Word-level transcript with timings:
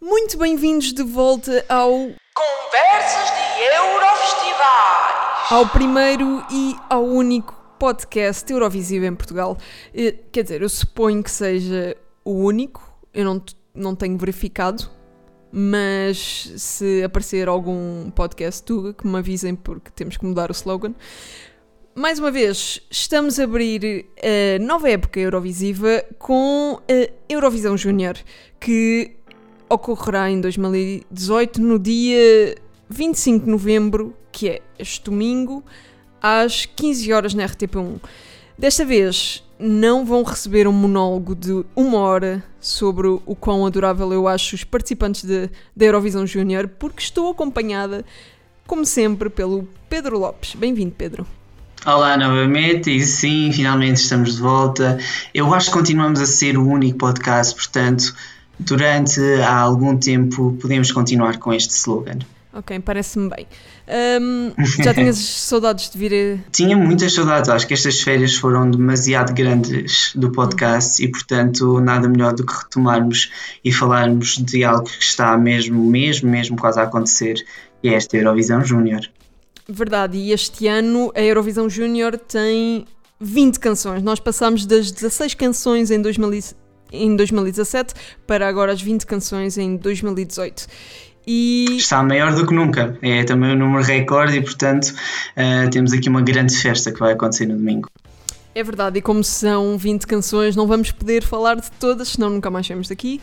Muito 0.00 0.36
bem-vindos 0.38 0.92
de 0.92 1.02
volta 1.02 1.64
ao 1.68 1.90
Conversas 1.90 3.30
de 3.30 3.62
Eurofestivais. 3.76 5.50
ao 5.50 5.66
primeiro 5.68 6.44
e 6.50 6.76
ao 6.88 7.04
único 7.04 7.54
podcast 7.78 8.50
Eurovisivo 8.52 9.06
em 9.06 9.14
Portugal. 9.14 9.56
Eh, 9.94 10.14
Quer 10.30 10.42
dizer, 10.42 10.62
eu 10.62 10.68
suponho 10.68 11.22
que 11.22 11.30
seja 11.30 11.96
o 12.24 12.32
único, 12.32 12.82
eu 13.14 13.24
não, 13.24 13.42
não 13.74 13.94
tenho 13.96 14.18
verificado, 14.18 14.88
mas 15.50 16.52
se 16.56 17.02
aparecer 17.02 17.48
algum 17.48 18.10
podcast 18.10 18.62
Tuga, 18.62 18.92
que 18.92 19.06
me 19.06 19.18
avisem 19.18 19.54
porque 19.54 19.90
temos 19.90 20.16
que 20.16 20.26
mudar 20.26 20.50
o 20.50 20.52
slogan. 20.52 20.94
Mais 21.94 22.18
uma 22.18 22.30
vez, 22.30 22.82
estamos 22.90 23.40
a 23.40 23.44
abrir 23.44 24.04
a 24.22 24.62
nova 24.62 24.90
época 24.90 25.18
Eurovisiva 25.18 26.04
com 26.18 26.78
a 26.90 27.10
Eurovisão 27.26 27.74
Júnior, 27.74 28.18
que 28.60 29.15
ocorrerá 29.68 30.30
em 30.30 30.40
2018 30.40 31.60
no 31.60 31.78
dia 31.78 32.56
25 32.88 33.44
de 33.44 33.50
novembro, 33.50 34.14
que 34.30 34.48
é 34.48 34.62
este 34.78 35.02
domingo, 35.04 35.64
às 36.22 36.66
15 36.66 37.12
horas 37.12 37.34
na 37.34 37.44
RTP1. 37.46 38.00
Desta 38.58 38.84
vez 38.84 39.42
não 39.58 40.04
vão 40.04 40.22
receber 40.22 40.66
um 40.68 40.72
monólogo 40.72 41.34
de 41.34 41.64
uma 41.74 41.98
hora 41.98 42.44
sobre 42.60 43.06
o 43.08 43.34
quão 43.34 43.64
adorável 43.66 44.12
eu 44.12 44.28
acho 44.28 44.54
os 44.54 44.64
participantes 44.64 45.24
de- 45.24 45.50
da 45.74 45.84
Eurovisão 45.86 46.26
Júnior, 46.26 46.68
porque 46.68 47.02
estou 47.02 47.30
acompanhada, 47.30 48.04
como 48.66 48.84
sempre, 48.84 49.28
pelo 49.30 49.68
Pedro 49.88 50.18
Lopes. 50.18 50.54
Bem-vindo, 50.54 50.94
Pedro. 50.96 51.26
Olá 51.84 52.16
novamente, 52.16 52.90
e 52.94 53.00
sim, 53.04 53.50
finalmente 53.52 53.98
estamos 53.98 54.36
de 54.36 54.42
volta. 54.42 54.98
Eu 55.32 55.54
acho 55.54 55.68
que 55.70 55.76
continuamos 55.78 56.20
a 56.20 56.26
ser 56.26 56.58
o 56.58 56.66
único 56.66 56.98
podcast, 56.98 57.54
portanto, 57.54 58.14
durante 58.58 59.20
há 59.42 59.54
algum 59.56 59.96
tempo 59.96 60.56
podemos 60.60 60.90
continuar 60.92 61.38
com 61.38 61.52
este 61.52 61.74
slogan. 61.74 62.18
Ok, 62.52 62.80
parece-me 62.80 63.28
bem. 63.28 63.46
Ahm, 63.86 64.52
já 64.82 64.94
tinhas 64.94 65.18
saudades 65.44 65.90
de 65.90 65.98
vir 65.98 66.12
a... 66.14 66.50
Tinha 66.50 66.74
muitas 66.74 67.12
saudades, 67.12 67.50
acho 67.50 67.66
que 67.66 67.74
estas 67.74 68.00
férias 68.00 68.34
foram 68.34 68.70
demasiado 68.70 69.34
grandes 69.34 70.12
do 70.14 70.32
podcast 70.32 71.04
e, 71.04 71.08
portanto, 71.08 71.78
nada 71.80 72.08
melhor 72.08 72.32
do 72.32 72.46
que 72.46 72.54
retomarmos 72.54 73.30
e 73.62 73.70
falarmos 73.70 74.38
de 74.38 74.64
algo 74.64 74.84
que 74.84 75.04
está 75.04 75.36
mesmo, 75.36 75.84
mesmo, 75.84 76.30
mesmo 76.30 76.56
quase 76.56 76.80
a 76.80 76.84
acontecer, 76.84 77.34
que 77.82 77.88
é 77.88 77.94
esta 77.94 78.16
Eurovisão 78.16 78.64
Júnior. 78.64 79.02
Verdade, 79.68 80.16
e 80.16 80.32
este 80.32 80.66
ano 80.66 81.12
a 81.14 81.20
Eurovisão 81.20 81.68
Júnior 81.68 82.16
tem 82.16 82.86
20 83.20 83.60
canções. 83.60 84.02
Nós 84.02 84.18
passámos 84.18 84.64
das 84.64 84.90
16 84.90 85.34
canções 85.34 85.90
em, 85.90 86.00
2000 86.00 86.32
e- 86.32 86.65
em 86.92 87.16
2017 87.16 87.94
para 88.26 88.48
agora 88.48 88.72
as 88.72 88.80
20 88.80 89.06
canções 89.06 89.58
em 89.58 89.76
2018. 89.76 90.66
E 91.26 91.76
Está 91.76 92.02
maior 92.02 92.34
do 92.34 92.46
que 92.46 92.54
nunca, 92.54 92.96
é 93.02 93.24
também 93.24 93.50
um 93.50 93.56
número 93.56 93.82
recorde 93.82 94.36
e, 94.36 94.42
portanto, 94.42 94.94
eh, 95.34 95.66
temos 95.68 95.92
aqui 95.92 96.08
uma 96.08 96.22
grande 96.22 96.56
festa 96.56 96.92
que 96.92 97.00
vai 97.00 97.12
acontecer 97.12 97.46
no 97.46 97.56
domingo. 97.56 97.88
é 98.54 98.62
verdade, 98.62 98.98
e 98.98 99.02
como 99.02 99.24
são 99.24 99.76
20 99.76 100.06
canções, 100.06 100.54
não 100.54 100.66
vamos 100.66 100.92
poder 100.92 101.24
falar 101.24 101.56
de 101.56 101.70
todas, 101.72 102.10
senão 102.10 102.30
nunca 102.30 102.48
mais 102.48 102.66
saímos 102.66 102.88
daqui. 102.88 103.20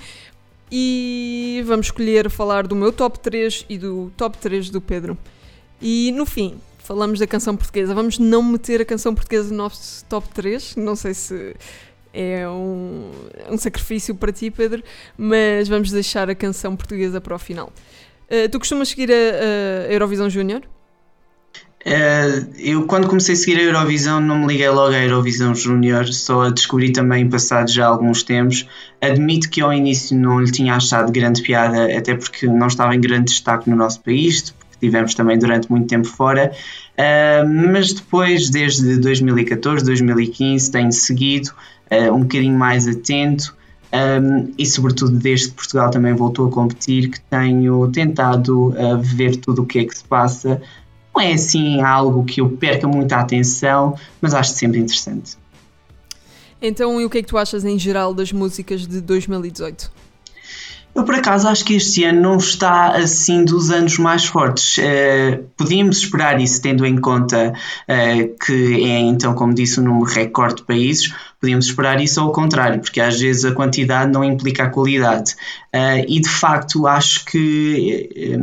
E 0.71 1.63
vamos 1.65 1.87
escolher 1.87 2.29
falar 2.29 2.67
do 2.67 2.75
meu 2.75 2.91
top 2.91 3.19
3 3.19 3.65
e 3.69 3.77
do 3.77 4.11
top 4.17 4.37
3 4.37 4.69
do 4.69 4.81
Pedro. 4.81 5.17
E 5.81 6.11
no 6.13 6.25
fim, 6.25 6.55
falamos 6.79 7.19
da 7.19 7.27
canção 7.27 7.55
portuguesa. 7.55 7.93
Vamos 7.93 8.17
não 8.17 8.41
meter 8.41 8.81
a 8.81 8.85
canção 8.85 9.13
portuguesa 9.13 9.49
no 9.49 9.57
nosso 9.57 10.03
top 10.05 10.27
3. 10.33 10.75
Não 10.75 10.95
sei 10.95 11.13
se 11.13 11.55
é 12.13 12.47
um, 12.47 13.11
um 13.49 13.57
sacrifício 13.57 14.13
para 14.13 14.31
ti, 14.31 14.51
Pedro, 14.51 14.83
mas 15.17 15.67
vamos 15.67 15.91
deixar 15.91 16.29
a 16.29 16.35
canção 16.35 16.75
portuguesa 16.75 17.19
para 17.19 17.35
o 17.35 17.39
final. 17.39 17.71
Uh, 18.29 18.47
tu 18.49 18.59
costumas 18.59 18.89
seguir 18.89 19.11
a, 19.11 19.89
a 19.89 19.91
Eurovisão 19.91 20.29
Júnior? 20.29 20.61
Eh, 21.85 22.45
eu, 22.59 22.85
quando 22.87 23.07
comecei 23.07 23.33
a 23.33 23.37
seguir 23.37 23.59
a 23.59 23.63
Eurovisão, 23.63 24.21
não 24.21 24.39
me 24.39 24.47
liguei 24.47 24.69
logo 24.69 24.93
à 24.93 25.03
Eurovisão 25.03 25.53
Júnior, 25.53 26.07
só 26.13 26.43
a 26.43 26.49
descobri 26.49 26.93
também 26.93 27.29
passado 27.29 27.69
já 27.69 27.85
alguns 27.85 28.23
tempos. 28.23 28.67
Admito 29.01 29.49
que 29.49 29.61
ao 29.61 29.73
início 29.73 30.17
não 30.17 30.39
lhe 30.39 30.51
tinha 30.51 30.75
achado 30.75 31.11
grande 31.11 31.41
piada, 31.41 31.85
até 31.97 32.15
porque 32.15 32.47
não 32.47 32.67
estava 32.67 32.95
em 32.95 33.01
grande 33.01 33.25
destaque 33.25 33.69
no 33.69 33.75
nosso 33.75 34.01
país, 34.01 34.51
porque 34.51 34.77
tivemos 34.79 35.13
também 35.13 35.37
durante 35.37 35.69
muito 35.69 35.87
tempo 35.87 36.07
fora. 36.07 36.53
Eh, 36.95 37.43
mas 37.43 37.91
depois, 37.91 38.49
desde 38.49 38.97
2014, 38.99 39.83
2015, 39.83 40.71
tenho 40.71 40.91
seguido 40.91 41.51
um 42.11 42.21
bocadinho 42.21 42.57
mais 42.57 42.87
atento. 42.87 43.55
Um, 43.93 44.51
e 44.57 44.65
sobretudo 44.65 45.11
desde 45.11 45.49
que 45.49 45.53
Portugal 45.53 45.91
também 45.91 46.13
voltou 46.13 46.47
a 46.47 46.51
competir, 46.51 47.11
que 47.11 47.21
tenho 47.21 47.87
tentado 47.91 48.69
uh, 48.69 48.99
ver 48.99 49.35
tudo 49.35 49.61
o 49.61 49.65
que 49.67 49.79
é 49.79 49.85
que 49.85 49.95
se 49.95 50.03
passa. 50.03 50.59
Não 51.13 51.21
é 51.21 51.33
assim 51.33 51.79
algo 51.79 52.23
que 52.23 52.41
eu 52.41 52.49
perca 52.49 52.87
muita 52.87 53.17
atenção, 53.17 53.95
mas 54.19 54.33
acho 54.33 54.53
sempre 54.53 54.79
interessante. 54.79 55.37
Então, 56.59 56.99
e 56.99 57.05
o 57.05 57.09
que 57.09 57.19
é 57.19 57.21
que 57.21 57.27
tu 57.27 57.37
achas 57.37 57.63
em 57.63 57.77
geral 57.77 58.15
das 58.15 58.31
músicas 58.31 58.87
de 58.87 58.99
2018? 58.99 59.91
Eu, 60.95 61.03
por 61.03 61.15
acaso, 61.15 61.47
acho 61.47 61.65
que 61.65 61.73
este 61.75 62.03
ano 62.03 62.21
não 62.21 62.37
está 62.37 62.95
assim 62.95 63.43
dos 63.43 63.71
anos 63.71 63.97
mais 63.97 64.25
fortes. 64.25 64.77
Eh, 64.77 65.41
podíamos 65.57 65.97
esperar 65.97 66.39
isso, 66.39 66.61
tendo 66.61 66.85
em 66.85 67.01
conta 67.01 67.53
eh, 67.87 68.29
que 68.45 68.83
é, 68.85 68.99
então, 68.99 69.33
como 69.33 69.55
disse, 69.55 69.79
um 69.79 69.85
número 69.85 70.05
recorde 70.05 70.57
de 70.57 70.63
países. 70.63 71.11
Podíamos 71.41 71.65
esperar 71.65 71.99
isso 71.99 72.21
ao 72.21 72.31
contrário, 72.31 72.79
porque 72.79 73.01
às 73.01 73.19
vezes 73.19 73.43
a 73.43 73.53
quantidade 73.53 74.11
não 74.11 74.23
implica 74.23 74.65
a 74.65 74.69
qualidade. 74.69 75.35
Eh, 75.71 76.05
e, 76.07 76.19
de 76.21 76.29
facto, 76.29 76.85
acho 76.85 77.25
que. 77.25 78.37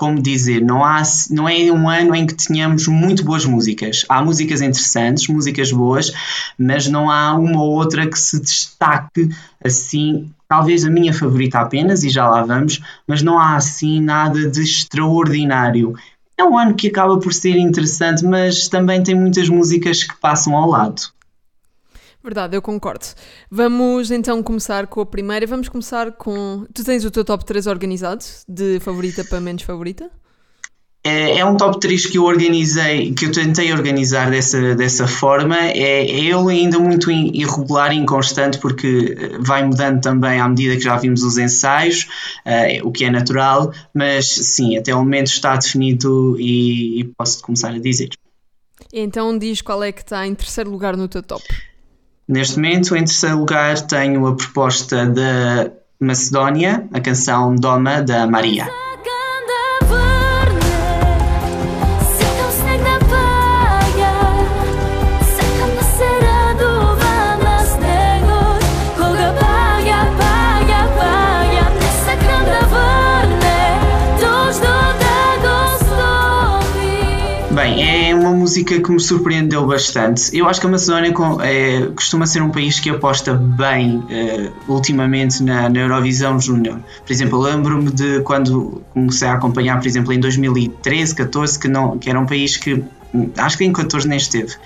Como 0.00 0.18
dizer, 0.18 0.62
não, 0.62 0.82
há, 0.82 1.02
não 1.28 1.46
é 1.46 1.70
um 1.70 1.86
ano 1.86 2.14
em 2.14 2.26
que 2.26 2.32
tenhamos 2.32 2.88
muito 2.88 3.22
boas 3.22 3.44
músicas. 3.44 4.06
Há 4.08 4.24
músicas 4.24 4.62
interessantes, 4.62 5.28
músicas 5.28 5.70
boas, 5.70 6.10
mas 6.58 6.88
não 6.88 7.10
há 7.10 7.34
uma 7.34 7.60
ou 7.60 7.72
outra 7.72 8.08
que 8.08 8.18
se 8.18 8.40
destaque 8.40 9.28
assim. 9.62 10.30
Talvez 10.48 10.86
a 10.86 10.90
minha 10.90 11.12
favorita 11.12 11.58
apenas, 11.58 12.02
e 12.02 12.08
já 12.08 12.26
lá 12.26 12.42
vamos, 12.42 12.80
mas 13.06 13.20
não 13.20 13.38
há 13.38 13.56
assim 13.56 14.00
nada 14.00 14.48
de 14.48 14.62
extraordinário. 14.62 15.92
É 16.34 16.42
um 16.42 16.56
ano 16.56 16.74
que 16.74 16.88
acaba 16.88 17.18
por 17.18 17.34
ser 17.34 17.58
interessante, 17.58 18.24
mas 18.24 18.68
também 18.68 19.02
tem 19.02 19.14
muitas 19.14 19.50
músicas 19.50 20.02
que 20.02 20.16
passam 20.18 20.56
ao 20.56 20.70
lado. 20.70 21.02
Verdade, 22.22 22.54
eu 22.54 22.60
concordo. 22.60 23.06
Vamos 23.50 24.10
então 24.10 24.42
começar 24.42 24.86
com 24.86 25.00
a 25.00 25.06
primeira. 25.06 25.46
Vamos 25.46 25.68
começar 25.68 26.12
com. 26.12 26.66
Tu 26.74 26.84
tens 26.84 27.04
o 27.04 27.10
teu 27.10 27.24
top 27.24 27.44
3 27.44 27.66
organizado, 27.66 28.24
de 28.46 28.78
favorita 28.80 29.24
para 29.24 29.40
menos 29.40 29.62
favorita? 29.62 30.10
É, 31.02 31.38
é 31.38 31.44
um 31.46 31.56
top 31.56 31.80
3 31.80 32.06
que 32.06 32.18
eu 32.18 32.24
organizei, 32.24 33.14
que 33.14 33.24
eu 33.24 33.32
tentei 33.32 33.72
organizar 33.72 34.30
dessa, 34.30 34.74
dessa 34.74 35.08
forma. 35.08 35.56
É, 35.56 36.02
é 36.02 36.24
ele 36.26 36.50
ainda 36.50 36.78
muito 36.78 37.10
irregular 37.10 37.90
e 37.90 37.96
inconstante, 37.96 38.58
porque 38.58 39.16
eh, 39.18 39.38
vai 39.40 39.64
mudando 39.64 40.02
também 40.02 40.38
à 40.38 40.46
medida 40.46 40.76
que 40.76 40.82
já 40.82 40.96
vimos 40.96 41.22
os 41.22 41.38
ensaios, 41.38 42.06
eh, 42.44 42.82
o 42.82 42.92
que 42.92 43.06
é 43.06 43.10
natural, 43.10 43.72
mas 43.94 44.26
sim, 44.26 44.76
até 44.76 44.94
o 44.94 44.98
momento 44.98 45.28
está 45.28 45.56
definido 45.56 46.36
e, 46.38 47.00
e 47.00 47.04
posso 47.04 47.40
começar 47.40 47.70
a 47.70 47.78
dizer. 47.78 48.10
Então 48.92 49.38
diz 49.38 49.62
qual 49.62 49.82
é 49.82 49.92
que 49.92 50.02
está 50.02 50.26
em 50.26 50.34
terceiro 50.34 50.70
lugar 50.70 50.98
no 50.98 51.08
teu 51.08 51.22
top. 51.22 51.42
Neste 52.30 52.60
momento, 52.60 52.94
em 52.94 53.00
terceiro 53.00 53.38
lugar, 53.38 53.80
tenho 53.88 54.24
a 54.24 54.36
proposta 54.36 55.04
da 55.04 55.68
Macedónia, 55.98 56.88
a 56.94 57.00
canção 57.00 57.56
Doma 57.56 58.00
da 58.02 58.24
Maria. 58.24 58.68
Música 78.50 78.80
que 78.80 78.90
me 78.90 78.98
surpreendeu 78.98 79.64
bastante. 79.64 80.36
Eu 80.36 80.48
acho 80.48 80.60
que 80.60 80.66
a 80.66 80.70
Macedónia 80.70 81.14
é, 81.44 81.86
costuma 81.94 82.26
ser 82.26 82.42
um 82.42 82.50
país 82.50 82.80
que 82.80 82.90
aposta 82.90 83.32
bem 83.32 84.02
eh, 84.10 84.50
ultimamente 84.66 85.40
na, 85.40 85.68
na 85.68 85.78
Eurovisão 85.78 86.40
Júnior. 86.40 86.80
Por 87.06 87.12
exemplo, 87.12 87.38
lembro-me 87.40 87.92
de 87.92 88.20
quando 88.22 88.82
comecei 88.92 89.28
a 89.28 89.34
acompanhar, 89.34 89.78
por 89.78 89.86
exemplo, 89.86 90.12
em 90.12 90.18
2013, 90.18 91.14
14, 91.14 91.58
que, 91.60 91.68
não, 91.68 91.96
que 91.96 92.10
era 92.10 92.18
um 92.18 92.26
país 92.26 92.56
que 92.56 92.82
hum, 93.14 93.30
acho 93.36 93.56
que 93.56 93.64
em 93.64 93.72
14 93.72 94.08
nem 94.08 94.18
esteve. 94.18 94.56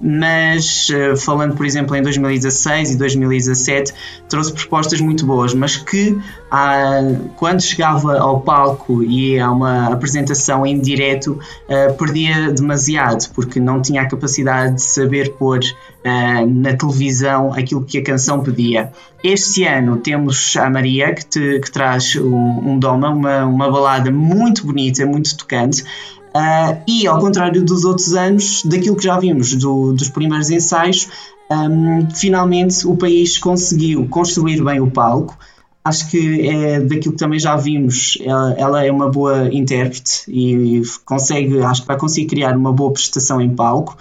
Mas 0.00 0.88
eh, 0.90 1.16
falando, 1.16 1.54
por 1.56 1.66
exemplo, 1.66 1.94
em 1.96 2.02
2016 2.02 2.92
e 2.92 2.96
2017, 2.96 3.92
trouxe 4.28 4.52
propostas 4.52 5.00
muito 5.00 5.26
boas, 5.26 5.52
mas 5.54 5.76
que 5.76 6.16
ah, 6.50 7.00
quando 7.36 7.60
chegava 7.62 8.18
ao 8.18 8.40
palco 8.40 9.02
e 9.02 9.38
a 9.38 9.50
uma 9.50 9.92
apresentação 9.92 10.64
em 10.64 10.78
direto, 10.80 11.38
ah, 11.68 11.92
perdia 11.92 12.52
demasiado, 12.52 13.28
porque 13.34 13.58
não 13.58 13.82
tinha 13.82 14.02
a 14.02 14.06
capacidade 14.06 14.76
de 14.76 14.82
saber 14.82 15.32
pôr 15.32 15.60
ah, 16.04 16.44
na 16.46 16.74
televisão 16.76 17.52
aquilo 17.52 17.84
que 17.84 17.98
a 17.98 18.02
canção 18.04 18.40
pedia. 18.42 18.92
Este 19.22 19.64
ano 19.64 19.96
temos 19.96 20.56
a 20.56 20.70
Maria, 20.70 21.12
que, 21.12 21.26
te- 21.26 21.58
que 21.60 21.70
traz 21.72 22.14
um, 22.14 22.70
um 22.72 22.78
doma, 22.78 23.10
uma, 23.10 23.44
uma 23.46 23.68
balada 23.70 24.12
muito 24.12 24.64
bonita, 24.64 25.04
muito 25.04 25.36
tocante. 25.36 25.82
Ah, 26.40 26.78
e 26.86 27.04
ao 27.06 27.18
contrário 27.18 27.64
dos 27.64 27.84
outros 27.84 28.14
anos, 28.14 28.62
daquilo 28.64 28.94
que 28.96 29.02
já 29.02 29.18
vimos 29.18 29.54
do- 29.56 29.92
dos 29.92 30.08
primeiros 30.08 30.50
ensaios, 30.50 31.08
ahm, 31.50 32.06
finalmente 32.14 32.86
o 32.86 32.94
país 32.96 33.36
conseguiu 33.38 34.06
construir 34.08 34.62
bem 34.62 34.78
o 34.80 34.88
palco. 34.88 35.36
Acho 35.84 36.08
que 36.10 36.48
é 36.48 36.80
daquilo 36.80 37.14
que 37.14 37.18
também 37.18 37.40
já 37.40 37.56
vimos, 37.56 38.18
ela, 38.20 38.52
ela 38.56 38.84
é 38.84 38.92
uma 38.92 39.08
boa 39.08 39.52
intérprete 39.52 40.24
e 40.28 40.82
consegue, 41.04 41.60
acho 41.62 41.80
que 41.82 41.88
vai 41.88 41.96
conseguir 41.96 42.26
criar 42.28 42.56
uma 42.56 42.72
boa 42.72 42.92
prestação 42.92 43.40
em 43.40 43.50
palco. 43.54 43.96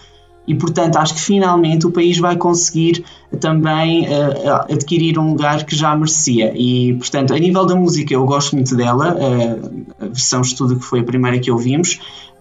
E 0.48 0.56
portanto, 0.56 0.96
acho 0.98 1.14
que 1.14 1.20
finalmente 1.20 1.86
o 1.86 1.92
país 1.92 2.18
vai 2.20 2.38
conseguir 2.38 3.04
também 3.40 4.08
ah, 4.08 4.66
adquirir 4.72 5.20
um 5.20 5.32
lugar 5.32 5.66
que 5.66 5.76
já 5.76 5.94
merecia. 5.96 6.54
E 6.56 6.94
portanto, 6.94 7.34
a 7.34 7.38
nível 7.38 7.66
da 7.66 7.76
música, 7.76 8.14
eu 8.14 8.26
gosto 8.26 8.56
muito 8.56 8.74
dela, 8.76 9.16
ah, 9.20 10.06
a 10.06 10.08
versão 10.08 10.42
estudo 10.42 10.78
que 10.78 10.86
foi 10.86 11.02
a 11.02 11.04
primeira 11.04 11.38
que 11.40 11.52
ouvimos. 11.52 12.00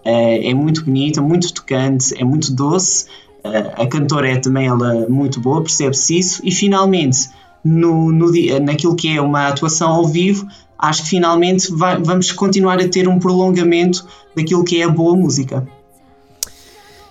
Eh, 0.09 0.49
é 0.51 0.53
muito 0.53 0.85
bonita, 0.85 1.21
muito 1.21 1.53
tocante, 1.53 2.13
é 2.17 2.23
muito 2.23 2.53
doce. 2.53 3.07
Eh, 3.43 3.73
a 3.83 3.85
cantora 3.87 4.29
é 4.29 4.37
também 4.39 4.65
ela 4.67 5.05
muito 5.09 5.41
boa, 5.41 5.61
percebe-se 5.61 6.17
isso. 6.17 6.41
E 6.45 6.51
finalmente, 6.51 7.29
no, 7.63 8.09
no 8.11 8.31
naquilo 8.61 8.95
que 8.95 9.09
é 9.17 9.19
uma 9.19 9.47
atuação 9.49 9.89
ao 9.89 10.07
vivo, 10.07 10.47
acho 10.77 11.03
que 11.03 11.09
finalmente 11.09 11.69
vai- 11.73 12.01
vamos 12.01 12.31
continuar 12.31 12.79
a 12.79 12.87
ter 12.87 13.07
um 13.09 13.19
prolongamento 13.19 14.07
daquilo 14.35 14.63
que 14.63 14.79
é 14.81 14.85
a 14.85 14.89
boa 14.89 15.13
música. 15.15 15.67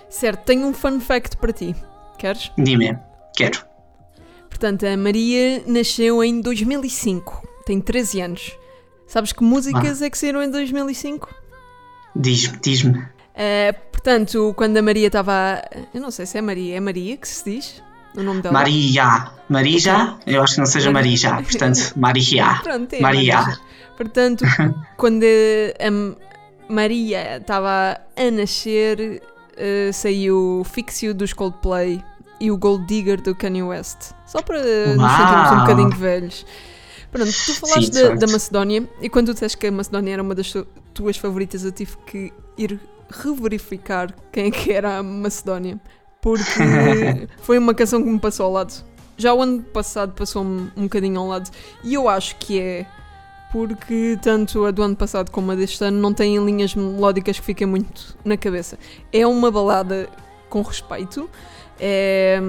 Certo, 0.09 0.43
tenho 0.45 0.65
um 0.65 0.73
fun 0.73 0.99
fact 0.99 1.37
para 1.37 1.53
ti. 1.53 1.75
Queres? 2.17 2.51
Dime, 2.57 2.97
quero. 3.35 3.59
Portanto, 4.49 4.85
a 4.87 4.97
Maria 4.97 5.61
nasceu 5.67 6.23
em 6.23 6.41
2005. 6.41 7.47
Tem 7.65 7.79
13 7.79 8.21
anos. 8.21 8.51
Sabes 9.05 9.31
que 9.31 9.43
músicas 9.43 10.01
é 10.01 10.09
que 10.09 10.17
saíram 10.17 10.41
em 10.41 10.49
2005? 10.49 11.29
Diz-me, 12.19 12.57
diz-me. 12.61 13.07
Eh, 13.35 13.71
portanto, 13.91 14.53
quando 14.57 14.77
a 14.77 14.81
Maria 14.81 15.07
estava. 15.07 15.61
Eu 15.93 16.01
não 16.01 16.09
sei 16.09 16.25
se 16.25 16.37
é 16.37 16.41
Maria, 16.41 16.77
é 16.77 16.79
Maria 16.79 17.15
que 17.17 17.27
se 17.27 17.51
diz? 17.51 17.83
O 18.15 18.23
nome 18.23 18.41
dela? 18.41 18.53
Maria. 18.53 19.31
Maria? 19.47 20.17
Eu 20.25 20.41
acho 20.41 20.55
que 20.55 20.59
não 20.59 20.65
seja 20.65 20.91
Maria. 20.91 21.43
Portanto, 21.43 21.93
Maria. 21.95 22.59
Pronto, 22.63 22.93
é 22.93 22.99
Maria. 22.99 23.41
Maria. 23.41 23.59
Portanto, 23.95 24.45
quando 24.97 25.23
a 25.23 26.73
Maria 26.73 27.37
estava 27.37 27.99
a 28.15 28.31
nascer, 28.31 29.21
eh, 29.55 29.91
saiu 29.93 30.61
o 30.61 30.63
Fixio 30.63 31.13
dos 31.13 31.31
Coldplay 31.33 32.03
e 32.39 32.51
o 32.51 32.57
Gold 32.57 32.85
Digger 32.87 33.21
do 33.21 33.35
Kanye 33.35 33.63
West. 33.63 34.11
Só 34.25 34.41
para 34.41 34.59
nos 34.59 34.97
Uau! 34.97 35.17
sentirmos 35.17 35.51
um 35.51 35.59
bocadinho 35.59 35.89
velhos. 35.91 36.45
Pronto, 37.11 37.31
tu 37.31 37.53
falaste 37.53 37.95
Sim, 37.95 38.03
da, 38.03 38.15
da 38.15 38.27
Macedónia 38.27 38.87
e 39.01 39.09
quando 39.09 39.27
tu 39.27 39.33
disseste 39.33 39.57
que 39.57 39.67
a 39.67 39.71
Macedónia 39.71 40.13
era 40.13 40.21
uma 40.21 40.35
das 40.35 40.53
tuas 40.97 41.15
favoritas, 41.15 41.63
eu 41.63 41.71
tive 41.71 41.95
que 42.05 42.33
ir 42.57 42.79
reverificar 43.09 44.13
quem 44.31 44.47
é 44.47 44.51
que 44.51 44.71
era 44.71 44.97
a 44.97 45.03
Macedónia. 45.03 45.79
Porque 46.19 47.27
foi 47.39 47.59
uma 47.59 47.73
canção 47.73 48.01
que 48.01 48.09
me 48.09 48.19
passou 48.19 48.47
ao 48.47 48.51
lado. 48.51 48.73
Já 49.15 49.33
o 49.33 49.41
ano 49.41 49.61
passado 49.61 50.13
passou-me 50.13 50.71
um 50.75 50.83
bocadinho 50.83 51.19
ao 51.19 51.27
lado. 51.27 51.49
E 51.83 51.93
eu 51.93 52.09
acho 52.09 52.35
que 52.37 52.59
é 52.59 52.85
porque 53.51 54.17
tanto 54.21 54.65
a 54.65 54.71
do 54.71 54.81
ano 54.81 54.95
passado 54.95 55.31
como 55.31 55.51
a 55.51 55.55
deste 55.55 55.81
ano 55.83 55.99
não 55.99 56.13
têm 56.13 56.43
linhas 56.43 56.75
melódicas 56.75 57.39
que 57.39 57.45
fiquem 57.45 57.67
muito 57.67 58.17
na 58.25 58.35
cabeça. 58.35 58.77
É 59.13 59.25
uma 59.25 59.51
balada 59.51 60.09
com 60.49 60.61
respeito. 60.63 61.29
É, 61.79 62.39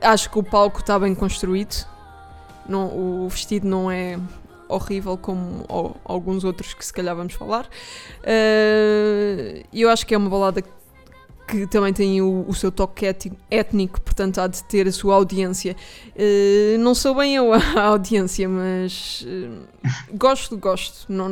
acho 0.00 0.30
que 0.30 0.38
o 0.38 0.42
palco 0.42 0.80
está 0.80 0.98
bem 0.98 1.14
construído. 1.14 1.86
Não, 2.66 2.86
o 2.86 3.28
vestido 3.28 3.66
não 3.66 3.90
é 3.90 4.18
horrível 4.68 5.16
como 5.16 5.64
o- 5.68 5.94
alguns 6.04 6.44
outros 6.44 6.74
que 6.74 6.84
se 6.84 6.92
calhar 6.92 7.14
vamos 7.16 7.34
falar. 7.34 7.68
E 9.72 9.80
eu 9.82 9.90
acho 9.90 10.06
que 10.06 10.14
é 10.14 10.18
uma 10.18 10.30
balada 10.30 10.62
que 11.46 11.66
também 11.66 11.94
tem 11.94 12.20
o, 12.20 12.44
o 12.46 12.54
seu 12.54 12.70
toque 12.70 13.06
étnico, 13.50 13.98
portanto 14.02 14.38
há 14.38 14.46
de 14.46 14.62
ter 14.64 14.86
a 14.86 14.92
sua 14.92 15.14
audiência. 15.14 15.74
Eh, 16.14 16.76
não 16.78 16.94
sou 16.94 17.14
bem 17.14 17.36
eu 17.36 17.54
a 17.54 17.80
audiência, 17.84 18.46
mas 18.46 19.24
eh, 19.26 19.48
gosto, 20.12 20.58
gosto. 20.58 21.10
Não, 21.10 21.26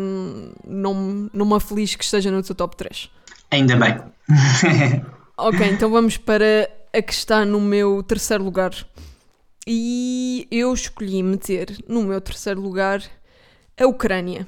não, 0.67 1.29
não 1.33 1.45
me 1.45 1.55
aflige 1.55 1.99
que 1.99 2.05
esteja 2.05 2.31
no 2.31 2.43
teu 2.43 2.55
top 2.55 2.75
3. 2.77 3.11
Ainda 3.51 3.77
bem. 3.77 3.99
Ok, 5.37 5.67
então 5.71 5.91
vamos 5.91 6.17
para 6.17 6.71
a 6.95 7.03
que 7.03 7.13
está 7.13 7.45
no 7.45 7.61
meu 7.61 8.03
terceiro 8.03 8.43
lugar. 8.43 8.73
E 9.67 10.49
eu 10.51 10.73
escolhi 10.73 11.23
meter 11.23 11.77
no 11.87 12.03
meu 12.05 12.21
terceiro 12.23 12.61
lugar 12.61 13.03
a 13.79 13.87
Ucrânia. 13.87 14.47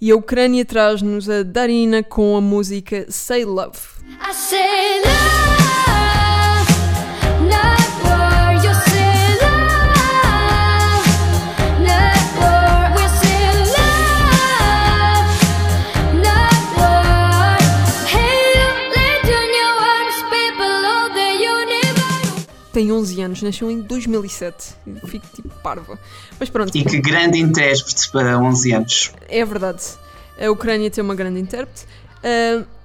E 0.00 0.10
a 0.12 0.16
Ucrânia 0.16 0.64
traz-nos 0.64 1.28
a 1.28 1.42
Darina 1.42 2.02
com 2.02 2.36
a 2.36 2.40
música 2.40 3.06
Say 3.08 3.44
Love. 3.44 3.78
I 4.20 4.32
say 4.32 5.00
love, 5.00 6.05
Tem 22.76 22.92
11 22.92 23.22
anos, 23.22 23.40
nasceu 23.40 23.70
em 23.70 23.80
2007. 23.80 24.74
Eu 24.86 25.08
Fico 25.08 25.26
tipo 25.34 25.48
parva. 25.62 25.98
Mas 26.38 26.50
pronto, 26.50 26.76
E 26.76 26.84
que 26.84 27.00
grande 27.00 27.38
intérprete 27.38 28.10
para 28.10 28.38
11 28.38 28.72
anos. 28.74 29.12
é 29.30 29.42
verdade. 29.46 29.82
A 30.38 30.50
Ucrânia 30.50 30.90
tem 30.90 31.02
uma 31.02 31.14
grande 31.14 31.40
intérprete. 31.40 31.86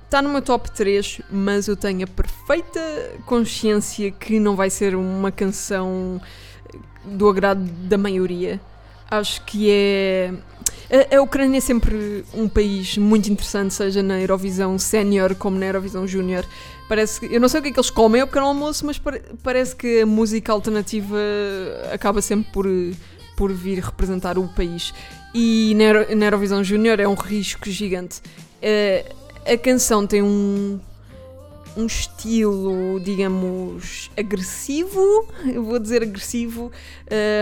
Está 0.06 0.22
no 0.22 0.30
meu 0.30 0.42
top 0.42 0.72
3, 0.72 1.20
mas 1.30 1.68
eu 1.68 1.76
tenho 1.76 2.06
a 2.06 2.08
perfeita 2.08 2.80
consciência 3.26 4.10
que 4.12 4.40
não 4.40 4.56
vai 4.56 4.70
ser 4.70 4.96
uma 4.96 5.30
canção 5.30 6.22
do 7.04 7.28
agrado 7.28 7.62
da 7.62 7.98
maioria. 7.98 8.62
Acho 9.10 9.44
que 9.44 9.70
é. 9.70 10.34
A, 11.12 11.18
a 11.18 11.22
Ucrânia 11.22 11.58
é 11.58 11.62
sempre 11.62 12.24
um 12.34 12.48
país 12.48 12.98
muito 12.98 13.30
interessante, 13.30 13.74
seja 13.74 14.02
na 14.02 14.22
Eurovisão 14.22 14.80
Sénior 14.80 15.36
como 15.36 15.60
na 15.60 15.66
Eurovisão 15.66 16.08
Júnior. 16.08 16.46
Parece 16.92 17.22
que, 17.22 17.34
eu 17.34 17.40
não 17.40 17.48
sei 17.48 17.62
o 17.62 17.64
que 17.64 17.70
é 17.70 17.72
que 17.72 17.80
eles 17.80 17.90
comem 17.90 18.20
ao 18.20 18.28
pequeno 18.28 18.48
almoço, 18.48 18.86
mas 18.86 19.00
pare- 19.00 19.22
parece 19.42 19.74
que 19.74 20.02
a 20.02 20.06
música 20.06 20.52
alternativa 20.52 21.16
acaba 21.94 22.22
sempre 22.22 22.52
por, 22.52 22.66
por 23.38 23.54
vir 23.54 23.80
representar 23.80 24.38
o 24.38 24.46
país. 24.50 24.94
E 25.34 25.74
na, 25.78 25.84
Euro- 25.86 26.16
na 26.18 26.26
Eurovisão 26.26 26.62
Júnior 26.62 27.00
é 27.00 27.08
um 27.08 27.14
risco 27.14 27.70
gigante. 27.70 28.22
Eh, 28.62 29.06
a 29.48 29.58
canção 29.58 30.06
tem 30.06 30.22
um, 30.22 30.82
um 31.78 31.86
estilo, 31.86 33.00
digamos, 33.00 34.12
agressivo. 34.18 35.26
Eu 35.48 35.64
vou 35.64 35.80
dizer 35.80 36.04
agressivo. 36.04 36.74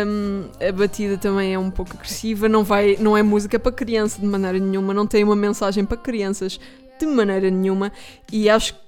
Um, 0.08 0.44
a 0.64 0.72
batida 0.72 1.18
também 1.18 1.56
é 1.56 1.58
um 1.58 1.72
pouco 1.72 1.96
agressiva. 1.96 2.48
Não, 2.48 2.64
vai, 2.64 2.98
não 3.00 3.18
é 3.18 3.24
música 3.24 3.58
para 3.58 3.72
criança 3.72 4.22
de 4.22 4.28
maneira 4.28 4.60
nenhuma. 4.60 4.94
Não 4.94 5.08
tem 5.08 5.24
uma 5.24 5.36
mensagem 5.36 5.84
para 5.86 5.98
crianças 5.98 6.60
de 7.00 7.06
maneira 7.08 7.50
nenhuma. 7.50 7.92
E 8.32 8.48
acho 8.48 8.76
que, 8.76 8.80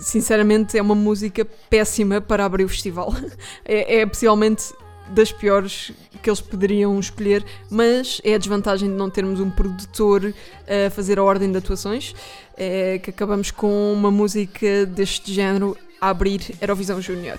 sinceramente, 0.00 0.76
é 0.76 0.82
uma 0.82 0.94
música 0.94 1.46
péssima 1.68 2.20
para 2.20 2.44
abrir 2.44 2.64
o 2.64 2.68
festival. 2.68 3.14
é, 3.64 4.00
é 4.00 4.06
possivelmente 4.06 4.72
das 5.08 5.30
piores 5.30 5.92
que 6.22 6.30
eles 6.30 6.40
poderiam 6.40 6.98
escolher, 6.98 7.44
mas 7.70 8.20
é 8.24 8.34
a 8.34 8.38
desvantagem 8.38 8.88
de 8.88 8.94
não 8.94 9.10
termos 9.10 9.38
um 9.38 9.50
produtor 9.50 10.32
a 10.66 10.90
fazer 10.90 11.18
a 11.18 11.22
ordem 11.22 11.52
de 11.52 11.58
atuações, 11.58 12.14
é 12.56 12.98
que 12.98 13.10
acabamos 13.10 13.50
com 13.50 13.92
uma 13.92 14.10
música 14.10 14.86
deste 14.86 15.32
género 15.32 15.76
a 16.00 16.08
abrir 16.08 16.54
Eurovisão 16.60 17.00
Júnior. 17.00 17.38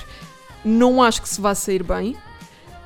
Não 0.63 1.01
acho 1.01 1.21
que 1.21 1.29
se 1.29 1.41
vá 1.41 1.55
sair 1.55 1.83
bem, 1.83 2.15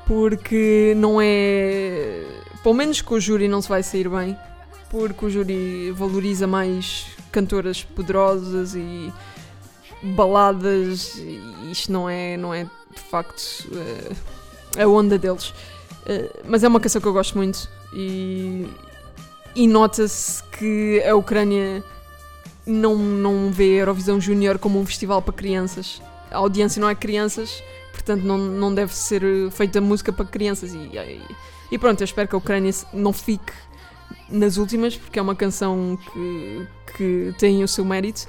porque 0.05 0.93
não 0.97 1.19
é. 1.21 2.25
Pelo 2.63 2.75
menos 2.75 3.01
com 3.01 3.15
o 3.15 3.21
júri 3.21 3.47
não 3.47 3.61
se 3.61 3.69
vai 3.69 3.83
sair 3.83 4.09
bem, 4.09 4.35
porque 4.89 5.25
o 5.25 5.29
júri 5.29 5.91
valoriza 5.91 6.47
mais 6.47 7.07
cantoras 7.31 7.83
poderosas 7.83 8.75
e 8.75 9.13
baladas, 10.01 11.21
isto 11.69 11.91
não 11.91 12.09
é, 12.09 12.37
não 12.37 12.53
é 12.53 12.63
de 12.63 13.01
facto 13.09 13.67
eh, 13.73 14.83
a 14.83 14.87
onda 14.87 15.17
deles. 15.17 15.53
Eh, 16.05 16.29
mas 16.45 16.63
é 16.63 16.67
uma 16.67 16.79
canção 16.79 17.01
que 17.01 17.07
eu 17.07 17.13
gosto 17.13 17.37
muito 17.37 17.69
e, 17.93 18.67
e 19.55 19.67
nota-se 19.67 20.43
que 20.43 21.03
a 21.03 21.15
Ucrânia 21.15 21.83
não, 22.65 22.95
não 22.95 23.51
vê 23.51 23.75
a 23.75 23.79
Eurovisão 23.79 24.19
Júnior 24.19 24.59
como 24.59 24.79
um 24.79 24.85
festival 24.85 25.21
para 25.21 25.33
crianças. 25.33 26.01
A 26.31 26.37
audiência 26.37 26.79
não 26.79 26.89
é 26.89 26.95
crianças, 26.95 27.63
portanto 27.91 28.23
não, 28.23 28.37
não 28.37 28.73
deve 28.73 28.93
ser 28.95 29.23
feita 29.51 29.81
música 29.81 30.11
para 30.13 30.25
crianças. 30.25 30.73
E, 30.73 30.77
e, 30.77 31.21
e 31.71 31.77
pronto, 31.77 32.01
eu 32.01 32.05
espero 32.05 32.27
que 32.27 32.35
a 32.35 32.37
Ucrânia 32.37 32.71
não 32.93 33.13
fique 33.13 33.53
nas 34.29 34.57
últimas, 34.57 34.95
porque 34.95 35.19
é 35.19 35.21
uma 35.21 35.35
canção 35.35 35.97
que, 35.97 36.67
que 36.95 37.35
tem 37.37 37.63
o 37.63 37.67
seu 37.67 37.83
mérito, 37.83 38.27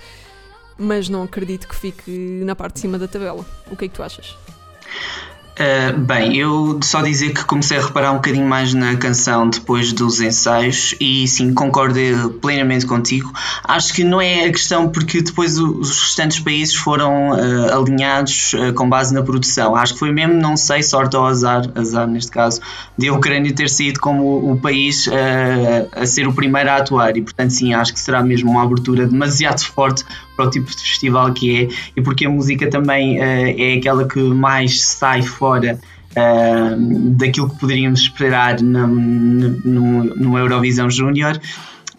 mas 0.80 1.08
não 1.08 1.22
acredito 1.22 1.68
que 1.68 1.76
fique 1.76 2.10
na 2.42 2.56
parte 2.56 2.75
de 2.75 2.80
cima 2.80 2.99
da 2.99 3.06
tabela. 3.06 3.44
O 3.70 3.76
que 3.76 3.84
é 3.84 3.88
que 3.88 3.94
tu 3.94 4.02
achas? 4.02 4.37
Uh, 5.60 5.98
bem, 5.98 6.38
eu 6.38 6.80
só 6.82 7.02
dizer 7.02 7.34
que 7.34 7.44
comecei 7.44 7.76
a 7.76 7.82
reparar 7.82 8.12
um 8.12 8.14
bocadinho 8.14 8.48
mais 8.48 8.72
na 8.72 8.96
canção 8.96 9.46
depois 9.46 9.92
dos 9.92 10.18
ensaios 10.18 10.94
e 10.98 11.28
sim, 11.28 11.52
concordo 11.52 12.00
plenamente 12.40 12.86
contigo. 12.86 13.30
Acho 13.64 13.92
que 13.92 14.02
não 14.02 14.22
é 14.22 14.46
a 14.46 14.50
questão 14.50 14.88
porque 14.88 15.20
depois 15.20 15.58
os 15.58 16.00
restantes 16.00 16.40
países 16.40 16.74
foram 16.74 17.32
uh, 17.32 17.76
alinhados 17.76 18.54
uh, 18.54 18.72
com 18.72 18.88
base 18.88 19.12
na 19.12 19.22
produção. 19.22 19.76
Acho 19.76 19.92
que 19.92 19.98
foi 19.98 20.10
mesmo, 20.12 20.32
não 20.32 20.56
sei, 20.56 20.82
sorte 20.82 21.14
ou 21.14 21.26
azar, 21.26 21.70
azar 21.74 22.06
neste 22.06 22.30
caso, 22.30 22.62
de 22.96 23.08
a 23.08 23.12
Ucrânia 23.12 23.54
ter 23.54 23.68
saído 23.68 24.00
como 24.00 24.50
o 24.50 24.58
país 24.58 25.10
a 25.92 26.06
ser 26.06 26.26
o 26.26 26.32
primeiro 26.32 26.70
a 26.70 26.76
atuar 26.76 27.16
e 27.18 27.22
portanto 27.22 27.50
sim, 27.50 27.74
acho 27.74 27.92
que 27.92 28.00
será 28.00 28.22
mesmo 28.22 28.50
uma 28.50 28.62
abertura 28.62 29.06
demasiado 29.06 29.60
forte 29.74 30.04
para 30.36 30.46
o 30.46 30.50
tipo 30.50 30.70
de 30.70 30.78
festival 30.78 31.32
que 31.34 31.64
é 31.64 31.68
e 31.96 32.00
porque 32.00 32.24
a 32.24 32.30
música 32.30 32.70
também 32.70 33.20
eh, 33.20 33.74
é 33.74 33.78
aquela 33.78 34.08
que 34.08 34.20
mais 34.20 34.82
sai 34.82 35.20
fora 35.22 35.50
eh, 35.57 36.75
daquilo 36.76 37.50
que 37.50 37.59
poderíamos 37.59 38.00
esperar 38.00 38.61
no, 38.61 38.87
no, 38.87 40.04
no 40.04 40.38
Eurovisão 40.38 40.90
Júnior. 40.90 41.40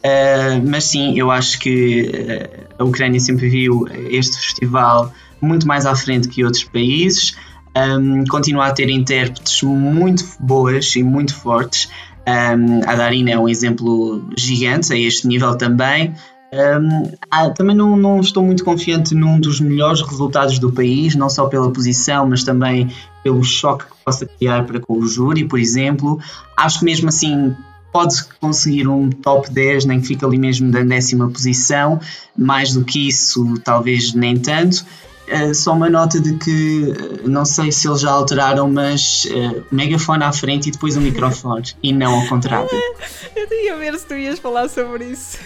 Eh, 0.04 0.62
mas 0.66 0.86
sim, 0.86 1.18
eu 1.18 1.30
acho 1.32 1.60
que 1.60 2.12
eh, 2.14 2.50
a 2.78 2.84
Ucrânia 2.84 3.20
sempre 3.20 3.48
viu 3.50 3.88
este 4.10 4.38
festival 4.38 5.14
muito 5.40 5.68
mais 5.68 5.86
à 5.86 5.96
frente 5.96 6.28
que 6.28 6.44
outros 6.44 6.64
países. 6.64 7.36
Um, 7.74 8.26
continua 8.26 8.68
a 8.68 8.72
ter 8.72 8.90
intérpretes 8.90 9.64
muito 9.64 10.26
boas 10.40 10.94
e 10.96 11.04
muito 11.04 11.34
fortes. 11.34 11.90
Um, 12.28 12.82
a 12.86 12.96
Darina 12.96 13.32
é 13.32 13.40
um 13.40 13.48
exemplo 13.48 14.24
gigante 14.38 14.92
a 14.92 14.98
este 14.98 15.26
nível 15.28 15.56
também. 15.56 16.14
Um, 16.54 17.10
ah, 17.32 17.50
também 17.50 17.76
não, 17.76 17.96
não 17.96 18.20
estou 18.20 18.44
muito 18.44 18.66
confiante 18.66 19.16
num 19.16 19.40
dos 19.40 19.62
melhores 19.62 20.02
resultados 20.02 20.60
do 20.60 20.70
país, 20.70 21.16
não 21.16 21.30
só 21.30 21.48
pela 21.48 21.72
posição, 21.72 22.28
mas 22.28 22.44
também 22.44 22.92
pelo 23.24 23.44
choque 23.44 23.86
que 23.86 23.92
possa 24.04 24.26
criar 24.26 24.66
para 24.66 24.80
com 24.80 24.94
o 24.98 25.08
júri, 25.08 25.46
por 25.46 25.60
exemplo. 25.60 26.20
Acho 26.58 26.80
que 26.80 26.86
mesmo 26.86 27.10
assim 27.10 27.56
pode 27.92 28.24
conseguir 28.40 28.88
um 28.88 29.10
top 29.10 29.50
10, 29.52 29.86
nem 29.86 30.00
que 30.00 30.08
fique 30.08 30.24
ali 30.24 30.38
mesmo 30.40 30.72
da 30.72 30.82
décima 30.82 31.30
posição. 31.30 32.00
Mais 32.38 32.74
do 32.74 32.84
que 32.86 33.08
isso, 33.08 33.56
talvez 33.64 34.14
nem 34.14 34.38
tanto. 34.38 34.86
Uh, 35.28 35.56
só 35.56 35.72
uma 35.74 35.90
nota 35.90 36.20
de 36.20 36.34
que 36.34 36.94
uh, 37.24 37.30
não 37.30 37.46
sei 37.46 37.72
se 37.72 37.88
eles 37.88 38.02
já 38.02 38.12
alteraram, 38.12 38.70
mas 38.70 39.26
uh, 39.26 39.64
megafone 39.72 40.24
à 40.26 40.32
frente 40.34 40.68
e 40.68 40.72
depois 40.72 40.98
o 40.98 41.02
microfone, 41.02 41.68
e 41.82 41.94
não 41.94 42.20
ao 42.20 42.28
contrário. 42.28 42.68
Eu 43.34 43.48
tinha 43.48 43.74
a 43.76 43.78
ver 43.78 43.98
se 43.98 44.06
tu 44.06 44.14
ias 44.16 44.40
falar 44.40 44.68
sobre 44.68 45.06
isso. 45.06 45.38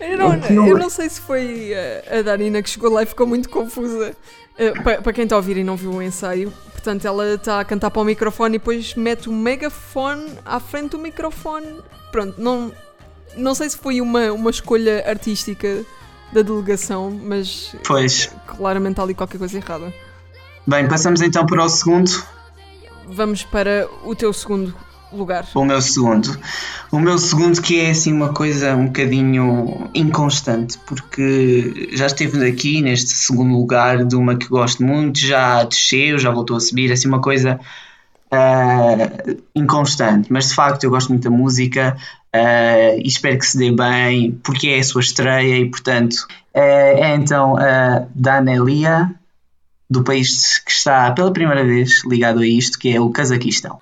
Eu 0.00 0.16
não, 0.16 0.32
É 0.32 0.50
não- 0.50 0.66
eu 0.68 0.78
não 0.78 0.88
sei 0.88 1.10
se 1.10 1.20
foi 1.20 1.72
a 2.10 2.22
Darina 2.22 2.62
que 2.62 2.70
chegou 2.70 2.90
lá 2.90 3.02
e 3.02 3.06
ficou 3.06 3.26
muito 3.26 3.50
confusa. 3.50 4.16
Uh, 4.58 4.82
pa- 4.82 5.00
Para 5.02 5.12
quem 5.12 5.24
está 5.24 5.36
a 5.36 5.38
ouvir 5.38 5.56
e 5.56 5.64
não 5.64 5.76
viu 5.76 5.92
o 5.92 6.02
ensaio, 6.02 6.52
portanto, 6.72 7.04
ela 7.06 7.34
está 7.34 7.60
a 7.60 7.64
cantar 7.64 7.90
para 7.90 8.02
o 8.02 8.04
microfone 8.04 8.56
e 8.56 8.58
depois 8.58 8.94
mete 8.94 9.28
o 9.28 9.32
megafone 9.32 10.32
à 10.44 10.58
frente 10.58 10.90
do 10.92 10.98
microfone. 10.98 11.80
Pronto, 12.10 12.34
não, 12.40 12.72
não 13.36 13.54
sei 13.54 13.70
se 13.70 13.76
foi 13.78 14.00
uma, 14.00 14.32
uma 14.32 14.50
escolha 14.50 15.04
artística 15.08 15.84
da 16.32 16.42
delegação, 16.42 17.10
mas 17.10 17.74
Pois, 17.86 18.30
claramente 18.46 19.00
há 19.00 19.02
ali 19.04 19.14
qualquer 19.14 19.38
coisa 19.38 19.56
errada. 19.56 19.92
bem, 20.66 20.88
passamos 20.88 21.20
então 21.22 21.46
para 21.46 21.62
o 21.64 21.68
segundo. 21.68 22.10
Vamos 23.06 23.42
para 23.44 23.88
o 24.04 24.14
teu 24.14 24.32
segundo 24.32 24.74
lugar. 25.12 25.46
O 25.54 25.64
meu 25.64 25.80
segundo. 25.80 26.38
O 26.90 26.98
meu 26.98 27.18
segundo 27.18 27.60
que 27.60 27.80
é 27.80 27.90
assim 27.90 28.12
uma 28.12 28.32
coisa 28.32 28.74
um 28.74 28.86
bocadinho 28.86 29.90
inconstante, 29.94 30.78
porque 30.86 31.90
já 31.92 32.06
esteve 32.06 32.46
aqui 32.46 32.80
neste 32.82 33.10
segundo 33.10 33.56
lugar 33.56 34.04
de 34.04 34.16
uma 34.16 34.36
que 34.36 34.48
gosto 34.48 34.82
muito, 34.82 35.18
já 35.18 35.64
desceu, 35.64 36.18
já 36.18 36.30
voltou 36.30 36.56
a 36.56 36.60
subir, 36.60 36.92
assim 36.92 37.08
uma 37.08 37.20
coisa 37.20 37.58
ah, 38.30 38.96
inconstante, 39.54 40.32
mas 40.32 40.48
de 40.48 40.54
facto 40.54 40.84
eu 40.84 40.90
gosto 40.90 41.08
muito 41.08 41.24
da 41.24 41.34
música 41.34 41.96
ah, 42.32 42.94
e 42.96 43.06
espero 43.06 43.38
que 43.38 43.46
se 43.46 43.58
dê 43.58 43.70
bem, 43.70 44.38
porque 44.42 44.68
é 44.68 44.78
a 44.78 44.84
sua 44.84 45.00
estreia 45.00 45.58
e 45.58 45.70
portanto 45.70 46.26
é, 46.52 47.00
é 47.00 47.14
então 47.14 47.56
a 47.56 48.06
Danelia 48.14 49.14
do 49.90 50.02
país 50.04 50.58
que 50.58 50.70
está 50.70 51.10
pela 51.12 51.32
primeira 51.32 51.64
vez 51.64 52.04
ligado 52.04 52.40
a 52.40 52.46
isto, 52.46 52.78
que 52.78 52.94
é 52.94 53.00
o 53.00 53.10
Cazaquistão. 53.10 53.78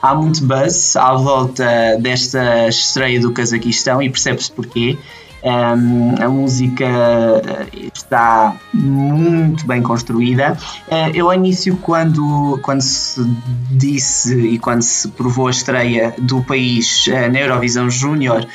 Há 0.00 0.14
muito 0.14 0.44
buzz 0.44 0.96
à 0.96 1.14
volta 1.14 1.96
desta 1.98 2.68
estreia 2.68 3.20
do 3.20 3.32
Cazaquistão 3.32 4.00
e 4.00 4.08
percebe-se 4.08 4.52
porquê. 4.52 4.96
Um, 5.42 6.20
a 6.20 6.28
música 6.28 6.84
eh, 6.84 7.88
está 7.94 8.56
muito 8.74 9.66
bem 9.66 9.82
construída. 9.82 10.56
Eh, 10.88 11.12
eu, 11.14 11.30
ao 11.30 11.34
início, 11.34 11.76
quando, 11.76 12.58
quando 12.62 12.80
se 12.80 13.24
disse 13.70 14.36
e 14.36 14.58
quando 14.58 14.82
se 14.82 15.08
provou 15.08 15.46
a 15.46 15.50
estreia 15.50 16.12
do 16.18 16.42
país 16.42 17.06
eh, 17.06 17.28
na 17.28 17.38
Eurovisão 17.38 17.88
Júnior, 17.88 18.46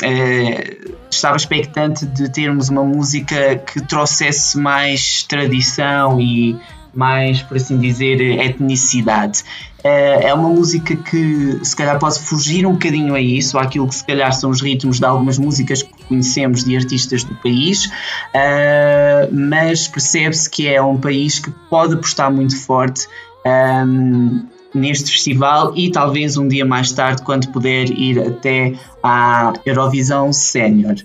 eh, 0.00 0.78
estava 1.10 1.36
expectante 1.36 2.06
de 2.06 2.30
termos 2.30 2.68
uma 2.68 2.84
música 2.84 3.56
que 3.56 3.80
trouxesse 3.80 4.56
mais 4.56 5.24
tradição 5.24 6.20
e 6.20 6.56
mais, 6.94 7.42
por 7.42 7.56
assim 7.56 7.78
dizer, 7.78 8.20
etnicidade. 8.20 9.42
Eh, 9.84 10.26
É 10.28 10.34
uma 10.34 10.48
música 10.48 10.96
que 10.96 11.60
se 11.62 11.74
calhar 11.76 11.98
pode 11.98 12.18
fugir 12.20 12.66
um 12.66 12.72
bocadinho 12.72 13.14
a 13.14 13.20
isso, 13.20 13.58
àquilo 13.58 13.86
que 13.88 13.94
se 13.94 14.04
calhar 14.04 14.32
são 14.32 14.50
os 14.50 14.60
ritmos 14.60 14.98
de 14.98 15.04
algumas 15.04 15.38
músicas 15.38 15.82
que 15.82 15.90
conhecemos 16.08 16.64
de 16.64 16.76
artistas 16.76 17.22
do 17.24 17.34
país, 17.36 17.88
eh, 18.34 19.28
mas 19.32 19.86
percebe-se 19.86 20.50
que 20.50 20.66
é 20.66 20.82
um 20.82 20.98
país 20.98 21.38
que 21.38 21.50
pode 21.70 21.94
apostar 21.94 22.30
muito 22.32 22.56
forte 22.60 23.06
ehm, 23.44 24.42
neste 24.74 25.10
festival 25.10 25.72
e 25.76 25.90
talvez 25.90 26.36
um 26.36 26.46
dia 26.48 26.64
mais 26.64 26.92
tarde, 26.92 27.22
quando 27.22 27.48
puder 27.48 27.88
ir 27.90 28.18
até 28.20 28.74
à 29.02 29.52
Eurovisão 29.64 30.32
Sénior. 30.32 30.96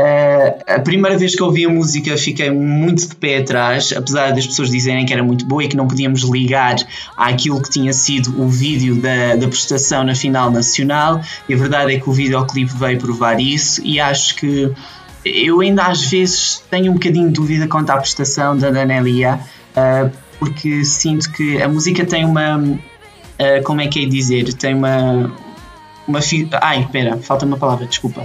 Uh, 0.00 0.62
a 0.76 0.78
primeira 0.78 1.18
vez 1.18 1.34
que 1.34 1.42
ouvi 1.42 1.66
a 1.66 1.68
música 1.68 2.16
fiquei 2.16 2.50
muito 2.52 3.08
de 3.08 3.16
pé 3.16 3.38
atrás, 3.38 3.92
apesar 3.92 4.30
das 4.30 4.46
pessoas 4.46 4.70
dizerem 4.70 5.04
que 5.04 5.12
era 5.12 5.24
muito 5.24 5.44
boa 5.44 5.64
e 5.64 5.68
que 5.68 5.76
não 5.76 5.88
podíamos 5.88 6.22
ligar 6.22 6.76
àquilo 7.16 7.60
que 7.60 7.68
tinha 7.68 7.92
sido 7.92 8.40
o 8.40 8.48
vídeo 8.48 8.94
da, 8.94 9.34
da 9.34 9.48
prestação 9.48 10.04
na 10.04 10.14
final 10.14 10.52
nacional. 10.52 11.20
E 11.48 11.54
a 11.54 11.56
verdade 11.56 11.94
é 11.96 11.98
que 11.98 12.08
o 12.08 12.12
videoclipe 12.12 12.72
veio 12.76 12.96
provar 12.96 13.40
isso, 13.40 13.80
e 13.84 13.98
acho 13.98 14.36
que 14.36 14.72
eu 15.24 15.60
ainda 15.60 15.86
às 15.86 16.04
vezes 16.04 16.62
tenho 16.70 16.92
um 16.92 16.94
bocadinho 16.94 17.26
de 17.26 17.32
dúvida 17.32 17.66
quanto 17.66 17.90
à 17.90 17.96
prestação 17.96 18.56
da 18.56 18.70
Danelia, 18.70 19.40
uh, 19.76 20.10
porque 20.38 20.84
sinto 20.84 21.32
que 21.32 21.60
a 21.60 21.68
música 21.68 22.06
tem 22.06 22.24
uma. 22.24 22.56
uh, 22.58 22.78
como 23.64 23.80
é 23.80 23.88
que 23.88 24.04
é 24.04 24.06
dizer? 24.06 24.54
Tem 24.54 24.74
uma. 24.74 25.34
uma 26.06 26.22
fi- 26.22 26.48
Ai, 26.52 26.82
espera, 26.82 27.18
falta 27.18 27.44
uma 27.44 27.56
palavra, 27.56 27.84
desculpa 27.84 28.24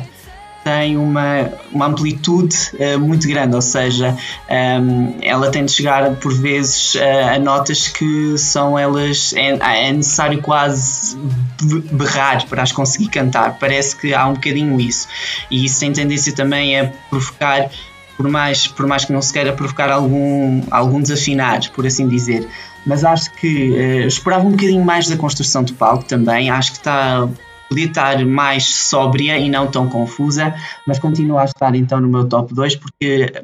tem 0.64 0.98
uma, 0.98 1.50
uma 1.72 1.88
amplitude 1.88 2.56
eh, 2.80 2.96
muito 2.98 3.28
grande, 3.28 3.56
ou 3.56 3.62
seja, 3.62 4.16
ehm, 4.48 5.16
ela 5.22 5.52
tem 5.52 5.66
de 5.66 5.72
chegar 5.72 6.10
por 6.16 6.34
vezes 6.34 6.96
eh, 6.96 7.36
a 7.36 7.40
notas 7.40 7.88
que 7.90 8.38
são 8.38 8.80
elas, 8.80 9.34
é, 9.36 9.88
é 9.88 9.92
necessário 9.92 10.42
quase 10.42 11.18
be- 11.62 11.84
berrar 11.92 12.46
para 12.48 12.64
as 12.64 12.72
conseguir 12.72 13.10
cantar, 13.10 13.58
parece 13.60 13.96
que 13.96 14.14
há 14.14 14.26
um 14.28 14.34
bocadinho 14.34 14.80
isso, 14.80 15.08
e 15.52 15.66
isso 15.66 15.80
tem 15.82 15.92
tendência 15.92 16.34
também 16.34 16.80
a 16.80 16.92
provocar, 17.10 17.70
por 18.16 18.28
mais, 18.30 18.66
por 18.68 18.88
mais 18.88 19.04
que 19.04 19.12
não 19.12 19.22
se 19.22 19.34
queira 19.34 19.52
provocar 19.52 19.90
algum, 19.92 20.62
algum 20.72 21.02
desafinar, 21.02 21.60
por 21.72 21.86
assim 21.86 22.08
dizer. 22.08 22.48
Mas 22.86 23.04
acho 23.04 23.32
que 23.34 23.76
eh, 23.76 24.06
esperava 24.08 24.46
um 24.46 24.52
bocadinho 24.52 24.84
mais 24.84 25.08
da 25.08 25.18
construção 25.18 25.64
do 25.64 25.74
palco 25.74 26.04
também, 26.06 26.50
acho 26.50 26.72
que 26.72 26.78
está 26.78 27.28
podia 27.74 27.86
estar 27.88 28.26
mais 28.26 28.76
sóbria 28.76 29.38
e 29.38 29.50
não 29.50 29.68
tão 29.68 29.90
confusa, 29.90 30.54
mas 30.86 31.00
continua 31.00 31.42
a 31.42 31.46
estar 31.46 31.74
então 31.76 32.00
no 32.00 32.08
meu 32.08 32.28
top 32.28 32.54
2 32.54 32.76
porque 32.76 33.44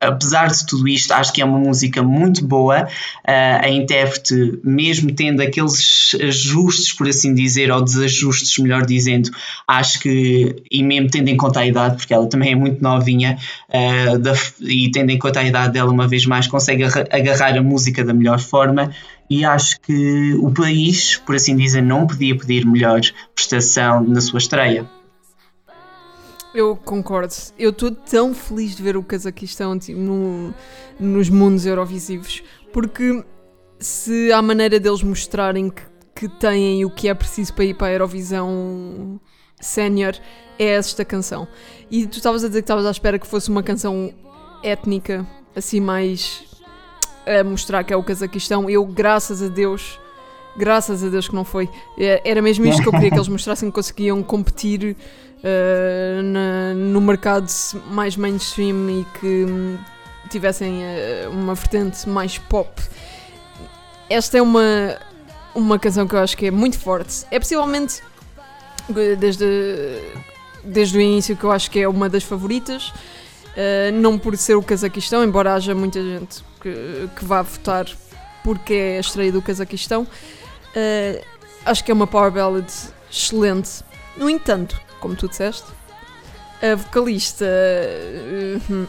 apesar 0.00 0.48
de 0.48 0.66
tudo 0.66 0.88
isto, 0.88 1.12
acho 1.12 1.30
que 1.30 1.42
é 1.42 1.44
uma 1.44 1.58
música 1.58 2.02
muito 2.02 2.42
boa. 2.42 2.84
Uh, 2.84 3.60
a 3.62 3.68
intérprete, 3.68 4.58
mesmo 4.64 5.12
tendo 5.12 5.42
aqueles 5.42 6.16
ajustes, 6.18 6.94
por 6.94 7.06
assim 7.06 7.34
dizer, 7.34 7.70
ou 7.70 7.82
desajustes, 7.82 8.56
melhor 8.58 8.86
dizendo, 8.86 9.30
acho 9.68 10.00
que, 10.00 10.56
e 10.70 10.82
mesmo 10.82 11.10
tendo 11.10 11.28
em 11.28 11.36
conta 11.36 11.60
a 11.60 11.66
idade, 11.66 11.96
porque 11.96 12.14
ela 12.14 12.26
também 12.26 12.52
é 12.52 12.54
muito 12.54 12.82
novinha, 12.82 13.36
da, 14.20 14.32
e 14.60 14.90
tendo 14.90 15.10
em 15.10 15.18
conta 15.18 15.40
a 15.40 15.44
idade 15.44 15.74
dela, 15.74 15.92
uma 15.92 16.08
vez 16.08 16.24
mais, 16.24 16.46
consegue 16.46 16.84
agarrar 16.84 17.58
a 17.58 17.62
música 17.62 18.02
da 18.02 18.14
melhor 18.14 18.40
forma. 18.40 18.90
E 19.30 19.44
acho 19.44 19.80
que 19.80 20.34
o 20.34 20.52
país, 20.52 21.16
por 21.18 21.36
assim 21.36 21.56
dizer, 21.56 21.82
não 21.82 22.04
podia 22.04 22.36
pedir 22.36 22.66
melhor 22.66 23.00
prestação 23.32 24.02
na 24.02 24.20
sua 24.20 24.38
estreia. 24.38 24.90
Eu 26.52 26.74
concordo. 26.74 27.32
Eu 27.56 27.70
estou 27.70 27.92
tão 27.92 28.34
feliz 28.34 28.74
de 28.74 28.82
ver 28.82 28.96
o 28.96 29.04
Cazaquistão 29.04 29.78
tipo, 29.78 30.00
no, 30.00 30.52
nos 30.98 31.28
mundos 31.28 31.64
eurovisivos, 31.64 32.42
porque 32.72 33.24
se 33.78 34.32
há 34.32 34.42
maneira 34.42 34.80
deles 34.80 35.00
mostrarem 35.00 35.70
que, 35.70 35.82
que 36.12 36.28
têm 36.28 36.84
o 36.84 36.90
que 36.90 37.08
é 37.08 37.14
preciso 37.14 37.54
para 37.54 37.64
ir 37.64 37.74
para 37.74 37.86
a 37.86 37.92
Eurovisão 37.92 39.20
Sénior, 39.60 40.14
é 40.58 40.66
esta 40.74 41.04
canção. 41.04 41.46
E 41.88 42.04
tu 42.04 42.16
estavas 42.16 42.42
a 42.42 42.48
dizer 42.48 42.62
que 42.62 42.64
estavas 42.64 42.84
à 42.84 42.90
espera 42.90 43.16
que 43.16 43.28
fosse 43.28 43.48
uma 43.48 43.62
canção 43.62 44.12
étnica, 44.64 45.24
assim 45.54 45.80
mais 45.80 46.49
a 47.26 47.44
mostrar 47.44 47.84
que 47.84 47.92
é 47.92 47.96
o 47.96 48.02
Cazaquistão. 48.02 48.68
Eu, 48.68 48.84
graças 48.84 49.42
a 49.42 49.48
Deus, 49.48 49.98
graças 50.56 51.02
a 51.04 51.08
Deus 51.08 51.28
que 51.28 51.34
não 51.34 51.44
foi. 51.44 51.68
É, 51.98 52.20
Era 52.24 52.40
mesmo 52.42 52.66
isto 52.66 52.82
que 52.82 52.88
eu 52.88 52.92
queria 52.92 53.10
que 53.10 53.16
eles 53.16 53.28
mostrassem 53.28 53.68
que 53.70 53.74
conseguiam 53.74 54.22
competir 54.22 54.96
uh, 55.38 56.22
na- 56.22 56.74
no 56.74 57.00
mercado 57.00 57.46
mais 57.90 58.16
mainstream 58.16 58.90
e 58.90 59.06
que 59.20 59.26
hum, 59.48 59.78
tivessem 60.28 60.80
uh, 60.82 61.30
uma 61.30 61.54
vertente 61.54 62.08
mais 62.08 62.38
pop. 62.38 62.70
Esta 64.08 64.38
é 64.38 64.42
uma, 64.42 64.96
uma 65.54 65.78
canção 65.78 66.06
que 66.06 66.14
eu 66.14 66.18
acho 66.18 66.36
que 66.36 66.46
é 66.46 66.50
muito 66.50 66.78
forte. 66.78 67.24
É 67.30 67.38
possivelmente 67.38 68.02
uh, 68.88 69.16
desde, 69.16 69.44
desde 70.64 70.98
o 70.98 71.00
início 71.00 71.36
que 71.36 71.44
eu 71.44 71.52
acho 71.52 71.70
que 71.70 71.78
é 71.80 71.88
uma 71.88 72.08
das 72.08 72.24
favoritas. 72.24 72.92
Uh, 73.50 73.92
não 73.92 74.18
por 74.18 74.36
ser 74.36 74.54
o 74.54 74.62
Cazaquistão, 74.62 75.24
embora 75.24 75.54
haja 75.54 75.74
muita 75.74 76.00
gente 76.00 76.44
que, 76.60 77.08
que 77.16 77.24
vá 77.24 77.42
votar 77.42 77.86
porque 78.44 78.74
é 78.74 79.00
estreia 79.00 79.32
do 79.32 79.42
Cazaquistão. 79.42 80.02
Uh, 80.02 81.24
acho 81.64 81.84
que 81.84 81.90
é 81.90 81.94
uma 81.94 82.06
power 82.06 82.30
ballad 82.30 82.70
excelente. 83.10 83.82
No 84.16 84.30
entanto, 84.30 84.80
como 85.00 85.16
tu 85.16 85.28
disseste, 85.28 85.66
a 86.62 86.74
vocalista 86.74 87.44
uh, 87.44 88.86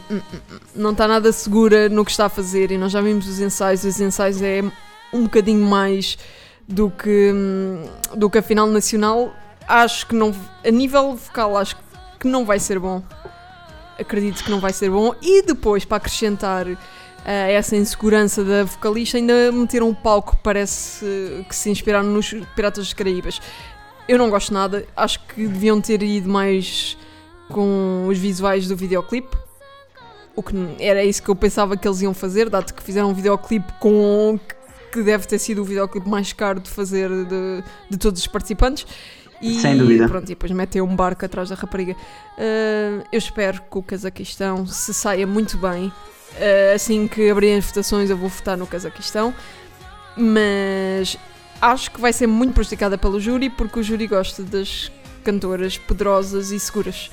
não 0.75 0.91
está 0.91 1.08
nada 1.08 1.32
segura 1.32 1.88
no 1.89 2.03
que 2.03 2.12
está 2.12 2.25
a 2.25 2.30
fazer 2.30 2.72
e 2.72 2.77
nós 2.77 2.91
já 2.91 3.01
vimos 3.01 3.27
os 3.27 3.39
ensaios. 3.39 3.84
Os 3.84 4.00
ensaios 4.00 4.41
é 4.41 4.62
um 5.13 5.24
bocadinho 5.24 5.65
mais 5.65 6.18
do 6.68 6.89
que, 6.89 7.32
hum, 7.34 7.89
do 8.15 8.30
que 8.30 8.38
a 8.38 8.41
final 8.41 8.68
nacional. 8.68 9.34
Acho 9.68 10.08
que 10.08 10.15
não, 10.15 10.34
a 10.65 10.72
nível 10.72 11.15
vocal, 11.15 11.58
acho 11.58 11.77
que 12.20 12.27
não 12.27 12.46
vai 12.46 12.60
ser 12.60 12.80
bom. 12.80 13.03
Acredito 14.00 14.43
que 14.43 14.50
não 14.51 14.60
vai 14.60 14.74
ser 14.74 14.89
bom. 14.89 15.13
E 15.21 15.41
depois, 15.43 15.86
para 15.86 15.98
acrescentar 15.98 16.67
uh, 16.67 16.77
essa 17.25 17.75
insegurança 17.75 18.43
da 18.43 18.63
vocalista, 18.63 19.17
ainda 19.17 19.51
meteram 19.51 19.89
um 19.89 19.93
palco 19.93 20.36
que 20.36 20.43
parece 20.43 21.05
que 21.48 21.55
se 21.55 21.69
inspiraram 21.69 22.07
nos 22.07 22.33
Piratas 22.55 22.86
dos 22.86 22.93
Caraíbas. 22.93 23.41
Eu 24.07 24.17
não 24.17 24.29
gosto 24.29 24.53
nada, 24.53 24.86
acho 24.95 25.19
que 25.27 25.48
deviam 25.48 25.79
ter 25.79 26.01
ido 26.01 26.29
mais 26.29 26.98
com 27.50 28.07
os 28.07 28.17
visuais 28.17 28.67
do 28.67 28.75
videoclipe. 28.75 29.38
O 30.36 30.41
que 30.41 30.55
era 30.79 31.03
isso 31.03 31.21
que 31.21 31.29
eu 31.29 31.36
pensava 31.36 31.77
que 31.77 31.88
eles 31.88 32.01
iam 32.01 32.13
fazer, 32.13 32.50
dado 32.50 32.74
que 32.74 32.81
fizeram 32.81 33.10
um 33.10 33.13
videoclipe 33.13 33.71
com 33.79 34.39
que 34.91 35.01
deve 35.01 35.25
ter 35.25 35.39
sido 35.39 35.62
o 35.62 35.65
videoclipe 35.65 36.07
mais 36.07 36.33
caro 36.33 36.60
de 36.60 36.69
fazer 36.69 37.10
de, 37.10 37.63
de 37.89 37.98
todos 37.98 38.19
os 38.19 38.27
participantes. 38.27 38.86
E, 39.41 39.60
Sem 39.60 39.77
dúvida. 39.77 40.07
Pronto, 40.07 40.25
e 40.25 40.27
depois 40.27 40.51
meteu 40.51 40.86
um 40.86 40.95
barco 40.95 41.25
atrás 41.25 41.50
da 41.50 41.55
rapariga. 41.55 41.93
Uh, 41.93 43.03
eu 43.12 43.17
espero 43.17 43.62
que 43.62 43.77
o 43.77 43.81
Cazaquistão 43.81 44.65
se 44.67 44.93
saia 44.93 45.25
muito 45.25 45.57
bem. 45.57 45.88
Uh, 45.88 46.75
assim 46.75 47.07
que 47.07 47.29
abrirem 47.29 47.57
as 47.57 47.65
votações, 47.65 48.10
eu 48.10 48.17
vou 48.17 48.29
votar 48.29 48.55
no 48.55 48.67
Cazaquistão. 48.67 49.33
Mas 50.15 51.17
acho 51.62 51.91
que 51.91 52.00
vai 52.00 52.13
ser 52.13 52.27
muito 52.27 52.53
prejudicada 52.53 52.98
pelo 52.98 53.19
júri, 53.19 53.50
porque 53.50 53.79
o 53.79 53.83
júri 53.83 54.07
gosta 54.07 54.43
das 54.43 54.91
cantoras 55.24 55.77
poderosas 55.77 56.51
e 56.51 56.60
seguras. 56.60 57.10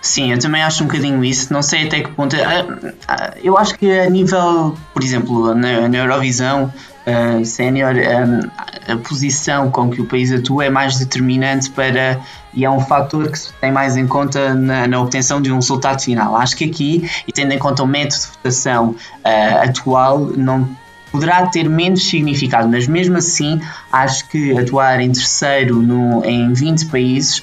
Sim, 0.00 0.32
eu 0.32 0.38
também 0.38 0.62
acho 0.62 0.84
um 0.84 0.86
bocadinho 0.86 1.24
isso. 1.24 1.52
Não 1.52 1.62
sei 1.62 1.86
até 1.86 2.00
que 2.00 2.10
ponto. 2.12 2.36
ah, 2.36 2.92
ah, 3.08 3.34
Eu 3.42 3.58
acho 3.58 3.76
que 3.76 3.90
a 3.90 4.08
nível, 4.08 4.76
por 4.94 5.02
exemplo, 5.02 5.54
na, 5.54 5.88
na 5.88 5.98
Eurovisão 5.98 6.72
ah, 7.06 7.44
Sénior, 7.44 7.94
ah, 7.96 8.92
a 8.92 8.96
posição 8.96 9.70
com 9.70 9.88
que 9.88 10.00
o 10.00 10.06
país 10.06 10.32
atua 10.32 10.64
é 10.64 10.70
mais 10.70 10.98
determinante 10.98 11.70
para. 11.70 12.20
e 12.52 12.64
é 12.64 12.70
um 12.70 12.80
fator 12.80 13.30
que 13.30 13.38
se 13.38 13.52
tem 13.54 13.70
mais 13.70 13.96
em 13.96 14.06
conta 14.08 14.54
na, 14.54 14.88
na 14.88 15.00
obtenção 15.00 15.40
de 15.40 15.52
um 15.52 15.56
resultado 15.56 16.02
final. 16.02 16.34
Acho 16.34 16.56
que 16.56 16.64
aqui, 16.64 17.08
e 17.26 17.32
tendo 17.32 17.52
em 17.52 17.58
conta 17.58 17.84
o 17.84 17.86
método 17.86 18.22
de 18.22 18.28
votação 18.28 18.96
ah, 19.24 19.62
atual, 19.64 20.18
não 20.36 20.68
poderá 21.12 21.46
ter 21.46 21.68
menos 21.68 22.08
significado, 22.08 22.68
mas 22.68 22.88
mesmo 22.88 23.16
assim 23.16 23.60
acho 23.92 24.28
que 24.28 24.58
atuar 24.58 25.00
em 25.00 25.12
terceiro 25.12 25.76
no, 25.76 26.24
em 26.24 26.52
20 26.52 26.86
países 26.86 27.42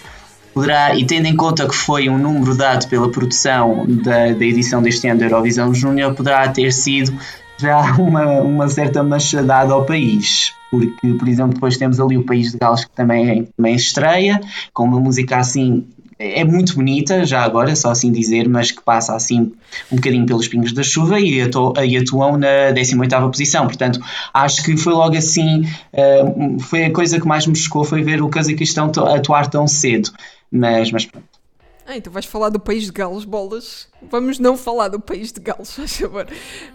poderá, 0.54 0.96
e 0.96 1.06
tendo 1.06 1.26
em 1.26 1.36
conta 1.36 1.68
que 1.68 1.76
foi 1.76 2.10
um 2.10 2.18
número 2.18 2.56
dado 2.56 2.88
pela 2.88 3.10
produção 3.10 3.86
da, 3.88 4.32
da 4.34 4.46
edição 4.46 4.82
deste 4.82 5.08
ano 5.08 5.20
da 5.20 5.26
Eurovisão 5.26 5.74
Júnior, 5.74 6.14
poderá 6.14 6.48
ter 6.50 6.72
sido 6.72 7.18
já 7.58 7.96
uma, 7.98 8.42
uma 8.42 8.68
certa 8.68 9.04
machadada 9.04 9.74
ao 9.74 9.86
país. 9.86 10.54
Porque, 10.70 11.14
por 11.14 11.28
exemplo, 11.28 11.54
depois 11.54 11.78
temos 11.78 12.00
ali 12.00 12.18
o 12.18 12.26
País 12.26 12.52
de 12.52 12.58
Gales 12.58 12.86
que 12.86 12.92
também, 12.92 13.48
também 13.56 13.76
estreia, 13.76 14.42
com 14.74 14.84
uma 14.84 15.00
música 15.00 15.38
assim. 15.38 15.86
É 16.18 16.44
muito 16.44 16.76
bonita, 16.76 17.26
já 17.26 17.44
agora, 17.44 17.76
só 17.76 17.92
assim 17.92 18.12
dizer, 18.12 18.48
mas 18.48 18.72
que 18.72 18.82
passa 18.82 19.16
assim 19.16 19.52
um 19.92 19.98
bocadinho 19.98 20.26
pelos 20.26 20.48
pingos 20.48 20.72
da 20.72 20.82
chuva 20.82 21.20
e, 21.20 21.42
atu 21.42 21.74
e 21.84 21.98
atuam 21.98 22.38
na 22.38 22.72
18ª 22.72 23.30
posição. 23.30 23.66
Portanto, 23.66 24.00
acho 24.34 24.64
que 24.64 24.78
foi 24.78 24.94
logo 24.94 25.18
assim, 25.18 25.68
eh, 25.92 26.24
foi 26.62 26.86
a 26.86 26.94
coisa 26.94 27.20
que 27.20 27.28
mais 27.28 27.46
me 27.46 27.56
chocou, 27.56 27.84
foi 27.84 28.04
ver 28.04 28.22
o 28.22 28.30
Cazaquistão 28.30 28.90
atuar 29.14 29.48
tão 29.48 29.68
cedo. 29.68 30.12
Mas, 30.52 30.92
mas 30.92 31.06
pronto. 31.06 31.33
Ah, 31.86 31.98
então 31.98 32.12
vais 32.14 32.26
falar 32.26 32.50
do 32.50 32.60
país 32.60 32.84
de 32.86 32.92
Gales, 32.94 33.26
bolas. 33.26 33.88
Vamos 34.10 34.40
não 34.40 34.56
falar 34.56 34.88
do 34.88 35.00
país 35.00 35.32
de 35.34 35.42
Gales, 35.42 35.72
faz 35.76 35.98
favor. 35.98 36.28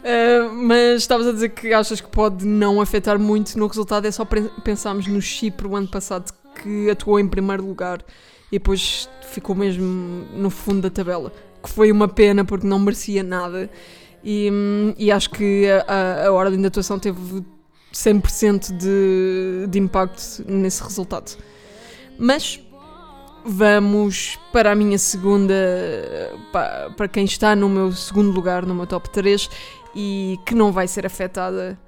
Ah, 0.05 0.51
mas 0.53 1.01
estavas 1.03 1.27
a 1.27 1.33
dizer 1.33 1.49
que 1.51 1.73
achas 1.73 2.01
que 2.01 2.09
pode 2.09 2.45
não 2.45 2.81
afetar 2.81 3.19
muito 3.19 3.59
no 3.59 3.67
resultado, 3.67 4.07
é 4.07 4.11
só 4.11 4.27
pensarmos 4.63 5.07
no 5.07 5.21
Chipre 5.23 5.67
o 5.67 5.75
ano 5.77 5.89
passado 5.89 6.33
que 6.63 6.91
atuou 6.91 7.19
em 7.19 7.27
primeiro 7.29 7.65
lugar 7.65 8.05
e 8.51 8.59
depois 8.59 9.09
ficou 9.31 9.55
mesmo 9.55 9.85
no 10.35 10.51
fundo 10.51 10.83
da 10.83 10.91
tabela. 10.91 11.33
Que 11.63 11.71
foi 11.71 11.91
uma 11.91 12.07
pena 12.09 12.45
porque 12.45 12.67
não 12.67 12.79
merecia 12.79 13.23
nada. 13.23 13.71
E, 14.23 14.51
e 14.99 15.11
acho 15.13 15.31
que 15.31 15.67
a- 15.87 16.27
a 16.27 16.33
ordem 16.33 16.61
de 16.61 16.67
atuação 16.67 16.99
teve 16.99 17.43
100% 17.93 18.77
de, 18.77 19.67
de 19.69 19.79
impacto 19.79 20.45
nesse 20.47 20.83
resultado. 20.83 21.37
Mas 22.19 22.61
vamos 23.45 24.39
para 24.53 24.73
a 24.73 24.75
minha 24.75 24.99
segunda. 24.99 25.55
pa- 26.53 26.91
Para 26.97 27.09
quem 27.09 27.25
está 27.25 27.55
no 27.57 27.69
meu 27.69 27.93
segundo 27.93 28.31
lugar, 28.33 28.65
no 28.67 28.75
meu 28.75 28.87
top 28.87 29.09
3 29.11 29.49
e 29.95 30.39
que 30.47 30.55
não 30.55 30.73
vai 30.73 30.87
ser 30.89 31.07
afetada. 31.07 31.79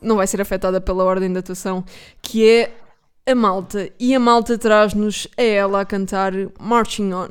Não 0.00 0.16
vai 0.16 0.26
ser 0.26 0.40
afetada 0.40 0.80
pela 0.80 1.04
ordem 1.04 1.32
de 1.32 1.38
atuação, 1.38 1.84
que 2.20 2.48
é 2.48 2.72
a 3.30 3.34
Malta. 3.34 3.88
E 4.00 4.14
a 4.14 4.18
Malta 4.20 4.58
traz-nos 4.58 5.28
a 5.38 5.42
ela 5.42 5.80
a 5.82 5.84
cantar 5.84 6.32
Marching 6.60 7.12
On. 7.12 7.28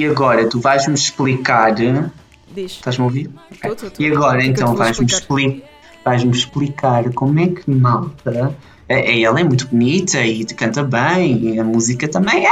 E 0.00 0.06
agora 0.06 0.48
tu 0.48 0.58
vais-me 0.60 0.94
explicar. 0.94 1.74
Diz. 1.74 2.72
Estás-me 2.72 3.02
a 3.02 3.04
ouvir? 3.04 3.30
Tô, 3.62 3.74
tô, 3.76 3.90
tô. 3.90 4.02
E 4.02 4.10
agora 4.10 4.42
então 4.42 4.74
vais-me 4.74 5.04
explicar? 5.06 5.44
expli 5.50 5.64
vais-me 6.02 6.32
explicar 6.32 7.12
como 7.12 7.38
é 7.38 7.48
que 7.48 7.70
malta. 7.70 8.56
Ela 8.88 9.40
é 9.40 9.44
muito 9.44 9.68
bonita 9.68 10.18
e 10.22 10.42
canta 10.46 10.82
bem, 10.82 11.54
e 11.54 11.60
a 11.60 11.64
música 11.64 12.08
também 12.08 12.46
é. 12.46 12.50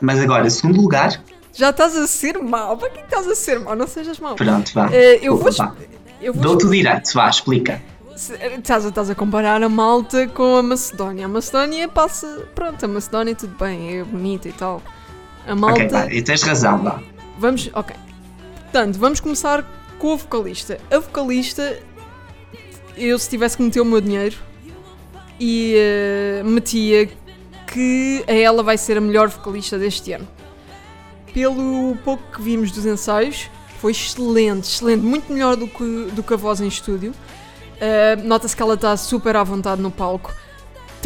Mas 0.00 0.18
agora, 0.20 0.48
segundo 0.48 0.80
lugar, 0.80 1.20
Já 1.52 1.68
estás 1.70 1.94
a 1.96 2.06
ser 2.06 2.38
mau. 2.38 2.78
Para 2.78 2.88
que 2.90 3.00
estás 3.00 3.26
a 3.28 3.34
ser 3.34 3.60
mau? 3.60 3.76
Não 3.76 3.86
sejas 3.86 4.18
mau. 4.18 4.34
pronto, 4.34 4.72
vá. 4.74 4.88
Eh, 4.90 5.20
eu 5.22 5.36
vou. 5.36 5.52
Vá. 5.52 5.74
Eu 6.20 6.32
vou 6.32 6.42
Dou-te 6.42 6.64
o 6.64 6.70
direito, 6.70 7.12
vá, 7.12 7.28
explica. 7.28 7.80
Se- 8.16 8.32
Estás 8.34 8.86
a, 8.86 8.88
estás 8.88 9.10
a 9.10 9.14
comparar 9.14 9.62
a 9.62 9.68
Malta 9.68 10.26
com 10.28 10.56
a 10.56 10.62
Macedónia. 10.62 11.26
A 11.26 11.28
Macedónia 11.28 11.86
passa. 11.88 12.26
Pronto, 12.54 12.82
a 12.84 12.88
Macedónia 12.88 13.34
tudo 13.34 13.54
bem, 13.58 13.98
é 13.98 14.02
bonita 14.04 14.48
e 14.48 14.52
tal. 14.52 14.80
A 15.46 15.54
malta. 15.54 15.82
Ok, 15.82 15.88
pá, 15.90 16.12
e 16.12 16.22
tens 16.22 16.42
razão, 16.42 16.82
vá. 16.82 17.00
Vamos, 17.38 17.70
ok. 17.72 17.94
Portanto, 18.62 18.98
vamos 18.98 19.20
começar 19.20 19.64
com 19.98 20.12
a 20.12 20.16
vocalista. 20.16 20.78
A 20.90 20.98
vocalista, 20.98 21.78
eu 22.96 23.18
se 23.18 23.28
tivesse 23.28 23.56
que 23.56 23.62
meter 23.62 23.80
o 23.80 23.84
meu 23.84 24.00
dinheiro 24.00 24.36
e 25.38 25.74
eh, 25.76 26.42
metia 26.44 27.08
que 27.66 28.24
a 28.26 28.32
ela 28.32 28.62
vai 28.62 28.76
ser 28.76 28.96
a 28.98 29.00
melhor 29.00 29.28
vocalista 29.28 29.78
deste 29.78 30.12
ano. 30.12 30.26
Pelo 31.32 31.96
pouco 32.04 32.22
que 32.32 32.42
vimos 32.42 32.70
dos 32.70 32.86
ensaios, 32.86 33.50
foi 33.78 33.92
excelente, 33.92 34.64
excelente, 34.64 35.02
muito 35.02 35.32
melhor 35.32 35.54
do 35.56 35.68
que, 35.68 36.08
do 36.12 36.22
que 36.22 36.34
a 36.34 36.36
voz 36.36 36.60
em 36.60 36.66
estúdio. 36.66 37.12
Eh, 37.78 38.16
Nota-se 38.16 38.56
que 38.56 38.62
ela 38.62 38.74
está 38.74 38.96
super 38.96 39.36
à 39.36 39.44
vontade 39.44 39.80
no 39.80 39.90
palco. 39.90 40.32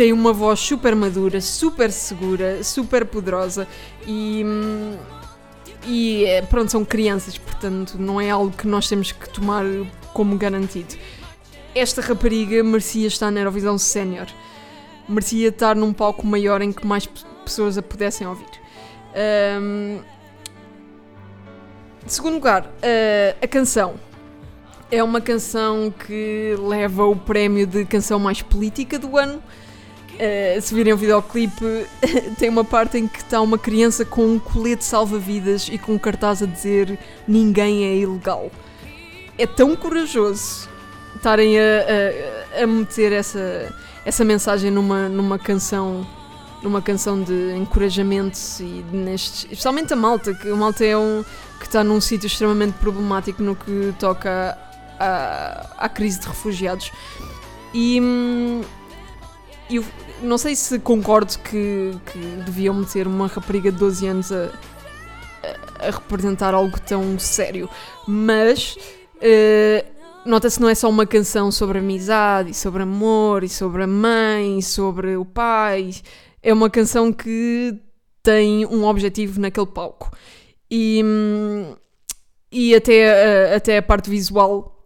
Tem 0.01 0.15
uma 0.15 0.33
voz 0.33 0.61
super 0.61 0.97
madura, 0.97 1.43
super 1.43 1.93
segura, 1.93 2.65
super 2.65 3.05
poderosa 3.05 3.69
e. 4.07 4.43
e 5.87 6.25
eh, 6.25 6.41
pronto, 6.41 6.73
são 6.73 6.87
crianças, 6.87 7.37
portanto 7.37 7.99
não 7.99 8.19
é 8.19 8.31
algo 8.31 8.51
que 8.51 8.67
nós 8.67 8.89
temos 8.89 9.13
que 9.13 9.29
tomar 9.29 9.63
como 10.15 10.39
garantido. 10.39 10.95
Esta 11.75 12.01
rapariga 12.01 12.65
merecia 12.65 13.07
estar 13.09 13.31
na 13.31 13.41
Eurovisão 13.41 13.77
Sénior. 13.77 14.27
Merecia 15.07 15.49
estar 15.49 15.77
num 15.77 15.93
palco 15.93 16.27
maior 16.27 16.63
em 16.63 16.73
que 16.73 16.87
mais 16.87 17.05
pe- 17.05 17.21
pessoas 17.45 17.77
a 17.77 17.83
pudessem 17.83 18.27
ouvir. 18.27 18.49
Em 22.03 22.09
segundo 22.09 22.37
lugar, 22.37 22.73
eh, 22.81 23.37
a 23.43 23.47
canção. 23.47 23.97
É 24.91 25.05
uma 25.05 25.21
canção 25.21 25.93
que 25.93 26.57
leva 26.59 27.05
o 27.05 27.15
prémio 27.15 27.67
de 27.67 27.85
canção 27.85 28.19
mais 28.19 28.41
política 28.41 28.99
do 28.99 29.19
ano. 29.19 29.43
Uh, 30.21 30.61
se 30.61 30.75
virem 30.75 30.93
o 30.93 30.99
videoclipe, 30.99 31.87
tem 32.39 32.51
uma 32.51 32.63
parte 32.63 32.99
em 32.99 33.09
que 33.09 33.21
está 33.21 33.41
uma 33.41 33.57
criança 33.57 34.05
com 34.05 34.27
um 34.27 34.39
colete 34.39 34.85
salva-vidas 34.85 35.67
e 35.73 35.79
com 35.79 35.95
um 35.95 35.99
cartaz 35.99 36.43
a 36.43 36.47
dizer 36.47 36.99
ninguém 37.27 37.85
é 37.87 37.97
ilegal. 37.97 38.51
É 39.39 39.47
tão 39.47 39.75
corajoso 39.75 40.69
estarem 41.17 41.59
a, 41.59 41.63
a, 42.59 42.65
a 42.65 42.67
meter 42.67 43.13
essa, 43.13 43.75
essa 44.05 44.23
mensagem 44.23 44.71
numa, 44.71 45.09
numa 45.09 45.39
canção 45.39 46.07
numa 46.63 46.83
canção 46.83 47.23
de 47.23 47.57
encorajamento 47.57 48.39
e 48.61 48.85
nestes, 48.93 49.45
especialmente 49.45 49.95
a 49.95 49.97
Malta, 49.97 50.35
que 50.35 50.51
a 50.51 50.55
Malta 50.55 50.85
é 50.85 50.95
um 50.97 51.25
que 51.59 51.65
está 51.65 51.83
num 51.83 52.01
sítio 52.01 52.27
extremamente 52.27 52.75
problemático 52.75 53.43
no 53.43 53.57
que 53.57 53.95
toca 53.99 54.59
à, 54.99 55.67
à 55.79 55.89
crise 55.89 56.21
de 56.21 56.29
refugiados. 56.29 56.93
E 57.73 57.99
hum, 57.99 58.63
eu 59.71 59.85
não 60.23 60.39
sei 60.39 60.55
se 60.57 60.79
concordo 60.79 61.39
que, 61.39 61.93
que 62.13 62.19
deviam 62.45 62.75
meter 62.75 63.07
uma 63.07 63.27
rapariga 63.27 63.71
de 63.73 63.79
12 63.79 64.07
anos 64.07 64.33
a, 64.33 64.51
a- 65.81 65.91
representar 65.91 66.55
algo 66.55 66.79
tão 66.81 67.19
sério, 67.19 67.69
mas 68.07 68.77
eh, 69.21 69.85
nota-se 70.27 70.57
que 70.57 70.63
não 70.63 70.69
é 70.69 70.75
só 70.75 70.89
uma 70.89 71.07
canção 71.07 71.51
sobre 71.51 71.79
amizade, 71.79 72.51
e 72.51 72.55
sobre 72.55 72.83
amor, 72.83 73.43
e 73.45 73.49
sobre 73.49 73.83
a 73.83 73.87
mãe, 73.87 74.59
e 74.59 74.63
sobre 74.63 75.17
o 75.17 75.25
pai. 75.25 75.91
É 76.43 76.53
uma 76.53 76.69
canção 76.71 77.13
que 77.13 77.79
tem 78.23 78.67
um 78.67 78.85
objetivo 78.85 79.41
naquele 79.41 79.67
palco. 79.67 80.11
E, 80.71 81.03
e 82.53 82.75
até, 82.75 83.55
até 83.55 83.79
a 83.79 83.83
parte 83.83 84.09
visual 84.11 84.77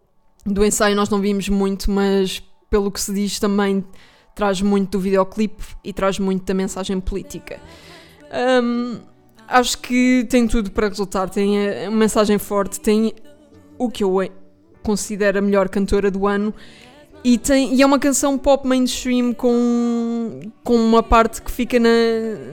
do 0.45 0.63
ensaio 0.65 0.95
nós 0.95 1.09
não 1.09 1.19
vimos 1.19 1.49
muito, 1.49 1.89
mas 1.91 2.41
pelo 2.69 2.91
que 2.91 2.99
se 3.01 3.13
diz 3.13 3.39
também 3.39 3.83
traz 4.35 4.61
muito 4.61 4.91
do 4.91 4.99
videoclipe 4.99 5.63
e 5.83 5.93
traz 5.93 6.19
muito 6.19 6.43
da 6.45 6.53
mensagem 6.53 6.99
política. 6.99 7.57
Hum, 8.61 8.99
acho 9.47 9.77
que 9.77 10.27
tem 10.29 10.47
tudo 10.47 10.69
para 10.69 10.89
resultar. 10.89 11.29
Tem 11.29 11.67
a, 11.67 11.87
a 11.87 11.91
mensagem 11.91 12.37
forte, 12.37 12.79
tem 12.79 13.13
o 13.77 13.89
que 13.89 14.03
eu 14.03 14.29
considero 14.83 15.39
a 15.39 15.41
melhor 15.41 15.69
cantora 15.69 16.11
do 16.11 16.27
ano 16.27 16.53
e, 17.23 17.39
tem, 17.39 17.73
e 17.73 17.81
é 17.81 17.85
uma 17.85 17.97
canção 17.97 18.37
pop 18.37 18.67
mainstream 18.67 19.33
com, 19.33 20.41
com 20.63 20.75
uma 20.75 21.01
parte 21.01 21.41
que 21.41 21.49
fica 21.49 21.79
na, 21.79 21.89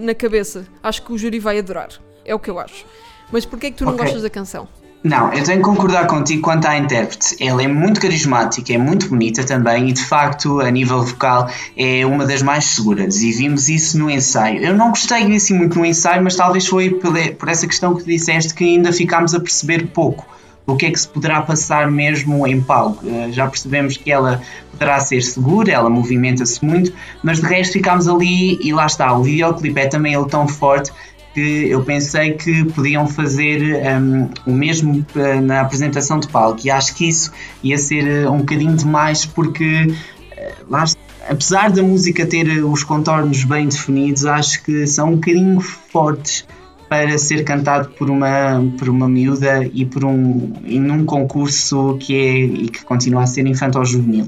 na 0.01 0.15
cabeça. 0.15 0.67
Acho 0.83 1.03
que 1.03 1.13
o 1.13 1.19
júri 1.19 1.39
vai 1.39 1.59
adorar. 1.59 1.91
É 2.25 2.35
o 2.35 2.39
que 2.39 2.49
eu 2.49 2.59
acho. 2.59 2.87
Mas 3.31 3.45
porquê 3.45 3.67
é 3.67 3.71
que 3.71 3.77
tu 3.77 3.85
não 3.85 3.93
Ok. 3.93 4.05
gostas 4.05 4.23
da 4.23 4.31
canção? 4.31 4.67
Não, 5.05 5.33
eu 5.33 5.43
tenho 5.43 5.59
que 5.59 5.65
concordar 5.65 6.07
contigo 6.07 6.43
quanto 6.43 6.67
à 6.67 6.79
intérprete. 6.79 7.37
Ela 7.41 7.65
é 7.65 7.67
muito 7.67 8.01
carismática, 8.01 8.73
é 8.73 8.79
muito 8.79 9.09
bonita 9.09 9.43
também 9.43 9.89
e 9.89 9.93
de 9.93 10.05
facto, 10.05 10.61
a 10.61 10.71
nível 10.71 11.03
vocal, 11.03 11.51
é 11.77 12.07
uma 12.07 12.25
das 12.25 12.41
mais 12.41 12.67
seguras 12.67 13.21
e 13.21 13.33
vimos 13.33 13.69
isso 13.69 13.99
no 13.99 14.09
ensaio. 14.09 14.63
Eu 14.63 14.75
não 14.75 14.91
gostei 14.91 15.35
assim 15.35 15.55
muito 15.55 15.77
no 15.77 15.85
ensaio, 15.85 16.23
mas 16.23 16.37
talvez 16.37 16.69
foi 16.69 16.91
por 16.91 17.49
essa 17.49 17.67
questão 17.67 17.97
que 17.97 18.05
disseste 18.05 18.55
que 18.55 18.63
ainda 18.63 18.93
ficámos 18.93 19.35
a 19.35 19.41
perceber 19.41 19.89
pouco 19.89 20.25
o 20.65 20.77
que 20.77 20.87
é 20.87 20.91
que 20.93 21.01
se 21.01 21.09
poderá 21.09 21.43
passar 21.43 21.91
mesmo 21.91 22.47
em 22.47 22.61
palco. 22.61 23.05
Eh, 23.05 23.33
Já 23.33 23.49
percebemos 23.49 23.97
que 23.97 24.11
ela 24.13 24.41
poderá 24.71 25.01
ser 25.01 25.21
segura, 25.23 25.73
ela 25.73 25.91
movimenta-se 25.91 26.65
muito, 26.65 26.93
mas 27.23 27.41
de 27.41 27.47
resto 27.47 27.73
ficámos 27.73 28.07
ali 28.07 28.59
e 28.63 28.73
lá 28.73 28.87
está. 28.87 29.13
O 29.13 29.25
videoclipe 29.25 29.81
é 29.81 29.87
também 29.87 30.15
ele 30.15 30.29
tão 30.29 30.47
forte 30.47 30.93
que 31.35 31.69
eu 31.69 31.83
pensei 31.83 32.33
que 32.33 32.65
podiam 32.73 33.07
fazer 33.07 33.83
um, 34.01 34.29
o 34.47 34.53
mesmo 34.53 35.05
uh, 35.15 35.41
na 35.41 35.61
apresentação 35.61 36.21
de 36.21 36.29
palco 36.29 36.61
e 36.65 36.71
acho 36.71 36.95
que 36.95 37.09
isso 37.09 37.33
ia 37.63 37.79
ser 37.79 38.27
uh, 38.27 38.33
um 38.33 38.39
bocadinho 38.39 38.77
demais 38.77 39.25
porque 39.25 39.87
uh, 39.87 40.71
lá 40.71 40.85
apesar 41.29 41.71
da 41.71 41.83
música 41.83 42.27
ter 42.27 42.65
os 42.65 42.83
contornos 42.83 43.45
bem 43.45 43.69
definidos 43.69 44.27
acho 44.27 44.63
que 44.63 44.87
são 44.87 45.11
um 45.11 45.15
bocadinho 45.15 45.61
fortes 45.61 46.47
para 46.89 47.17
ser 47.17 47.45
cantado 47.45 47.89
por 47.91 48.11
uma 48.11 48.63
por 48.79 48.89
uma 48.89 49.09
miúda 49.09 49.65
e 49.73 49.87
por 49.87 50.05
um 50.05 50.53
e 50.65 50.79
num 50.79 51.05
concurso 51.07 51.97
que 51.99 52.15
é 52.15 52.39
e 52.39 52.69
que 52.69 52.85
continua 52.85 53.23
a 53.23 53.27
ser 53.27 53.47
infantil 53.47 53.85
juvenil 53.85 54.27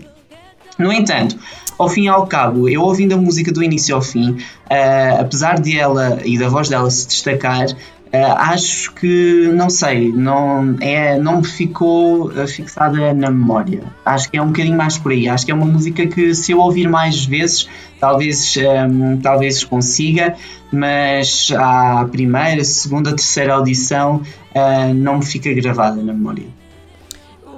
no 0.79 0.93
entanto, 0.93 1.37
ao 1.79 1.89
fim 1.89 2.05
e 2.05 2.09
ao 2.09 2.27
cabo, 2.27 2.69
eu 2.69 2.83
ouvindo 2.83 3.15
a 3.15 3.17
música 3.17 3.53
do 3.53 3.63
início 3.63 3.95
ao 3.95 4.03
fim, 4.03 4.37
ah, 4.71 5.21
apesar 5.21 5.61
de 5.61 5.79
ela 5.79 6.19
e 6.25 6.39
da 6.39 6.49
voz 6.49 6.69
dela 6.69 6.91
se 6.91 7.07
destacar, 7.07 7.67
ah, 8.15 8.51
acho 8.53 8.95
que, 8.95 9.51
não 9.53 9.69
sei, 9.69 10.13
não, 10.13 10.77
é, 10.81 11.19
não 11.19 11.39
me 11.39 11.45
ficou 11.45 12.31
ah, 12.31 12.47
fixada 12.47 13.13
na 13.13 13.29
memória. 13.29 13.83
Acho 14.07 14.31
que 14.31 14.37
é 14.37 14.43
um 14.43 14.49
bocadinho 14.49 14.77
mais 14.77 14.97
por 14.97 15.11
aí. 15.11 15.29
Acho 15.29 15.45
que 15.45 15.51
é 15.51 15.55
uma 15.55 15.67
música 15.67 16.07
que, 16.07 16.33
se 16.33 16.53
eu 16.53 16.61
ouvir 16.61 16.89
mais 16.89 17.25
vezes, 17.25 17.69
talvez, 17.99 18.55
ah, 18.59 18.87
talvez 19.21 19.65
consiga, 19.65 20.37
mas 20.73 21.53
à 21.57 22.07
primeira, 22.11 22.63
segunda, 22.63 23.11
terceira 23.11 23.55
audição 23.55 24.23
ah, 24.55 24.93
não 24.95 25.19
me 25.19 25.25
fica 25.25 25.53
gravada 25.53 26.01
na 26.01 26.13
memória. 26.13 26.47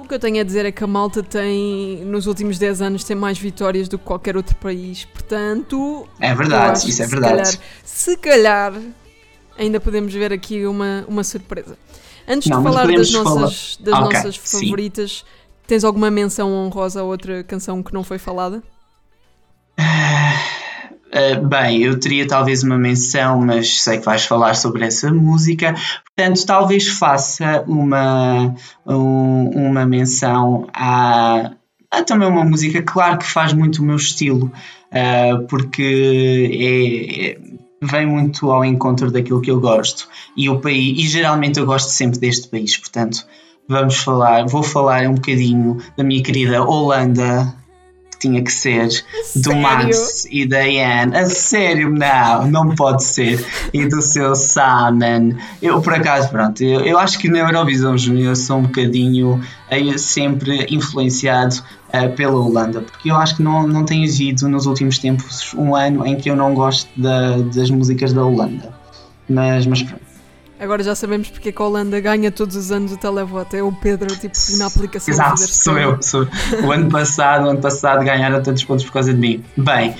O 0.07 0.09
que 0.09 0.15
eu 0.15 0.19
tenho 0.19 0.39
a 0.39 0.43
dizer 0.45 0.65
é 0.65 0.71
que 0.71 0.81
a 0.81 0.87
Malta 0.87 1.21
tem, 1.21 1.97
nos 2.05 2.27
últimos 2.27 2.57
10 2.57 2.81
anos, 2.81 3.03
tem 3.03 3.13
mais 3.13 3.37
vitórias 3.37 3.89
do 3.89 3.99
que 3.99 4.05
qualquer 4.05 4.37
outro 4.37 4.55
país. 4.55 5.03
Portanto, 5.03 6.07
É 6.17 6.33
verdade, 6.33 6.89
isso 6.89 7.01
é 7.03 7.05
que 7.05 7.11
verdade. 7.11 7.59
Se 7.83 8.15
calhar, 8.15 8.73
se 8.73 8.77
calhar 8.77 8.81
ainda 9.57 9.81
podemos 9.81 10.13
ver 10.13 10.31
aqui 10.31 10.65
uma, 10.65 11.03
uma 11.09 11.25
surpresa. 11.25 11.77
Antes 12.25 12.47
Não, 12.47 12.59
de 12.59 12.63
falar 12.63 12.87
das 12.87 13.11
nossas, 13.11 13.77
das 13.81 13.93
Ah, 13.93 14.05
ok, 14.05 14.17
nossas 14.17 14.39
sim. 14.41 14.61
favoritas, 14.61 15.25
tens 15.67 15.83
alguma 15.83 16.09
menção 16.09 16.53
honrosa 16.53 17.01
a 17.01 17.03
outra 17.03 17.43
canção 17.43 17.83
que 17.83 17.93
não 17.93 18.01
foi 18.01 18.17
falada? 18.17 18.63
Uh, 21.07 21.47
bem, 21.47 21.81
eu 21.81 21.97
teria 21.99 22.27
talvez 22.27 22.63
uma 22.63 22.77
menção, 22.77 23.39
mas 23.39 23.81
sei 23.81 23.97
que 23.97 24.05
vais 24.05 24.25
falar 24.25 24.55
sobre 24.55 24.85
essa 24.85 25.11
música, 25.13 25.73
portanto, 26.15 26.45
talvez 26.45 26.87
faça 26.89 27.63
uma, 27.65 28.53
um- 28.85 29.49
uma 29.69 29.85
menção 29.85 30.67
a, 30.73 31.51
a 31.89 32.03
também 32.03 32.27
uma 32.27 32.43
música, 32.43 32.81
claro 32.81 33.17
que 33.19 33.25
faz 33.25 33.53
muito 33.53 33.81
o 33.81 33.85
meu 33.85 33.95
estilo, 33.95 34.51
uh, 34.91 35.47
porque 35.47 36.51
é- 36.53 37.29
é- 37.31 37.37
vem 37.81 38.05
muito 38.05 38.51
ao 38.51 38.65
encontro 38.65 39.09
daquilo 39.09 39.39
que 39.41 39.49
eu 39.51 39.61
gosto. 39.61 40.09
E 40.35 40.49
o 40.49 40.59
país, 40.59 40.97
e 40.99 41.07
geralmente 41.07 41.57
eu 41.57 41.65
gosto 41.65 41.89
sempre 41.89 42.19
deste 42.19 42.49
país, 42.49 42.75
portanto, 42.75 43.25
vamos 43.67 43.95
falar, 43.97 44.45
vou 44.45 44.61
falar 44.63 45.07
um 45.07 45.13
bocadinho 45.15 45.77
da 45.95 46.03
minha 46.03 46.21
querida 46.21 46.61
Holanda, 46.63 47.53
que 48.17 48.27
tinha 48.27 48.41
que 48.43 48.51
ser 48.51 48.87
do 48.87 48.93
Sério? 49.51 49.61
Max 49.61 50.27
e 50.31 50.45
da 50.45 50.59
Anne. 50.59 51.15
A 51.17 51.25
sério, 51.27 51.89
não, 51.89 52.47
não 52.47 52.75
pode 52.75 53.03
ser. 53.03 53.45
E 53.73 53.85
do 53.87 54.01
seu 54.01 54.35
Simon. 54.35 55.33
Eu, 55.61 55.81
por 55.81 55.93
acaso, 55.93 56.29
pronto, 56.29 56.63
eu, 56.63 56.81
eu 56.81 56.97
acho 56.97 57.19
que 57.19 57.29
na 57.29 57.39
Eurovisão 57.39 57.97
Júnior 57.97 58.35
sou 58.35 58.57
um 58.57 58.63
bocadinho 58.63 59.41
eh, 59.69 59.97
sempre 59.97 60.65
influenciado 60.69 61.55
eh, 61.91 62.07
pela 62.09 62.35
Holanda, 62.35 62.81
porque 62.81 63.09
eu 63.11 63.15
acho 63.15 63.35
que 63.37 63.43
não, 63.43 63.67
não 63.67 63.85
tem 63.85 64.03
havido 64.03 64.47
nos 64.49 64.65
últimos 64.65 64.97
tempos 64.97 65.53
um 65.53 65.75
ano 65.75 66.05
em 66.05 66.15
que 66.15 66.29
eu 66.29 66.35
não 66.35 66.53
gosto 66.53 66.89
da- 66.99 67.37
das 67.37 67.69
músicas 67.69 68.13
da 68.13 68.23
Holanda. 68.23 68.73
Mas, 69.29 69.65
mas 69.67 69.83
pronto. 69.83 70.06
Agora 70.59 70.81
já 70.83 70.95
sabemos 70.95 71.29
porque 71.29 71.49
é 71.49 71.51
que 71.51 71.61
a 71.61 71.65
Holanda 71.65 71.99
ganha 71.99 72.31
todos 72.31 72.55
os 72.55 72.71
anos 72.71 72.91
o 72.91 72.97
televoto. 72.97 73.55
É 73.55 73.61
o 73.61 73.71
Pedro, 73.71 74.07
tipo, 74.17 74.35
na 74.57 74.65
aplicação. 74.65 75.13
Exato, 75.13 75.39
sou 75.39 75.77
eu. 75.77 76.01
Sou. 76.01 76.27
O 76.63 76.71
ano 76.71 76.89
passado, 76.89 77.45
o 77.45 77.49
ano 77.49 77.59
passado 77.61 78.03
ganharam 78.03 78.41
tantos 78.41 78.63
pontos 78.63 78.83
por 78.85 78.93
causa 78.93 79.13
de 79.13 79.19
mim. 79.19 79.43
Bem, 79.55 79.95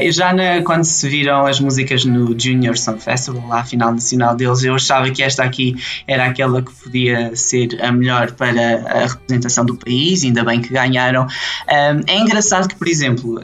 eu 0.00 0.12
já 0.12 0.32
na- 0.32 0.62
quando 0.62 0.84
se 0.84 1.08
viram 1.08 1.44
as 1.44 1.58
músicas 1.58 2.04
no 2.04 2.38
Junior 2.38 2.76
Song 2.78 3.00
Festival, 3.00 3.46
lá 3.48 3.60
a 3.60 3.64
final 3.64 3.92
nacional 3.92 4.36
deles, 4.36 4.62
eu 4.62 4.74
achava 4.76 5.10
que 5.10 5.22
esta 5.22 5.42
aqui 5.42 5.74
era 6.06 6.26
aquela 6.26 6.62
que 6.62 6.72
podia 6.72 7.34
ser 7.34 7.76
a 7.82 7.90
melhor 7.90 8.30
para 8.32 8.50
a 8.86 9.06
representação 9.06 9.64
do 9.64 9.76
país, 9.76 10.22
ainda 10.22 10.44
bem 10.44 10.60
que 10.60 10.72
ganharam. 10.72 11.24
Um, 11.24 12.00
é 12.06 12.18
engraçado 12.18 12.68
que, 12.68 12.76
por 12.76 12.86
exemplo, 12.86 13.42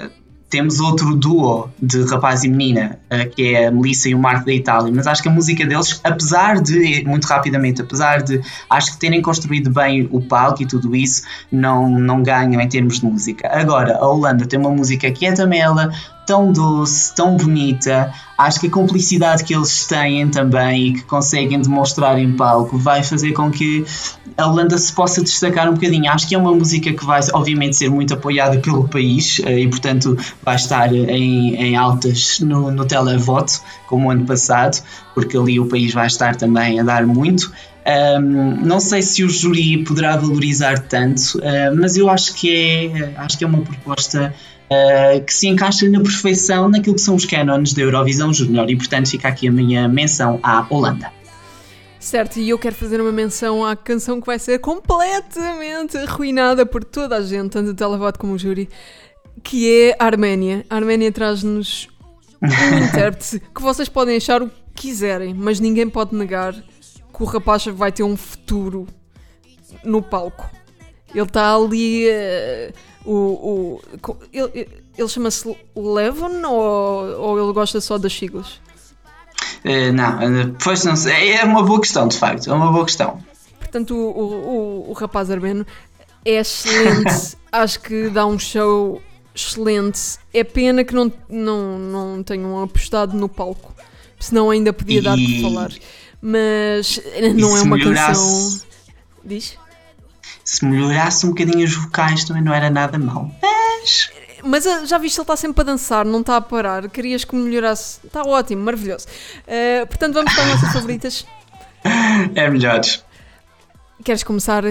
temos 0.53 0.81
outro 0.81 1.17
duo 1.17 1.71
de 1.81 2.05
rapaz 2.05 2.45
e 2.45 2.49
menina, 2.49 2.99
eh, 3.09 3.25
que 3.25 3.55
é 3.55 3.69
a 3.69 3.71
Melissa 3.71 4.11
e 4.11 4.15
o 4.15 4.19
Marco 4.19 4.45
da 4.45 4.53
Itália, 4.53 4.93
mas 4.95 5.07
acho 5.07 5.23
que 5.23 5.29
a 5.31 5.33
música 5.33 5.65
deles, 5.65 5.99
apesar 6.05 6.61
de, 6.61 7.03
muito 7.07 7.25
rapidamente, 7.25 7.81
apesar 7.81 8.23
de 8.23 8.39
acho 8.69 8.93
que 8.93 8.99
terem 8.99 9.23
construído 9.23 9.71
bem 9.71 10.07
o 10.13 10.21
palco 10.21 10.63
e 10.63 10.67
tudo 10.67 10.95
isso, 10.95 11.23
não, 11.51 11.89
não 11.89 12.23
ganham 12.23 12.61
em 12.61 12.69
termos 12.69 13.01
de 13.01 13.07
música. 13.07 13.49
Agora, 13.51 13.97
a 13.97 14.07
Holanda 14.07 14.45
tem 14.45 14.61
uma 14.61 14.69
música 14.69 15.11
que 15.11 15.25
é 15.25 15.33
também 15.33 15.59
ela 15.59 15.91
tão 16.33 16.51
doce, 16.51 17.15
tão 17.15 17.37
bonita, 17.37 18.11
acho 18.39 18.59
que 18.59 18.67
a 18.67 18.71
complicidade 18.71 19.45
que 19.45 19.55
eles 19.55 19.85
têm 19.85 20.27
também 20.31 20.87
e 20.87 20.93
que 20.95 21.03
conseguem 21.03 21.61
demonstrar 21.61 22.19
em 22.19 22.33
palco 22.33 22.79
vai 22.79 23.05
fazer 23.05 23.33
com 23.33 23.51
que 23.51 23.85
a 24.39 24.47
Holanda 24.47 24.79
se 24.79 24.91
possa 24.95 25.21
destacar 25.21 25.69
um 25.69 25.75
bocadinho. 25.75 26.11
Acho 26.11 26.27
que 26.27 26.35
é 26.35 26.39
uma 26.39 26.55
música 26.55 26.91
que 26.91 27.05
vai, 27.05 27.21
obviamente, 27.35 27.77
ser 27.77 27.91
muito 27.91 28.15
apoiada 28.15 28.59
pelo 28.61 28.89
país 28.89 29.43
eh, 29.45 29.61
e, 29.61 29.69
portanto, 29.69 30.17
vai 30.43 30.57
estar 30.57 30.91
em, 30.95 31.55
em 31.55 31.77
altas 31.77 32.41
no, 32.41 32.71
no 32.71 32.87
televoto, 32.87 33.61
como 33.87 34.09
o 34.09 34.11
ano 34.11 34.25
passado, 34.25 34.83
porque 35.15 35.37
ali 35.37 35.61
o 35.61 35.67
país 35.67 35.93
vai 35.93 36.07
estar 36.07 36.35
também 36.35 36.81
a 36.81 36.83
dar 36.83 37.07
muito. 37.07 37.53
Ahm, 37.85 38.65
não 38.65 38.81
sei 38.81 39.03
se 39.03 39.23
o 39.23 39.29
júri 39.29 39.85
poderá 39.85 40.17
valorizar 40.17 40.79
tanto, 40.79 41.39
ah, 41.45 41.75
mas 41.77 41.95
eu 41.95 42.09
acho 42.09 42.33
que 42.33 42.55
é, 42.55 43.13
acho 43.19 43.37
que 43.37 43.45
é 43.45 43.47
uma 43.47 43.61
proposta 43.61 44.33
ah, 44.73 45.21
que 45.21 45.33
se 45.33 45.49
encaixa 45.49 45.89
na 45.89 46.01
perfeição 46.01 46.69
naquilo 46.69 46.95
que 46.95 47.01
são 47.01 47.15
os 47.15 47.25
cânones 47.25 47.73
da 47.73 47.83
Eurovisão 47.83 48.33
Júnior 48.33 48.71
e, 48.71 48.77
portanto, 48.77 49.09
fica 49.09 49.29
aqui 49.29 49.49
a 49.49 49.53
minha 49.53 49.89
menção 49.89 50.41
à 50.43 50.67
Holanda. 50.71 51.13
Certo, 51.99 52.39
e 52.41 52.49
eu 52.49 52.59
quero 52.59 52.75
fazer 52.75 53.01
uma 53.01 53.13
menção 53.13 53.65
à 53.65 53.77
canção 53.77 54.21
que 54.21 54.27
vai 54.27 54.39
ser 54.39 54.59
completamente 54.59 55.97
arruinada 55.97 56.67
por 56.67 56.83
toda 56.83 57.17
a 57.17 57.23
gente, 57.23 57.51
tanto 57.51 57.71
o 57.71 57.75
televoto 57.75 58.19
como 58.19 58.33
o 58.33 58.39
júri, 58.39 58.69
que 59.43 59.71
é 59.71 59.97
a 59.99 60.07
Arménia. 60.07 60.67
A 60.69 60.77
Arménia 60.77 61.13
traz-nos 61.13 61.89
um 62.43 62.47
intérprete 62.85 63.41
que 63.55 63.63
vocês 63.63 63.89
podem 63.89 64.17
achar 64.17 64.43
o 64.43 64.49
que 64.49 64.55
quiserem, 64.75 65.33
mas 65.33 65.61
ninguém 65.61 65.89
pode 65.89 66.15
negar 66.17 66.53
que 66.55 67.23
o 67.23 67.25
rapaz 67.25 67.67
vai 67.67 67.93
ter 67.93 68.03
um 68.03 68.17
futuro 68.17 68.89
no 69.85 70.03
palco. 70.03 70.51
Ele 71.15 71.25
está 71.25 71.55
ali. 71.55 72.09
eh, 72.09 72.73
o, 73.05 73.13
o, 73.13 73.81
ele 74.33 74.69
ele 74.97 75.09
chama-se 75.09 75.57
Levon 75.75 76.43
ou, 76.47 77.21
ou 77.21 77.43
ele 77.43 77.53
gosta 77.53 77.81
só 77.81 77.97
das 77.99 78.13
siglas? 78.13 78.61
Eh, 79.65 79.91
não, 79.93 80.21
eh, 80.21 80.53
pois 80.63 80.85
não 80.85 80.97
sei, 80.97 81.33
é 81.33 81.45
uma 81.45 81.63
boa 81.63 81.81
questão, 81.81 82.07
de 82.09 82.19
facto, 82.19 82.51
é 82.51 82.53
uma 82.53 82.71
boa 82.71 82.85
questão. 82.85 83.23
Portanto, 83.59 83.95
o, 83.95 84.11
o, 84.11 84.91
o, 84.91 84.93
rapaz 84.93 85.31
armeno 85.31 85.67
é 86.25 86.33
excelente. 86.41 87.37
Acho 87.51 87.81
que 87.81 88.09
dá 88.11 88.27
um 88.27 88.39
show 88.39 89.01
excelente. 89.35 90.19
É 90.33 90.45
pena 90.45 90.85
que 90.85 90.95
não, 90.95 91.11
não, 91.29 91.79
não 91.79 92.23
tenham 92.23 92.63
apostado 92.63 93.17
no 93.17 93.29
palco. 93.29 93.75
Senão 94.21 94.51
ainda 94.51 94.73
podia 94.73 95.01
dar 95.03 95.19
E- 95.19 95.41
para 95.41 95.51
falar. 95.51 95.73
Mas 96.21 97.01
não 97.35 97.57
é 97.57 97.63
uma 97.63 97.77
melhorasse- 97.77 98.21
canção. 98.21 98.67
Diz? 99.25 99.57
Se 100.53 100.67
melhorasse 100.67 101.25
um 101.25 101.31
bocadinho 101.31 101.65
os 101.65 101.75
vocais 101.75 102.25
também 102.25 102.43
não 102.43 102.53
era 102.53 102.69
nada 102.69 102.99
mau. 102.99 103.35
Mas 103.41 104.11
Mas 104.45 104.67
ah, 104.67 104.85
já 104.85 104.99
viste, 104.99 105.17
ele 105.17 105.23
está 105.23 105.35
sempre 105.35 105.63
a 105.63 105.65
dançar, 105.65 106.05
não 106.05 106.21
está 106.21 106.37
a 106.37 106.43
parar. 106.43 106.91
Querias 106.91 107.25
que 107.25 107.35
melhorasse. 107.35 108.01
Está 108.05 108.21
ótimo, 108.21 108.63
maravilhoso. 108.63 109.07
Ah, 109.49 109.87
portanto, 109.87 110.13
vamos 110.13 110.35
para 110.35 110.43
as 110.43 110.49
nossas 110.51 110.73
favoritas. 110.75 111.27
é 112.35 112.51
melhores. 112.51 113.03
Queres 114.05 114.23
começar 114.23 114.63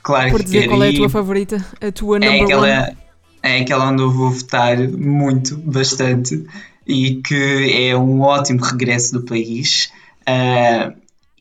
Claro 0.00 0.30
por 0.30 0.44
dizer 0.44 0.68
qual 0.68 0.84
é 0.84 0.90
a 0.90 0.94
tua 0.94 1.08
favorita? 1.08 1.66
A 1.80 1.90
tua 1.90 2.18
é 2.18 2.20
number 2.20 2.42
one? 2.42 2.70
aquela, 2.70 2.96
é 3.42 3.60
aquela 3.60 3.88
onde 3.88 4.02
eu 4.02 4.12
vou 4.12 4.30
votar 4.30 4.78
muito, 4.78 5.56
bastante, 5.56 6.46
e 6.86 7.16
que 7.16 7.88
é 7.88 7.96
um 7.96 8.20
ótimo 8.20 8.62
regresso 8.62 9.12
do 9.14 9.22
país. 9.24 9.90
Ah, 10.24 10.92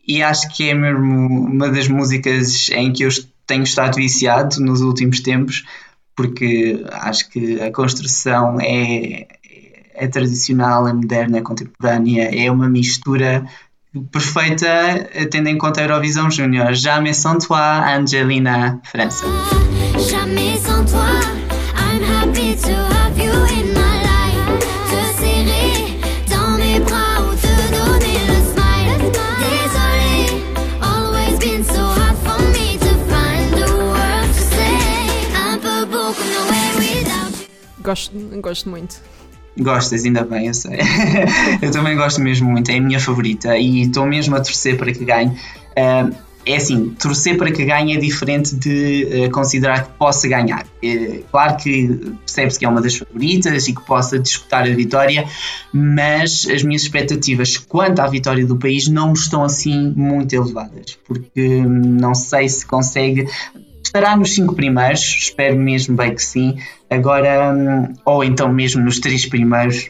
e 0.08 0.24
acho 0.24 0.48
que 0.56 0.70
é 0.70 0.74
mesmo 0.74 1.28
uma 1.28 1.70
das 1.70 1.88
músicas 1.88 2.70
em 2.70 2.94
que 2.94 3.04
eu 3.04 3.10
tenho 3.46 3.64
estado 3.64 3.96
viciado 3.96 4.62
nos 4.62 4.82
últimos 4.82 5.20
tempos, 5.20 5.66
porque 6.16 6.84
acho 6.92 7.30
que 7.30 7.62
a 7.62 7.72
construção 7.72 8.58
é, 8.62 9.28
é 9.94 10.08
tradicional, 10.08 10.88
é 10.88 10.94
moderna, 10.94 11.38
é 11.38 11.42
contemporânea, 11.42 12.30
é 12.34 12.50
uma 12.50 12.70
mistura 12.70 13.46
perfeita, 14.12 14.68
tendo 15.32 15.48
em 15.48 15.58
conta 15.58 15.82
a 15.82 15.84
Eurovisão 15.84 16.30
Júnior. 16.30 16.74
Jamais 16.74 17.18
sans 17.18 17.46
toi, 17.46 17.60
Angelina 17.60 18.82
França. 18.84 19.26
Jamais 20.10 20.60
sans 20.60 20.90
toi, 20.90 21.00
I'm 21.76 22.04
happy 22.04 22.56
to 22.56 22.97
Gosto, 37.88 38.12
gosto 38.42 38.70
muito. 38.70 39.02
Gostas, 39.58 40.04
ainda 40.04 40.26
bem, 40.26 40.48
eu 40.48 40.54
sei. 40.54 40.78
eu 41.62 41.72
também 41.72 41.96
gosto 41.96 42.20
mesmo 42.20 42.50
muito, 42.52 42.70
é 42.70 42.76
a 42.76 42.82
minha 42.82 43.00
favorita 43.00 43.58
e 43.58 43.84
estou 43.84 44.06
mesmo 44.06 44.36
a 44.36 44.42
torcer 44.42 44.78
para 44.78 44.92
que 44.92 45.06
ganhe. 45.06 45.32
Ah, 45.74 46.10
é 46.46 46.58
assim, 46.58 46.90
torcer 47.00 47.38
para 47.38 47.50
que 47.50 47.64
ganhe 47.64 47.96
é 47.96 47.98
diferente 47.98 48.56
de 48.56 49.08
eh, 49.10 49.30
considerar 49.30 49.86
que 49.86 49.94
possa 49.98 50.28
ganhar. 50.28 50.66
Eh, 50.84 51.22
claro 51.32 51.56
que 51.56 51.88
percebe-se 52.26 52.60
que 52.60 52.66
é 52.66 52.70
uma 52.70 52.82
das 52.82 52.98
favoritas 52.98 53.70
e 53.70 53.74
que 53.74 53.82
possa 53.86 54.20
disputar 54.20 54.64
a 54.64 54.76
vitória, 54.76 55.26
mas 55.74 56.46
as 56.50 56.64
minhas 56.64 56.82
expectativas 56.82 57.56
quanto 57.56 58.00
à 58.00 58.08
vitória 58.08 58.46
do 58.46 58.58
país 58.58 58.90
não 58.90 59.14
estão 59.14 59.46
assim 59.46 59.94
muito 59.96 60.34
elevadas, 60.34 60.98
porque 61.06 61.42
hum, 61.42 61.98
não 62.00 62.14
sei 62.14 62.50
se 62.50 62.66
consegue 62.66 63.28
estará 63.88 64.16
nos 64.16 64.36
cinco 64.36 64.54
primeiros, 64.54 65.02
espero 65.02 65.58
mesmo 65.58 65.96
bem 65.96 66.14
que 66.14 66.22
sim. 66.22 66.58
Agora, 66.90 67.54
hum, 67.54 67.94
ou 68.06 68.24
então 68.24 68.52
mesmo 68.52 68.84
nos 68.84 69.00
três 69.00 69.26
primeiros, 69.26 69.90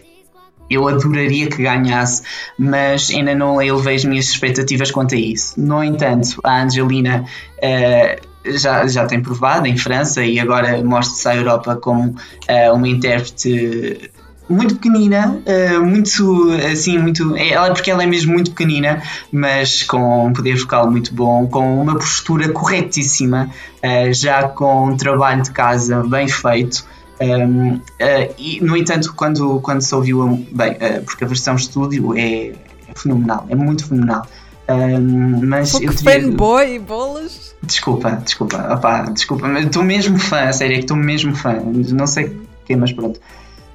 eu 0.69 0.87
adoraria 0.87 1.49
que 1.49 1.63
ganhasse, 1.63 2.23
mas 2.57 3.09
ainda 3.09 3.33
não 3.33 3.61
elevei 3.61 3.95
as 3.95 4.05
minhas 4.05 4.25
expectativas 4.25 4.91
quanto 4.91 5.15
a 5.15 5.17
isso. 5.17 5.59
No 5.59 5.83
entanto, 5.83 6.39
a 6.43 6.63
Angelina 6.63 7.25
eh, 7.61 8.19
já, 8.45 8.85
já 8.87 9.05
tem 9.05 9.21
provado 9.21 9.65
em 9.65 9.77
França 9.77 10.23
e 10.23 10.39
agora 10.39 10.83
mostra-se 10.83 11.27
à 11.27 11.35
Europa 11.35 11.75
como 11.77 12.15
eh, 12.47 12.71
uma 12.71 12.87
intérprete 12.87 14.11
muito 14.49 14.75
pequenina, 14.75 15.41
eh, 15.45 15.77
muito 15.79 16.49
assim, 16.71 16.97
muito. 16.97 17.35
Ela, 17.35 17.73
porque 17.73 17.91
ela 17.91 18.03
é 18.03 18.05
mesmo 18.05 18.33
muito 18.33 18.51
pequenina, 18.51 19.01
mas 19.31 19.83
com 19.83 20.27
um 20.27 20.33
poder 20.33 20.55
vocal 20.57 20.89
muito 20.89 21.13
bom, 21.13 21.47
com 21.47 21.81
uma 21.81 21.95
postura 21.95 22.49
corretíssima, 22.51 23.49
eh, 23.81 24.13
já 24.13 24.47
com 24.47 24.89
um 24.89 24.97
trabalho 24.97 25.43
de 25.43 25.51
casa 25.51 26.03
bem 26.07 26.27
feito. 26.27 26.85
Um, 27.19 27.79
eh, 27.99 28.31
e, 28.37 28.61
no 28.61 28.77
entanto, 28.77 29.13
quando, 29.15 29.59
quando 29.61 29.81
se 29.81 29.93
ouviu, 29.95 30.45
bem, 30.51 30.75
porque 31.05 31.23
a 31.23 31.27
versão 31.27 31.55
estúdio 31.55 32.15
é, 32.17 32.53
fenomenal, 32.95 33.45
é 33.49 33.55
muito 33.55 33.85
fenomenal. 33.87 34.25
Um, 34.69 35.45
mas 35.45 35.71
Pô, 35.71 35.79
eu 35.81 35.95
teria- 35.95 36.21
fanboy, 36.21 36.79
bolas! 36.79 37.55
Desculpa, 37.63 38.11
desculpa, 38.23 38.73
opá, 38.73 39.03
desculpa, 39.03 39.47
mas 39.47 39.65
estou 39.65 39.81
mesmo 39.83 40.19
fã, 40.19 40.41
a 40.41 40.53
sério, 40.53 40.73
é 40.73 40.77
que 40.77 40.83
estou 40.83 40.97
mesmo 40.97 41.33
fã, 41.35 41.53
não 41.63 42.05
sei 42.05 42.35
quem, 42.65 42.75
mas 42.75 42.91
pronto. 42.91 43.19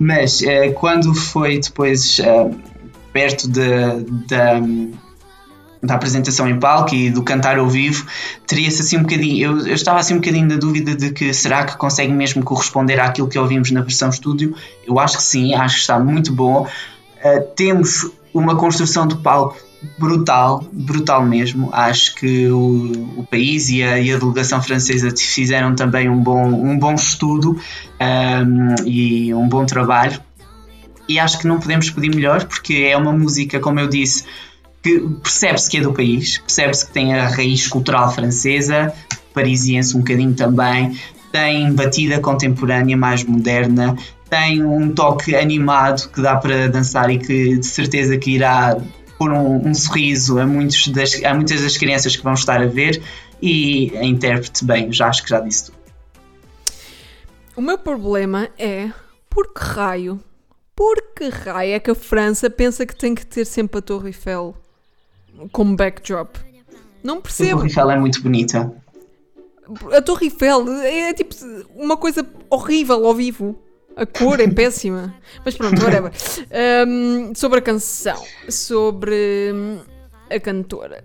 Mas 0.02 0.42
eh, 0.42 0.70
quando 0.72 1.14
foi 1.14 1.60
depois 1.60 2.18
eh, 2.18 2.50
perto 3.12 3.46
de- 3.48 4.04
da, 4.26 4.60
da 5.80 5.94
apresentação 5.94 6.48
em 6.48 6.58
palco 6.58 6.92
e 6.94 7.08
do 7.10 7.22
cantar 7.22 7.56
ao 7.58 7.68
vivo, 7.68 8.04
teria-se 8.46 8.82
assim 8.82 8.96
um 8.98 9.02
bocadinho, 9.02 9.44
eu, 9.44 9.66
eu 9.66 9.74
estava 9.74 10.00
assim 10.00 10.14
um 10.14 10.18
bocadinho 10.18 10.48
na 10.48 10.56
dúvida 10.56 10.94
de 10.96 11.10
que 11.12 11.32
será 11.32 11.64
que 11.64 11.76
consegue 11.76 12.12
mesmo 12.12 12.42
corresponder 12.42 12.98
àquilo 12.98 13.28
que 13.28 13.38
ouvimos 13.38 13.70
na 13.70 13.80
versão 13.82 14.08
estúdio? 14.08 14.56
Eu 14.84 14.98
acho 14.98 15.18
que 15.18 15.22
sim, 15.22 15.54
acho 15.54 15.74
que 15.76 15.80
está 15.82 15.98
muito 16.00 16.32
bom. 16.32 16.66
Uh, 17.24 17.40
temos 17.54 18.10
uma 18.34 18.56
construção 18.56 19.06
do 19.06 19.18
palco 19.18 19.56
brutal, 19.98 20.64
brutal 20.72 21.24
mesmo. 21.24 21.70
Acho 21.72 22.14
que 22.14 22.48
o, 22.48 22.92
o 23.18 23.26
país 23.30 23.68
e 23.70 23.82
a, 23.82 23.98
e 23.98 24.12
a 24.12 24.18
delegação 24.18 24.62
francesa 24.62 25.12
fizeram 25.16 25.74
também 25.74 26.08
um 26.08 26.20
bom, 26.20 26.46
um 26.46 26.78
bom 26.78 26.94
estudo 26.94 27.58
um, 28.00 28.86
e 28.86 29.34
um 29.34 29.48
bom 29.48 29.64
trabalho. 29.66 30.20
E 31.08 31.18
acho 31.18 31.38
que 31.38 31.46
não 31.46 31.58
podemos 31.58 31.90
pedir 31.90 32.14
melhor, 32.14 32.44
porque 32.44 32.88
é 32.90 32.96
uma 32.96 33.12
música, 33.12 33.58
como 33.58 33.80
eu 33.80 33.88
disse, 33.88 34.24
que 34.82 35.00
percebe-se 35.22 35.68
que 35.68 35.78
é 35.78 35.80
do 35.80 35.92
país, 35.92 36.38
percebe-se 36.38 36.86
que 36.86 36.92
tem 36.92 37.14
a 37.14 37.28
raiz 37.28 37.68
cultural 37.68 38.12
francesa, 38.12 38.92
parisiense 39.34 39.96
um 39.96 40.00
bocadinho 40.00 40.34
também, 40.34 40.98
tem 41.30 41.72
batida 41.72 42.20
contemporânea 42.20 42.96
mais 42.96 43.24
moderna, 43.24 43.96
tem 44.28 44.64
um 44.64 44.92
toque 44.92 45.34
animado 45.34 46.08
que 46.08 46.20
dá 46.20 46.36
para 46.36 46.68
dançar 46.68 47.10
e 47.10 47.18
que 47.18 47.58
de 47.58 47.66
certeza 47.66 48.16
que 48.16 48.32
irá 48.32 48.76
pôr 49.22 49.32
um, 49.32 49.68
um 49.68 49.74
sorriso 49.74 50.38
a, 50.38 50.46
muitos 50.46 50.88
das, 50.88 51.22
a 51.22 51.32
muitas 51.34 51.60
das 51.60 51.78
crianças 51.78 52.16
que 52.16 52.24
vão 52.24 52.34
estar 52.34 52.60
a 52.60 52.66
ver 52.66 53.00
e 53.40 53.96
a 53.96 54.04
intérprete 54.04 54.64
bem, 54.64 54.92
já 54.92 55.08
acho 55.08 55.22
que 55.22 55.30
já 55.30 55.40
disse 55.40 55.66
tudo. 55.66 55.78
O 57.54 57.60
meu 57.60 57.78
problema 57.78 58.48
é 58.58 58.90
por 59.30 59.52
que 59.52 59.60
raio, 59.60 60.20
por 60.74 61.00
que 61.14 61.28
raio 61.28 61.74
é 61.74 61.80
que 61.80 61.90
a 61.90 61.94
França 61.94 62.50
pensa 62.50 62.84
que 62.84 62.96
tem 62.96 63.14
que 63.14 63.24
ter 63.24 63.44
sempre 63.44 63.78
a 63.78 63.82
Torre 63.82 64.08
Eiffel 64.08 64.56
como 65.52 65.76
backdrop? 65.76 66.36
Não 67.02 67.18
A 67.18 67.20
percebo. 67.20 67.50
Torre 67.50 67.68
Eiffel 67.68 67.90
é 67.90 67.98
muito 67.98 68.22
bonita. 68.22 68.74
A 69.96 70.02
Torre 70.02 70.26
Eiffel 70.26 70.68
é 70.82 71.12
tipo 71.14 71.34
uma 71.76 71.96
coisa 71.96 72.26
horrível 72.50 73.06
ao 73.06 73.14
vivo. 73.14 73.56
A 73.96 74.06
cor 74.06 74.40
é 74.40 74.48
péssima. 74.48 75.14
Mas 75.44 75.56
pronto, 75.56 75.82
whatever. 75.82 76.12
Um, 76.86 77.34
sobre 77.34 77.58
a 77.58 77.62
canção, 77.62 78.22
sobre 78.48 79.52
hum, 79.54 79.78
a 80.30 80.40
cantora. 80.40 81.04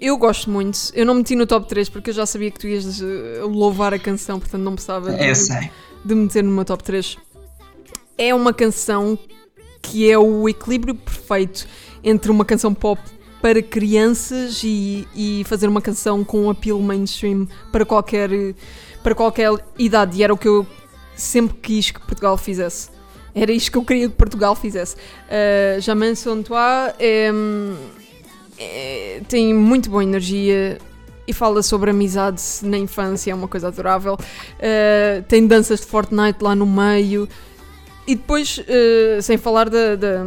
Eu 0.00 0.16
gosto 0.18 0.50
muito. 0.50 0.78
Eu 0.94 1.06
não 1.06 1.14
meti 1.14 1.36
no 1.36 1.46
top 1.46 1.68
3 1.68 1.88
porque 1.88 2.10
eu 2.10 2.14
já 2.14 2.26
sabia 2.26 2.50
que 2.50 2.58
tu 2.58 2.66
ias 2.66 3.00
eh, 3.00 3.40
louvar 3.42 3.94
a 3.94 3.98
canção, 3.98 4.38
portanto 4.38 4.62
não 4.62 4.74
precisava 4.74 5.12
de, 5.12 5.70
de 6.04 6.14
meter 6.14 6.42
meu 6.42 6.64
top 6.64 6.82
3. 6.82 7.16
É 8.18 8.34
uma 8.34 8.52
canção 8.52 9.18
que 9.80 10.10
é 10.10 10.18
o 10.18 10.48
equilíbrio 10.48 10.94
perfeito 10.94 11.66
entre 12.02 12.30
uma 12.30 12.44
canção 12.44 12.74
pop 12.74 13.00
para 13.40 13.62
crianças 13.62 14.62
e, 14.64 15.06
e 15.14 15.44
fazer 15.44 15.68
uma 15.68 15.80
canção 15.80 16.24
com 16.24 16.46
um 16.46 16.50
apelo 16.50 16.82
mainstream 16.82 17.46
para 17.70 17.84
qualquer, 17.84 18.30
para 19.02 19.14
qualquer 19.14 19.50
idade. 19.78 20.18
E 20.18 20.24
era 20.24 20.32
o 20.32 20.36
que 20.36 20.48
eu 20.48 20.66
sempre 21.16 21.56
quis 21.62 21.90
que 21.90 22.00
Portugal 22.00 22.36
fizesse. 22.36 22.88
Era 23.34 23.50
isto 23.52 23.72
que 23.72 23.78
eu 23.78 23.84
queria 23.84 24.08
que 24.08 24.14
Portugal 24.14 24.54
fizesse. 24.54 24.94
Uh, 24.96 26.42
toi 26.44 26.92
é, 27.00 27.30
é- 28.58 29.20
tem 29.28 29.52
muito 29.52 29.90
boa 29.90 30.02
energia 30.02 30.78
e 31.26 31.32
fala 31.32 31.62
sobre 31.62 31.90
amizade 31.90 32.40
na 32.62 32.76
infância, 32.78 33.30
é 33.32 33.34
uma 33.34 33.48
coisa 33.48 33.68
adorável. 33.68 34.14
Uh, 34.14 35.22
tem 35.26 35.46
danças 35.46 35.80
de 35.80 35.86
Fortnite 35.86 36.38
lá 36.42 36.54
no 36.54 36.66
meio. 36.66 37.28
E 38.06 38.14
depois, 38.14 38.58
uh, 38.58 39.22
sem 39.22 39.38
falar 39.38 39.70
da, 39.70 39.96
da, 39.96 40.24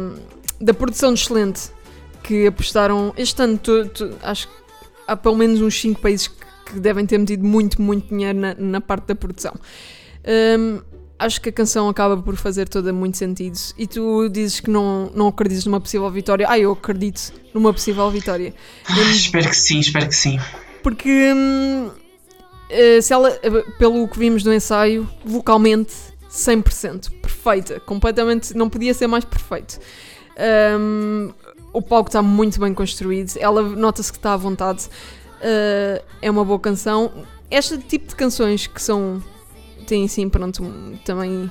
da 0.60 0.74
produção 0.74 1.14
excelente 1.14 1.70
que 2.22 2.46
apostaram 2.46 3.14
este 3.16 3.40
ano, 3.42 3.56
tu- 3.56 3.88
tu- 3.88 4.12
acho 4.22 4.48
que 4.48 4.54
há 5.06 5.16
pelo 5.16 5.36
menos 5.36 5.60
uns 5.62 5.80
5 5.80 6.00
países 6.00 6.26
que, 6.26 6.34
que 6.72 6.80
devem 6.80 7.06
ter 7.06 7.16
metido 7.16 7.46
muito, 7.46 7.80
muito 7.80 8.08
dinheiro 8.08 8.38
na, 8.38 8.54
na 8.54 8.80
parte 8.80 9.06
da 9.06 9.14
produção. 9.14 9.54
Um, 10.28 10.80
acho 11.18 11.40
que 11.40 11.48
a 11.48 11.52
canção 11.52 11.88
acaba 11.88 12.16
por 12.16 12.36
fazer 12.36 12.68
toda 12.68 12.92
muito 12.92 13.16
sentido. 13.16 13.58
E 13.76 13.86
tu 13.86 14.28
dizes 14.28 14.60
que 14.60 14.70
não, 14.70 15.10
não 15.14 15.28
acreditas 15.28 15.64
numa 15.64 15.80
possível 15.80 16.10
vitória. 16.10 16.46
Ah, 16.48 16.58
eu 16.58 16.72
acredito 16.72 17.32
numa 17.54 17.72
possível 17.72 18.10
vitória. 18.10 18.54
Ah, 18.86 19.00
espero 19.10 19.48
que 19.48 19.56
sim, 19.56 19.80
espero 19.80 20.06
que 20.06 20.14
sim. 20.14 20.38
Porque 20.82 21.32
hum, 21.34 21.90
eh, 22.68 23.00
se 23.00 23.12
ela, 23.12 23.30
eh, 23.42 23.64
pelo 23.78 24.06
que 24.08 24.18
vimos 24.18 24.44
no 24.44 24.52
ensaio, 24.52 25.08
vocalmente 25.24 25.94
100%, 26.30 27.10
perfeita, 27.22 27.80
completamente, 27.80 28.54
não 28.54 28.68
podia 28.68 28.92
ser 28.92 29.06
mais 29.06 29.24
perfeito. 29.24 29.80
Hum, 30.78 31.32
o 31.72 31.80
palco 31.82 32.08
está 32.08 32.22
muito 32.22 32.60
bem 32.60 32.74
construído, 32.74 33.36
ela 33.38 33.62
nota-se 33.62 34.12
que 34.12 34.18
está 34.18 34.34
à 34.34 34.36
vontade, 34.36 34.88
eh, 35.40 36.02
é 36.20 36.30
uma 36.30 36.44
boa 36.44 36.58
canção. 36.58 37.10
Este 37.50 37.78
tipo 37.78 38.08
de 38.08 38.16
canções 38.16 38.66
que 38.66 38.80
são, 38.82 39.22
têm 39.88 40.04
assim, 40.04 40.28
pronto, 40.28 40.62
um- 40.62 40.96
também 41.04 41.50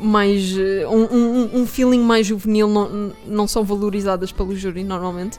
mais, 0.00 0.56
eh, 0.58 0.86
um, 0.88 1.04
um, 1.04 1.60
um 1.60 1.66
feeling 1.66 2.00
mais 2.02 2.26
juvenil, 2.26 2.68
não, 2.68 3.12
não 3.26 3.46
são 3.46 3.62
valorizadas 3.62 4.32
pelo 4.32 4.54
júri 4.56 4.82
normalmente 4.82 5.38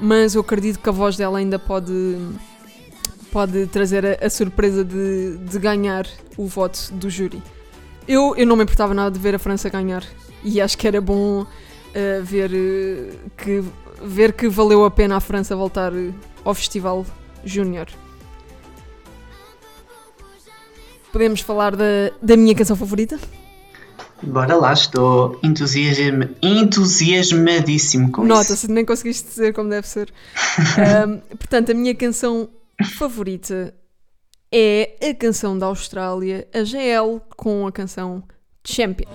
mas 0.00 0.34
eu 0.34 0.40
acredito 0.40 0.80
que 0.80 0.88
a 0.88 0.92
voz 0.92 1.16
dela 1.16 1.38
ainda 1.38 1.58
pode 1.58 1.92
pode 3.30 3.66
trazer 3.68 4.04
a, 4.04 4.26
a 4.26 4.28
surpresa 4.30 4.84
de, 4.84 5.36
de 5.38 5.58
ganhar 5.58 6.06
o 6.36 6.46
voto 6.46 6.92
do 6.92 7.08
júri. 7.08 7.42
Eu, 8.06 8.34
eu 8.36 8.46
não 8.46 8.56
me 8.56 8.64
importava 8.64 8.92
nada 8.92 9.10
de 9.10 9.18
ver 9.18 9.34
a 9.34 9.38
França 9.38 9.70
ganhar 9.70 10.04
e 10.42 10.60
acho 10.60 10.76
que 10.76 10.86
era 10.88 11.00
bom 11.00 11.46
eh, 11.94 12.20
ver, 12.22 12.50
eh, 12.52 13.14
que, 13.36 13.62
ver 14.02 14.32
que 14.32 14.48
valeu 14.48 14.84
a 14.84 14.90
pena 14.90 15.16
a 15.16 15.20
França 15.20 15.54
voltar 15.54 15.92
ao 16.44 16.52
Festival 16.52 17.06
Júnior. 17.44 17.86
Podemos 21.12 21.40
falar 21.40 21.76
da, 21.76 22.10
da 22.22 22.36
minha 22.36 22.54
canção 22.54 22.74
favorita? 22.74 23.18
Bora 24.22 24.54
lá, 24.54 24.72
estou 24.72 25.38
entusiasma, 25.42 26.30
entusiasmadíssimo 26.40 28.10
com 28.12 28.22
isso. 28.22 28.28
Nota-se, 28.34 28.70
nem 28.70 28.84
conseguiste 28.84 29.28
dizer 29.28 29.52
como 29.52 29.68
deve 29.68 29.86
ser. 29.86 30.12
Ahm, 30.78 31.18
portanto, 31.36 31.72
a 31.72 31.74
minha 31.74 31.94
canção 31.94 32.48
favorita 32.96 33.74
é 34.50 34.96
a 35.10 35.14
canção 35.14 35.58
da 35.58 35.66
Austrália, 35.66 36.46
a 36.54 36.62
GL, 36.62 37.20
com 37.36 37.66
a 37.66 37.72
canção 37.72 38.22
Champion. 38.64 39.08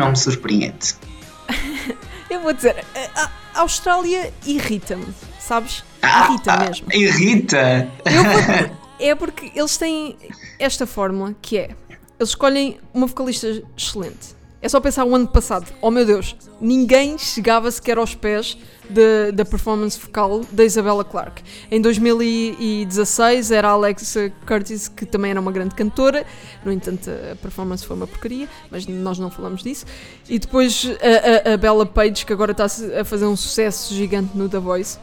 Não 0.00 0.10
me 0.10 0.16
surpreende? 0.16 0.94
Eu 2.28 2.40
vou 2.40 2.52
dizer, 2.52 2.84
a, 3.14 3.22
a- 3.22 3.30
Austrália 3.60 4.32
irrita-me, 4.46 5.06
sabes? 5.38 5.84
Ah, 6.02 6.28
Irrita 6.28 6.52
ah, 6.52 6.64
mesmo. 6.64 6.86
Irrita! 6.92 7.88
Vou- 8.04 8.76
é 9.00 9.14
porque 9.14 9.52
eles 9.54 9.76
têm 9.76 10.16
esta 10.58 10.86
fórmula 10.86 11.34
que 11.42 11.58
é: 11.58 11.70
eles 12.18 12.30
escolhem 12.30 12.78
uma 12.94 13.06
vocalista 13.06 13.62
excelente. 13.76 14.34
É 14.62 14.68
só 14.68 14.78
pensar 14.78 15.06
o 15.06 15.14
ano 15.14 15.26
passado, 15.26 15.72
oh 15.80 15.90
meu 15.90 16.04
Deus, 16.04 16.36
ninguém 16.60 17.16
chegava 17.16 17.70
sequer 17.70 17.96
aos 17.96 18.14
pés 18.14 18.58
da- 18.90 19.30
da 19.32 19.42
performance 19.42 19.98
vocal 19.98 20.42
da 20.52 20.62
Isabella 20.64 21.02
Clarke. 21.02 21.42
Em 21.70 21.80
2016 21.80 23.50
era 23.52 23.68
a 23.68 23.70
Alexa 23.72 24.30
Curtis, 24.46 24.86
que 24.86 25.06
também 25.06 25.30
era 25.30 25.40
uma 25.40 25.50
grande 25.50 25.74
cantora, 25.74 26.26
no 26.62 26.70
entanto 26.70 27.08
a 27.32 27.36
performance 27.36 27.86
foi 27.86 27.96
uma 27.96 28.06
porcaria, 28.06 28.46
mas 28.70 28.86
nós 28.86 29.18
não 29.18 29.30
falamos 29.30 29.62
disso. 29.62 29.86
E 30.28 30.38
depois 30.38 30.86
a, 31.44 31.50
a- 31.50 31.54
a 31.54 31.56
Bella 31.56 31.86
Page, 31.86 32.26
que 32.26 32.32
agora 32.32 32.52
está 32.52 32.66
a 32.66 33.04
fazer 33.04 33.24
um 33.24 33.36
sucesso 33.36 33.94
gigante 33.94 34.36
no 34.36 34.46
The 34.48 34.58
Voice 34.58 34.98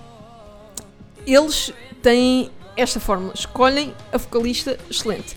eles 1.26 1.74
têm 2.02 2.50
esta 2.76 3.00
fórmula: 3.00 3.34
escolhem 3.34 3.94
a 4.14 4.18
vocalista 4.18 4.78
excelente. 4.90 5.36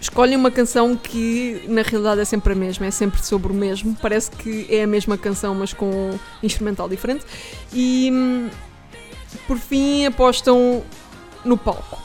Escolhem 0.00 0.36
uma 0.36 0.50
canção 0.50 0.96
que 0.96 1.62
na 1.68 1.82
realidade 1.82 2.22
é 2.22 2.24
sempre 2.24 2.54
a 2.54 2.56
mesma, 2.56 2.86
é 2.86 2.90
sempre 2.90 3.22
sobre 3.22 3.52
o 3.52 3.54
mesmo. 3.54 3.94
Parece 4.00 4.30
que 4.30 4.66
é 4.70 4.84
a 4.84 4.86
mesma 4.86 5.18
canção, 5.18 5.54
mas 5.54 5.74
com 5.74 5.90
um 5.90 6.18
instrumental 6.42 6.88
diferente. 6.88 7.24
E 7.72 8.48
por 9.46 9.58
fim 9.58 10.06
apostam 10.06 10.82
no 11.44 11.56
palco. 11.58 11.98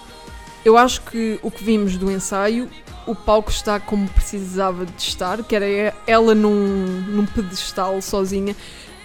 Eu 0.65 0.77
acho 0.77 1.01
que 1.03 1.39
o 1.41 1.49
que 1.49 1.63
vimos 1.63 1.95
do 1.95 2.11
ensaio, 2.11 2.69
o 3.07 3.15
palco 3.15 3.49
está 3.49 3.79
como 3.79 4.09
precisava 4.09 4.85
de 4.85 5.01
estar, 5.01 5.41
que 5.43 5.55
era 5.55 5.95
ela 6.05 6.35
num, 6.35 7.01
num 7.07 7.25
pedestal 7.25 8.01
sozinha. 8.01 8.55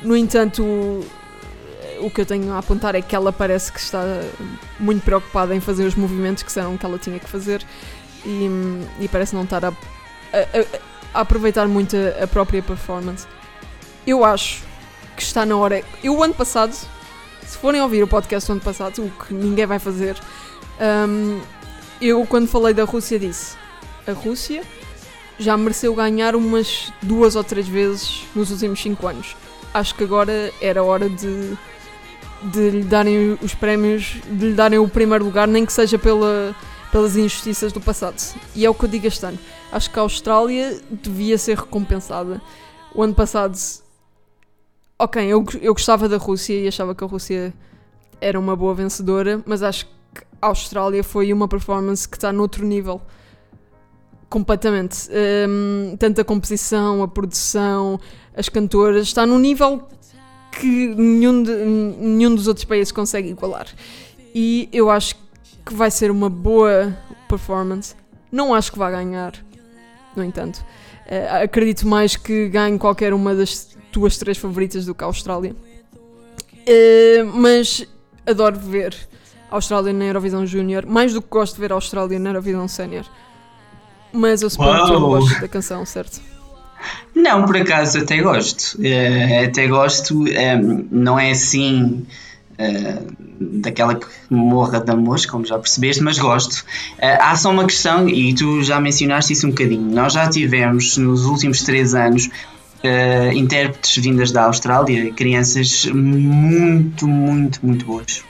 No 0.03 0.17
entanto, 0.17 0.65
o 2.01 2.11
que 2.11 2.23
eu 2.23 2.27
tenho 2.27 2.53
a 2.53 2.59
apontar 2.59 2.95
é 2.95 3.03
que 3.03 3.15
ela 3.15 3.33
parece 3.33 3.71
que 3.71 3.79
está 3.79 4.03
muito 4.79 5.05
preocupada 5.05 5.55
em 5.55 5.61
fazer 5.61 5.85
os 5.85 5.95
movimentos 5.95 6.43
que 6.43 6.49
disseram 6.49 6.77
que 6.77 6.85
ela 6.85 6.99
tinha 6.99 7.19
que 7.19 7.29
fazer 7.29 7.65
e, 8.25 8.49
e 9.01 9.09
parece 9.09 9.35
não 9.35 9.45
estar 9.45 9.65
a, 9.65 9.69
a- 9.69 9.73
a- 11.15 11.21
aproveitar 11.21 11.67
muito 11.69 11.97
a, 11.97 12.25
a 12.25 12.27
própria 12.27 12.63
performance. 12.63 13.27
Eu 14.07 14.25
acho 14.25 14.63
que 15.17 15.23
está 15.23 15.45
na 15.45 15.57
hora. 15.57 15.83
Eu, 16.03 16.17
o 16.17 16.23
ano 16.23 16.35
passado, 16.35 16.73
se 16.73 17.57
forem 17.59 17.81
ouvir 17.83 18.03
o 18.03 18.07
podcast 18.09 18.49
do 18.49 18.53
ano 18.53 18.61
passado, 18.61 19.05
o 19.05 19.11
que 19.25 19.35
ninguém 19.35 19.67
vai 19.67 19.79
fazer, 19.79 20.17
hum, 21.09 21.41
eu, 22.01 22.25
quando 22.27 22.47
falei 22.49 22.73
da 22.73 22.85
Rússia, 22.85 23.19
disse: 23.19 23.57
a 24.07 24.13
Rússia 24.13 24.63
já 25.39 25.57
mereceu 25.57 25.95
ganhar 25.95 26.35
umas 26.37 26.93
duas 27.03 27.35
ou 27.37 27.43
três 27.45 27.67
vezes 27.67 28.23
nos 28.35 28.51
últimos 28.51 28.81
cinco 28.81 29.07
anos. 29.07 29.37
Acho 29.73 29.95
que 29.95 30.05
agora 30.05 30.53
era 30.61 30.83
hora 30.83 31.09
de 31.09 31.57
de 32.43 32.71
lhe 32.71 32.83
darem 32.85 33.39
os 33.43 33.53
prémios, 33.55 34.17
de 34.31 34.47
lhe 34.49 34.55
darem 34.55 34.79
o 34.79 34.89
primeiro 34.89 35.23
lugar, 35.23 35.47
nem 35.47 35.67
que 35.67 35.73
seja 35.75 35.99
pela, 35.99 36.57
pelas 36.93 37.17
injustiças 37.17 37.73
do 37.73 37.81
passado. 37.81 38.17
E 38.55 38.65
é 38.65 38.71
o 38.71 38.75
que 38.75 38.85
eu 38.85 38.89
digo 38.89 39.07
este 39.07 39.25
ano. 39.25 39.39
Acho 39.71 39.91
que 39.91 39.99
a 39.99 40.03
Austrália 40.03 40.81
devia 40.91 41.39
ser 41.39 41.57
recompensada 41.57 42.41
O 42.95 43.03
ano 43.05 43.15
passado, 43.15 43.57
ok, 44.99 45.25
eu, 45.25 45.45
eu 45.63 45.73
gostava 45.73 46.09
da 46.09 46.17
Rússia 46.17 46.55
e 46.61 46.67
achava 46.67 46.95
que 46.95 47.05
a 47.05 47.07
Rússia 47.07 47.55
era 48.21 48.39
uma 48.39 48.57
boa 48.57 48.75
vencedora, 48.75 49.41
mas 49.47 49.63
acho 49.63 49.87
que 49.87 50.23
a 50.43 50.49
Austrália 50.49 51.05
foi 51.05 51.33
uma 51.33 51.47
performance 51.47 52.09
que 52.09 52.17
está 52.17 52.33
noutro 52.33 52.67
nível. 52.67 53.01
Completamente. 54.29 55.09
Hum, 55.49 55.97
tanto 55.99 56.21
a 56.21 56.25
composição, 56.25 57.03
a 57.03 57.09
produção, 57.09 57.99
as 58.37 58.49
cantoras, 58.49 59.07
está 59.07 59.27
num 59.27 59.39
nível 59.39 59.83
que 60.53 60.95
nenhum, 60.95 61.43
de- 61.43 61.65
nenhum 61.65 62.35
dos 62.35 62.47
outros 62.47 62.65
países 62.65 62.93
consegue 62.93 63.29
igualar. 63.31 63.67
E 64.35 64.69
eu 64.73 64.89
acho 64.91 65.15
que 65.17 65.21
vai 65.71 65.91
ser 65.91 66.11
uma 66.11 66.29
boa 66.31 66.97
performance. 67.29 67.95
Não 68.31 68.55
acho 68.55 68.73
que 68.73 68.79
vai 68.79 68.91
ganhar, 68.93 69.33
no 70.15 70.23
entanto. 70.25 70.65
Eh, 71.07 71.43
acredito 71.43 71.87
mais 71.87 72.17
que 72.17 72.49
ganhe 72.49 72.79
qualquer 72.79 73.13
uma 73.13 73.35
das 73.35 73.77
tuas 73.91 74.17
três 74.17 74.39
favoritas 74.39 74.87
do 74.87 74.95
que 74.95 75.03
a 75.03 75.07
Austrália. 75.07 75.55
Eh, 76.67 77.23
mas 77.35 77.87
adoro 78.27 78.59
ver 78.59 78.95
a 79.51 79.57
Austrália 79.57 79.93
na 79.93 80.05
Eurovisão 80.05 80.47
Júnior, 80.47 80.87
mais 80.87 81.13
do 81.13 81.21
que 81.21 81.29
gosto 81.29 81.55
de 81.55 81.61
ver 81.61 81.73
a 81.73 81.75
Austrália 81.75 82.19
na 82.19 82.31
Eurovisão 82.31 82.69
Sénior. 82.69 83.05
Mas 84.13 84.43
eu 84.43 84.51
suponho 84.51 84.85
que 84.87 84.93
Uau! 84.93 85.01
gostas 85.09 85.41
da 85.41 85.49
canção, 85.49 85.85
certo? 85.87 86.21
Não, 87.15 87.45
por 87.45 87.57
acaso 87.57 87.99
até 87.99 88.21
gosto. 88.23 88.79
Eh, 88.83 89.45
até 89.47 89.67
gosto. 89.67 90.27
eh, 90.29 90.57
não 90.91 91.19
é 91.19 91.31
assim 91.33 92.07
eh, 92.61 92.99
daquela 93.41 93.95
que 93.95 94.07
morra 94.29 94.81
de 94.81 94.91
amor, 94.91 95.19
como 95.27 95.47
já 95.47 95.59
percebeste, 95.59 96.03
mas 96.03 96.19
gosto. 96.19 96.63
Eh, 96.99 97.19
há 97.19 97.35
só 97.35 97.51
uma 97.51 97.65
questão, 97.65 98.07
e 98.07 98.35
tu 98.35 98.63
já 98.63 98.79
mencionaste 98.79 99.33
isso 99.33 99.47
um 99.47 99.51
bocadinho. 99.51 99.91
Nós 99.91 100.13
já 100.13 100.29
tivemos 100.29 100.99
nos 100.99 101.25
últimos 101.25 101.63
três 101.63 101.95
anos 101.95 102.29
eh, 102.83 103.33
intérpretes 103.33 103.97
vindas 104.05 104.31
da 104.31 104.45
Austrália, 104.45 105.11
crianças 105.15 105.87
muito, 105.87 107.09
muito, 107.09 107.65
muito 107.65 107.87
boas. 107.87 108.23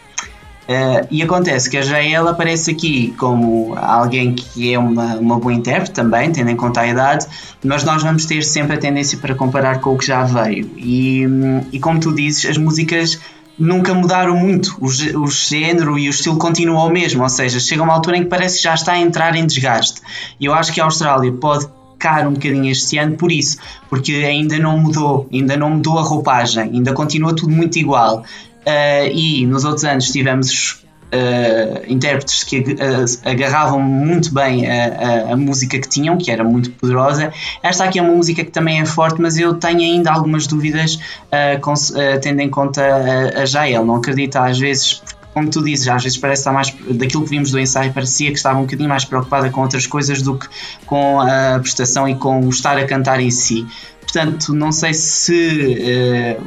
E 1.10 1.20
acontece 1.20 1.68
que 1.68 1.76
a 1.76 1.82
Jael 1.82 2.28
aparece 2.28 2.70
aqui 2.70 3.12
como 3.18 3.74
alguém 3.76 4.32
que 4.36 4.72
é 4.72 4.78
uma, 4.78 5.16
uma 5.16 5.36
boa 5.36 5.52
intérprete 5.52 5.90
também, 5.90 6.30
tendo 6.30 6.48
em 6.48 6.54
conta 6.54 6.82
a 6.82 6.86
idade, 6.86 7.26
mas 7.64 7.82
nós 7.82 8.04
vamos 8.04 8.24
ter 8.24 8.44
sempre 8.44 8.76
a 8.76 8.78
tendência 8.78 9.18
para 9.18 9.34
comparar 9.34 9.80
com 9.80 9.94
o 9.94 9.98
que 9.98 10.06
já 10.06 10.22
veio. 10.22 10.70
E, 10.76 11.26
hum, 11.26 11.62
e 11.72 11.80
como 11.80 11.98
tu 11.98 12.14
dizes, 12.14 12.48
as 12.48 12.56
músicas 12.56 13.18
nunca 13.60 13.92
mudaram 13.92 14.34
muito, 14.36 14.76
o, 14.80 14.86
o 15.22 15.26
género 15.28 15.98
e 15.98 16.08
o 16.08 16.10
estilo 16.10 16.38
continuam 16.38 16.88
o 16.88 16.90
mesmo, 16.90 17.22
ou 17.22 17.28
seja, 17.28 17.60
chega 17.60 17.82
uma 17.82 17.92
altura 17.92 18.16
em 18.16 18.22
que 18.24 18.28
parece 18.30 18.56
que 18.56 18.64
já 18.64 18.74
está 18.74 18.92
a 18.92 18.98
entrar 18.98 19.36
em 19.36 19.46
desgaste. 19.46 20.00
E 20.40 20.46
eu 20.46 20.54
acho 20.54 20.72
que 20.72 20.80
a 20.80 20.84
Austrália 20.84 21.30
pode 21.32 21.68
pecar 21.92 22.26
um 22.26 22.32
bocadinho 22.32 22.70
este 22.70 22.96
ano 22.96 23.16
por 23.16 23.30
isso, 23.30 23.58
porque 23.90 24.12
ainda 24.14 24.58
não 24.58 24.78
mudou, 24.78 25.28
ainda 25.30 25.56
não 25.56 25.70
mudou 25.70 25.98
a 25.98 26.02
roupagem, 26.02 26.62
ainda 26.62 26.94
continua 26.94 27.36
tudo 27.36 27.52
muito 27.52 27.78
igual. 27.78 28.24
Uh, 28.60 29.08
e 29.12 29.46
nos 29.46 29.64
outros 29.64 29.84
anos 29.84 30.10
tivemos 30.10 30.84
uh, 31.12 31.82
intérpretes 31.92 32.44
que 32.44 32.58
uh, 32.60 33.28
agarravam 33.28 33.80
muito 33.80 34.32
bem 34.32 34.66
a, 34.70 35.28
a- 35.28 35.32
a 35.32 35.36
música 35.36 35.78
que 35.78 35.88
tinham, 35.88 36.16
que 36.18 36.30
era 36.30 36.42
muito 36.44 36.70
poderosa. 36.72 37.32
Esta 37.62 37.84
aqui 37.84 37.98
é 37.98 38.02
uma 38.02 38.14
música 38.14 38.44
que 38.44 38.50
também 38.50 38.80
é 38.80 38.84
forte, 38.86 39.20
mas 39.20 39.36
eu 39.38 39.54
tenho 39.54 39.80
ainda 39.80 40.10
algumas 40.12 40.46
dúvidas, 40.46 40.94
uh, 40.96 41.60
cons- 41.60 41.90
uh, 41.90 42.20
tendo 42.20 42.40
em 42.40 42.48
conta 42.50 42.82
a, 42.82 43.42
a 43.42 43.46
Jael. 43.46 43.84
Não 43.84 43.96
acredito 43.96 44.36
às 44.36 44.58
vezes, 44.58 45.02
como 45.34 45.48
tu 45.48 45.62
dizes, 45.62 45.86
às 45.88 46.02
vezes 46.02 46.18
parece 46.18 46.40
estar 46.40 46.52
mais 46.52 46.74
daquilo 46.90 47.22
que 47.24 47.30
vimos 47.30 47.50
do 47.50 47.58
ensaio, 47.60 47.92
parecia 47.92 48.30
que 48.30 48.36
estava 48.36 48.58
um 48.58 48.62
bocadinho 48.62 48.88
mais 48.88 49.04
preocupada 49.04 49.48
com 49.50 49.60
outras 49.60 49.86
coisas 49.86 50.22
do 50.22 50.36
que 50.36 50.46
com 50.86 51.20
a 51.20 51.58
prestação 51.60 52.08
e 52.08 52.14
com 52.16 52.40
o 52.40 52.48
estar 52.50 52.76
a 52.78 52.84
cantar 52.84 53.20
em 53.20 53.30
si. 53.30 53.66
Portanto, 54.00 54.52
não 54.52 54.72
sei 54.72 54.92
se 54.92 56.36
uh, 56.40 56.44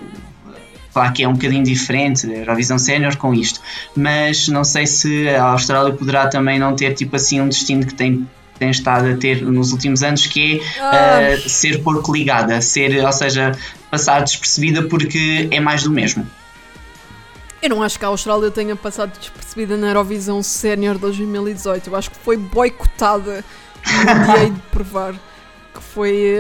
Claro 0.93 1.11
que 1.11 1.23
é 1.23 1.27
um 1.27 1.33
bocadinho 1.33 1.63
diferente 1.63 2.27
a 2.27 2.29
Eurovisão 2.37 2.77
Sénior 2.77 3.17
com 3.17 3.33
isto, 3.33 3.59
mas 3.95 4.47
não 4.47 4.63
sei 4.63 4.85
se 4.85 5.27
a 5.29 5.43
Austrália 5.45 5.91
poderá 5.93 6.27
também 6.27 6.59
não 6.59 6.75
ter 6.75 6.93
tipo 6.93 7.15
assim 7.15 7.41
um 7.41 7.49
destino 7.49 7.85
que 7.85 7.95
tem, 7.95 8.29
tem 8.59 8.69
estado 8.69 9.07
a 9.09 9.17
ter 9.17 9.41
nos 9.41 9.71
últimos 9.71 10.03
anos, 10.03 10.27
que 10.27 10.61
é 10.93 11.33
eh, 11.33 11.37
ser 11.47 11.81
porco 11.81 12.13
ligada, 12.13 12.61
ser, 12.61 13.03
ou 13.03 13.11
seja, 13.11 13.57
passar 13.89 14.21
despercebida 14.23 14.83
porque 14.83 15.47
é 15.49 15.59
mais 15.59 15.81
do 15.83 15.89
mesmo. 15.89 16.27
Eu 17.61 17.69
não 17.69 17.81
acho 17.81 17.97
que 17.97 18.03
a 18.05 18.09
Austrália 18.09 18.51
tenha 18.51 18.75
passado 18.75 19.17
despercebida 19.17 19.77
na 19.77 19.87
Eurovisão 19.87 20.43
Sénior 20.43 20.97
2018. 20.97 21.87
Eu 21.89 21.95
acho 21.95 22.11
que 22.11 22.17
foi 22.17 22.35
boicotada 22.37 23.43
e 23.87 24.25
dia 24.25 24.43
hei 24.43 24.49
de 24.51 24.59
provar 24.69 25.13
que 25.73 25.81
foi 25.81 26.35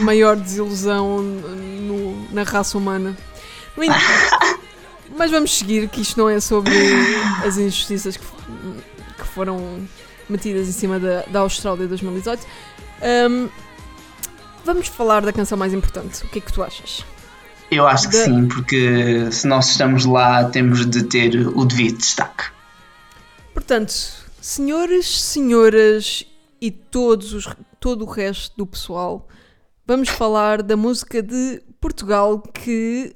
a 0.00 0.02
maior 0.02 0.36
desilusão 0.36 1.22
no- 1.22 2.28
na 2.32 2.42
raça 2.42 2.76
humana. 2.76 3.16
Mas 5.16 5.30
vamos 5.30 5.56
seguir, 5.56 5.88
que 5.88 6.00
isto 6.00 6.18
não 6.18 6.28
é 6.28 6.40
sobre 6.40 6.72
as 7.44 7.56
injustiças 7.56 8.16
que, 8.16 8.24
que 9.18 9.24
foram 9.28 9.86
metidas 10.28 10.68
em 10.68 10.72
cima 10.72 10.98
da, 10.98 11.22
da 11.22 11.40
Austrália 11.40 11.86
2018. 11.86 12.44
Ahm, 13.02 13.48
vamos 14.64 14.88
falar 14.88 15.22
da 15.22 15.32
canção 15.32 15.56
mais 15.56 15.72
importante. 15.72 16.24
O 16.24 16.28
que 16.28 16.38
é 16.38 16.42
que 16.42 16.52
tu 16.52 16.62
achas? 16.62 17.04
Eu 17.70 17.86
acho 17.86 18.08
que 18.10 18.16
Da- 18.16 18.24
sim, 18.24 18.46
porque 18.48 19.30
se 19.30 19.46
nós 19.46 19.70
estamos 19.70 20.04
lá 20.04 20.44
temos 20.44 20.84
de 20.86 21.04
ter 21.04 21.46
o 21.48 21.64
devido 21.64 21.98
destaque. 21.98 22.44
Portanto, 23.54 23.92
senhores, 24.40 25.22
senhoras 25.22 26.26
e 26.60 26.70
todos 26.70 27.32
os, 27.32 27.48
todo 27.80 28.02
o 28.04 28.10
resto 28.10 28.56
do 28.56 28.66
pessoal, 28.66 29.28
vamos 29.86 30.08
falar 30.08 30.62
da 30.62 30.76
música 30.76 31.22
de 31.22 31.62
Portugal 31.80 32.38
que 32.40 33.14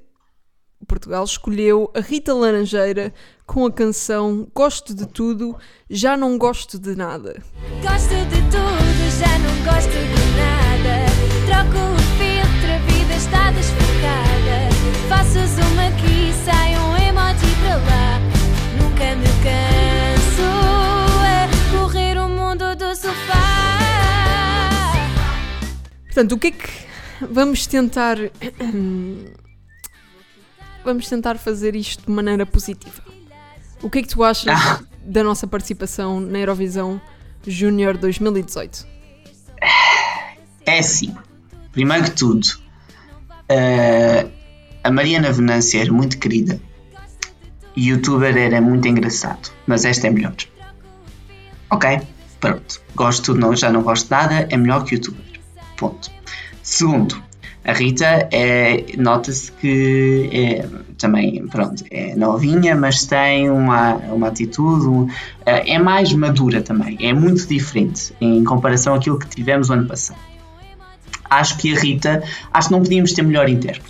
Portugal 0.86 1.24
escolheu 1.24 1.90
a 1.94 2.00
Rita 2.00 2.34
Laranjeira 2.34 3.12
com 3.46 3.66
a 3.66 3.72
canção 3.72 4.48
Gosto 4.54 4.94
de 4.94 5.06
Tudo, 5.06 5.56
Já 5.88 6.16
Não 6.16 6.38
Gosto 6.38 6.78
de 6.78 6.96
Nada. 6.96 7.42
Gosto 7.82 8.08
de 8.08 8.40
tudo, 8.50 9.10
já 9.18 9.38
não 9.38 9.54
gosto 9.64 9.90
de 9.90 10.24
nada. 10.36 11.06
Troco 11.46 11.78
o 11.78 11.98
filtro, 12.18 12.72
a 12.72 12.78
vida 12.92 13.14
está 13.14 13.50
desfocada. 13.50 14.70
Faço 15.08 15.38
zoom 15.46 15.78
aqui, 15.88 16.32
sai 16.44 16.76
um 16.76 16.96
emoji 16.96 17.54
para 17.62 17.76
lá. 17.76 18.20
Nunca 18.80 19.16
me 19.16 19.28
canso 19.42 20.48
a 21.22 21.48
correr 21.76 22.18
o 22.18 22.28
mundo 22.28 22.74
do 22.76 22.94
sofá. 22.96 23.50
Portanto, 26.06 26.32
o 26.32 26.38
que 26.38 26.48
é 26.48 26.50
que 26.52 26.68
vamos 27.30 27.66
tentar 27.66 28.16
vamos 30.84 31.08
tentar 31.08 31.36
fazer 31.38 31.74
isto 31.76 32.04
de 32.06 32.12
maneira 32.12 32.44
positiva? 32.46 33.02
O 33.82 33.88
que 33.90 33.98
é 33.98 34.02
que 34.02 34.08
tu 34.08 34.22
achas 34.22 34.48
Ah. 34.48 34.80
da 35.04 35.24
nossa 35.24 35.46
participação 35.46 36.20
na 36.20 36.38
Eurovisão 36.38 37.00
Júnior 37.46 37.96
2018? 37.96 38.86
É 40.66 40.78
assim, 40.78 41.14
primeiro 41.72 42.04
que 42.04 42.10
tudo, 42.12 42.46
eh, 43.48 44.26
a 44.84 44.90
Mariana 44.90 45.32
Venância 45.32 45.80
era 45.80 45.92
muito 45.92 46.18
querida, 46.18 46.60
youtuber 47.76 48.36
era 48.36 48.60
muito 48.60 48.86
engraçado, 48.86 49.50
mas 49.66 49.84
esta 49.84 50.06
é 50.06 50.10
melhor. 50.10 50.34
Ok, 51.70 52.00
pronto, 52.40 52.80
gosto, 52.94 53.34
não, 53.34 53.54
já 53.56 53.70
não 53.70 53.82
gosto 53.82 54.04
de 54.04 54.10
nada, 54.10 54.46
é 54.50 54.56
melhor 54.56 54.84
que 54.84 54.94
youtuber. 54.96 55.24
Ponto. 55.76 56.10
Segundo, 56.62 57.22
a 57.64 57.72
Rita 57.72 58.28
é, 58.32 58.84
nota-se 58.96 59.52
que 59.52 60.30
é, 60.32 60.66
também, 60.98 61.46
pronto, 61.48 61.84
é 61.90 62.14
novinha, 62.16 62.74
mas 62.74 63.04
tem 63.04 63.50
uma, 63.50 63.94
uma 63.96 64.28
atitude, 64.28 64.86
um- 64.86 65.08
é 65.44 65.78
mais 65.78 66.12
madura 66.12 66.62
também, 66.62 66.96
é 67.00 67.12
muito 67.12 67.46
diferente 67.46 68.14
em 68.20 68.42
comparação 68.44 68.94
àquilo 68.94 69.18
que 69.18 69.28
tivemos 69.28 69.68
o 69.70 69.72
ano 69.74 69.86
passado 69.86 70.18
acho 71.28 71.58
que 71.58 71.72
a 71.72 71.78
Rita, 71.78 72.24
acho 72.52 72.68
que 72.68 72.74
não 72.74 72.82
podíamos 72.82 73.12
ter 73.12 73.22
melhor 73.22 73.48
intérprete. 73.48 73.88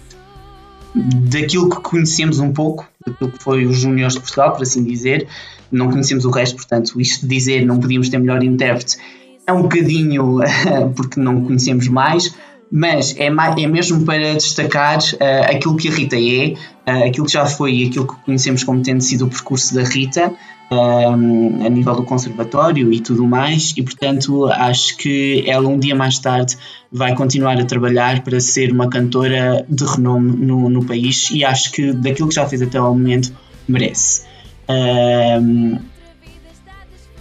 Daquilo 0.95 1.71
que 1.71 1.81
conhecemos 1.81 2.39
um 2.39 2.53
pouco, 2.53 2.87
daquilo 3.07 3.31
que 3.33 3.43
foi 3.43 3.65
os 3.65 3.79
Júniores 3.79 4.13
de 4.15 4.21
Portugal, 4.21 4.53
por 4.53 4.63
assim 4.63 4.85
dizer, 4.85 5.27
não 5.73 5.89
conhecemos 5.91 6.27
o 6.27 6.31
resto, 6.31 6.57
portanto, 6.57 7.01
isto 7.01 7.27
de 7.27 7.35
dizer 7.35 7.65
não 7.65 7.79
podíamos 7.81 8.11
ter 8.11 8.19
melhor 8.19 8.43
intérprete 8.43 8.99
é 9.47 9.53
um 9.53 9.63
bocadinho 9.63 10.41
porque 10.95 11.19
não 11.19 11.43
conhecemos 11.43 11.89
mais, 11.89 12.35
mas 12.71 13.17
é, 13.19 13.27
é 13.27 13.67
mesmo 13.67 14.05
para 14.05 14.35
destacar 14.35 14.99
uh, 14.99 15.51
aquilo 15.51 15.77
que 15.77 15.89
a 15.89 15.93
Rita 15.93 16.17
é, 16.17 16.55
uh, 16.87 17.09
aquilo 17.09 17.27
que 17.27 17.33
já 17.33 17.47
foi 17.47 17.75
e 17.75 17.87
aquilo 17.89 18.07
que 18.07 18.15
conhecemos 18.25 18.63
como 18.63 18.83
tendo 18.83 19.03
sido 19.03 19.27
o 19.27 19.29
percurso 19.29 19.75
da 19.75 19.83
Rita 19.83 20.33
um, 20.71 21.67
a 21.67 21.69
nível 21.69 21.97
do 21.97 22.05
conservatório 22.05 22.93
e 22.93 23.01
tudo 23.01 23.27
mais, 23.27 23.75
e 23.77 23.83
portanto 23.83 24.47
acho 24.47 24.97
que 24.97 25.43
ela 25.47 25.69
um 25.69 25.79
dia 25.79 25.97
mais 25.97 26.19
tarde 26.19 26.57
vai 26.93 27.15
continuar 27.15 27.61
a 27.61 27.65
trabalhar 27.65 28.23
para 28.23 28.39
ser 28.41 28.73
uma 28.73 28.89
cantora 28.89 29.67
de 29.69 29.85
renome 29.85 30.33
no, 30.47 30.71
no 30.71 30.85
país 30.85 31.31
e 31.31 31.45
acho 31.45 31.73
que 31.73 31.93
daquilo 31.93 32.29
que 32.29 32.37
já 32.37 32.47
fez 32.47 32.63
até 32.63 32.79
ao 32.79 32.95
momento 32.95 33.33
merece. 33.67 34.25
Um, 34.69 35.79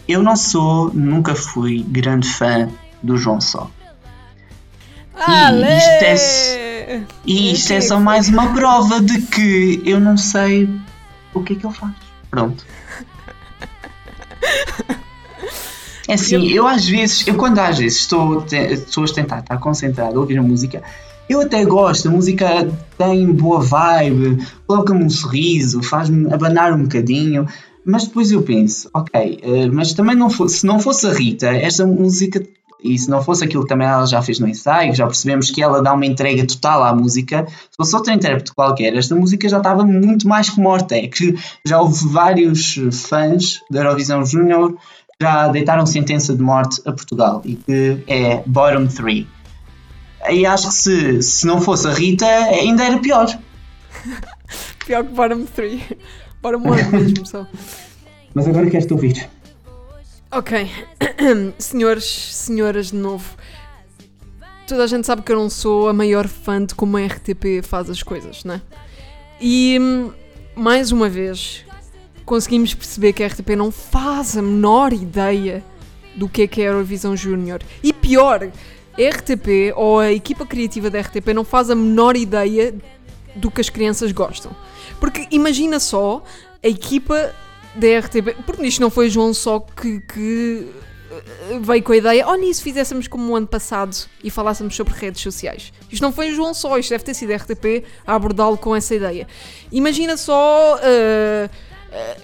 eu 0.07 0.21
não 0.21 0.35
sou, 0.35 0.91
nunca 0.93 1.33
fui 1.33 1.83
grande 1.87 2.27
fã 2.27 2.69
do 3.01 3.17
João 3.17 3.41
Só. 3.41 3.69
Ale! 5.19 5.77
isto 5.77 6.03
é- 6.03 6.13
é. 6.95 7.01
E 7.25 7.51
isto 7.53 7.67
Quem 7.67 7.77
é 7.77 7.81
só 7.81 7.99
mais 7.99 8.29
uma 8.29 8.53
prova 8.53 8.99
de 8.99 9.21
que 9.21 9.81
eu 9.85 9.99
não 9.99 10.17
sei 10.17 10.67
o 11.33 11.43
que 11.43 11.53
é 11.53 11.55
que 11.55 11.65
ele 11.65 11.73
faz. 11.73 11.93
Pronto. 12.31 12.65
É 16.07 16.13
assim, 16.13 16.47
eu 16.49 16.67
às 16.67 16.87
vezes, 16.87 17.27
eu 17.27 17.35
quando 17.35 17.59
às 17.59 17.77
vezes 17.77 17.99
estou, 17.99 18.43
estou 18.51 19.03
a 19.03 19.07
tentar 19.07 19.39
estar 19.39 19.57
concentrado 19.59 20.17
a 20.17 20.19
ouvir 20.19 20.39
a 20.39 20.41
música, 20.41 20.81
eu 21.29 21.41
até 21.41 21.63
gosto, 21.63 22.07
a 22.07 22.11
música 22.11 22.67
tem 22.97 23.31
boa 23.31 23.61
vibe, 23.61 24.43
coloca-me 24.65 25.03
um 25.03 25.09
sorriso, 25.09 25.83
faz-me 25.83 26.33
abanar 26.33 26.73
um 26.73 26.81
bocadinho, 26.81 27.45
mas 27.85 28.05
depois 28.07 28.31
eu 28.31 28.41
penso, 28.41 28.89
ok, 28.91 29.39
eh, 29.43 29.67
mas 29.71 29.93
também 29.93 30.15
não 30.15 30.31
fosse, 30.31 30.59
se 30.59 30.65
não 30.65 30.79
fosse 30.79 31.05
a 31.05 31.13
Rita, 31.13 31.47
esta 31.47 31.85
música, 31.85 32.43
e 32.83 32.97
se 32.97 33.09
não 33.09 33.21
fosse 33.21 33.43
aquilo 33.43 33.63
que 33.63 33.69
também 33.69 33.87
ela 33.87 34.05
já 34.05 34.21
fez 34.21 34.39
no 34.39 34.47
ensaio, 34.47 34.95
já 34.95 35.05
percebemos 35.05 35.51
que 35.51 35.61
ela 35.61 35.81
dá 35.81 35.93
uma 35.93 36.05
entrega 36.05 36.45
total 36.45 36.83
à 36.83 36.93
música, 36.93 37.45
se 37.47 37.77
fosse 37.77 37.95
outro 37.95 38.13
intérprete 38.13 38.53
qualquer, 38.53 38.95
esta 38.95 39.15
música 39.15 39.47
já 39.49 39.57
estava 39.57 39.83
muito 39.83 40.27
mais 40.27 40.49
que 40.49 40.59
morta, 40.59 40.95
é 40.95 41.07
que 41.07 41.35
já 41.65 41.79
houve 41.79 42.07
vários 42.07 42.79
fãs 42.91 43.59
da 43.69 43.79
Eurovisão 43.79 44.25
Júnior 44.25 44.77
já 45.21 45.49
deitaram 45.49 45.85
sentença 45.85 46.33
de 46.33 46.41
morte 46.41 46.81
a 46.85 46.93
Portugal 46.93 47.41
e 47.43 47.55
que 47.55 48.03
é 48.07 48.41
bottom 48.45 48.87
3. 48.87 49.25
E 50.31 50.45
acho 50.45 50.67
que 50.67 50.73
se, 50.73 51.21
se 51.21 51.45
não 51.45 51.59
fosse 51.59 51.87
a 51.87 51.93
Rita, 51.93 52.25
ainda 52.25 52.83
era 52.85 52.97
pior. 52.99 53.27
Pior 54.85 55.03
que 55.03 55.13
bottom 55.13 55.45
3. 55.45 55.81
Bottom 56.41 56.71
1 56.71 56.91
mesmo 56.91 57.25
só. 57.25 57.45
Mas 58.33 58.47
agora 58.47 58.69
queres-te 58.69 58.93
ouvir. 58.93 59.29
Ok. 60.31 60.69
Senhores, 61.57 62.05
senhoras 62.05 62.87
de 62.87 62.95
novo. 62.95 63.35
Toda 64.67 64.83
a 64.83 64.87
gente 64.87 65.07
sabe 65.07 65.23
que 65.23 65.31
eu 65.31 65.35
não 65.35 65.49
sou 65.49 65.89
a 65.89 65.93
maior 65.93 66.27
fã 66.27 66.63
de 66.63 66.75
como 66.75 66.97
a 66.97 67.05
RTP 67.05 67.63
faz 67.63 67.89
as 67.89 68.03
coisas, 68.03 68.43
né? 68.43 68.61
E 69.41 69.79
mais 70.55 70.91
uma 70.91 71.09
vez 71.09 71.65
conseguimos 72.25 72.75
perceber 72.75 73.13
que 73.13 73.23
a 73.23 73.27
RTP 73.27 73.55
não 73.57 73.71
faz 73.71 74.37
a 74.37 74.41
menor 74.41 74.93
ideia 74.93 75.63
do 76.15 76.29
que 76.29 76.43
é 76.43 76.47
que 76.47 76.61
é 76.61 76.65
a 76.65 76.67
Eurovisão 76.67 77.17
Júnior. 77.17 77.61
E 77.81 77.91
pior, 77.91 78.43
a 78.43 79.09
RTP 79.09 79.73
ou 79.75 79.99
a 79.99 80.11
equipa 80.11 80.45
criativa 80.45 80.91
da 80.91 80.99
RTP 81.01 81.29
não 81.33 81.43
faz 81.43 81.71
a 81.71 81.75
menor 81.75 82.15
ideia 82.15 82.75
do 83.35 83.49
que 83.49 83.61
as 83.61 83.69
crianças 83.69 84.11
gostam. 84.11 84.55
Porque 84.99 85.27
imagina 85.31 85.79
só 85.79 86.23
a 86.63 86.67
equipa 86.67 87.33
da 87.75 87.99
RTP, 87.99 88.35
porque 88.45 88.63
isto 88.63 88.81
não 88.81 88.89
foi 88.89 89.09
João 89.09 89.33
só 89.33 89.59
que, 89.59 90.01
que 90.01 90.67
eh, 91.11 91.59
veio 91.61 91.83
com 91.83 91.91
a 91.91 91.97
ideia, 91.97 92.27
oh 92.27 92.35
nisso 92.35 92.61
fizéssemos 92.61 93.07
como 93.07 93.31
o 93.31 93.35
ano 93.35 93.47
passado 93.47 93.95
e 94.23 94.29
falássemos 94.29 94.75
sobre 94.75 94.93
redes 94.93 95.21
sociais. 95.21 95.71
Isto 95.91 96.01
não 96.01 96.11
foi 96.11 96.31
João 96.31 96.53
só, 96.53 96.77
isto 96.77 96.89
deve 96.89 97.03
ter 97.03 97.13
sido 97.13 97.31
a 97.31 97.35
RTP 97.35 97.83
a 98.05 98.15
abordá-lo 98.15 98.57
com 98.57 98.75
essa 98.75 98.95
ideia. 98.95 99.27
Imagina 99.71 100.17
só 100.17 100.79
eh, 100.81 101.49
eh, 101.91 102.17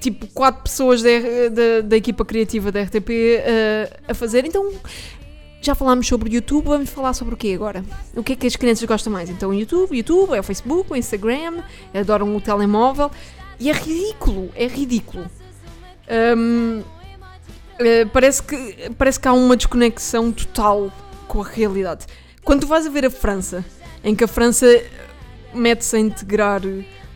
tipo 0.00 0.26
quatro 0.28 0.62
pessoas 0.62 1.02
da, 1.02 1.10
da, 1.50 1.80
da 1.82 1.96
equipa 1.96 2.24
criativa 2.24 2.72
da 2.72 2.82
RTP 2.82 3.10
eh, 3.10 4.00
a 4.08 4.14
fazer, 4.14 4.44
então 4.44 4.72
já 5.60 5.76
falámos 5.76 6.08
sobre 6.08 6.28
o 6.28 6.32
YouTube, 6.32 6.64
vamos 6.64 6.90
falar 6.90 7.14
sobre 7.14 7.34
o 7.34 7.36
quê 7.36 7.52
agora? 7.54 7.84
O 8.16 8.22
que 8.22 8.32
é 8.32 8.36
que 8.36 8.46
as 8.48 8.56
crianças 8.56 8.84
gostam 8.84 9.12
mais? 9.12 9.30
Então 9.30 9.50
o 9.50 9.54
YouTube, 9.54 9.96
YouTube, 9.96 10.34
é 10.34 10.40
o 10.40 10.42
Facebook, 10.42 10.92
o 10.92 10.96
Instagram, 10.96 11.62
adoram 11.94 12.34
o 12.34 12.40
telemóvel 12.40 13.12
e 13.62 13.70
é 13.70 13.72
ridículo, 13.72 14.50
é 14.54 14.66
ridículo. 14.66 15.24
Hum, 16.36 16.82
eh, 17.78 18.04
parece, 18.06 18.42
que, 18.42 18.90
parece 18.98 19.18
que 19.20 19.28
há 19.28 19.32
uma 19.32 19.56
desconexão 19.56 20.30
total 20.32 20.92
com 21.28 21.40
a 21.42 21.46
realidade. 21.46 22.06
Quando 22.44 22.62
tu 22.62 22.66
vais 22.66 22.86
a 22.86 22.90
ver 22.90 23.06
a 23.06 23.10
França, 23.10 23.64
em 24.04 24.14
que 24.14 24.24
a 24.24 24.28
França 24.28 24.66
mete-se 25.54 25.96
a 25.96 25.98
integrar 26.00 26.60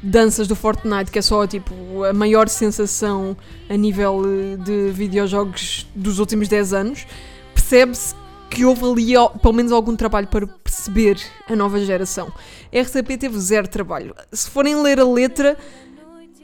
danças 0.03 0.47
do 0.47 0.55
Fortnite, 0.55 1.11
que 1.11 1.19
é 1.19 1.23
só 1.23 1.47
tipo 1.47 2.05
a 2.05 2.13
maior 2.13 2.49
sensação 2.49 3.37
a 3.69 3.77
nível 3.77 4.23
eh, 4.25 4.57
de 4.57 4.91
videojogos 4.93 5.87
dos 5.95 6.19
últimos 6.19 6.49
10 6.49 6.73
anos, 6.73 7.07
percebe-se 7.55 8.15
que 8.49 8.65
houve 8.65 8.85
ali 8.85 9.17
al- 9.17 9.31
pelo 9.31 9.53
menos 9.53 9.73
algum 9.73 9.97
trabalho 9.97 10.29
para 10.29 10.47
perceber 10.47 11.19
a 11.51 11.57
nova 11.57 11.79
geração. 11.81 12.33
A 12.73 12.81
RTP 12.81 13.19
teve 13.19 13.39
zero 13.41 13.67
trabalho. 13.69 14.15
Se 14.33 14.49
forem 14.49 14.81
ler 14.81 15.01
a 15.01 15.05
letra, 15.05 15.57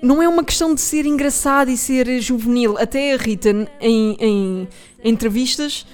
não 0.03 0.21
é 0.21 0.29
uma 0.29 0.43
questão 0.43 0.75
de 0.75 0.81
ser 0.81 1.07
engraçado 1.07 1.71
e 1.71 1.77
ser 1.77 2.21
juvenil. 2.21 2.77
Até 2.77 3.15
a 3.15 3.17
Rita, 3.17 3.51
em, 3.81 4.17
em 4.19 4.69
entrevistas, 5.05 5.87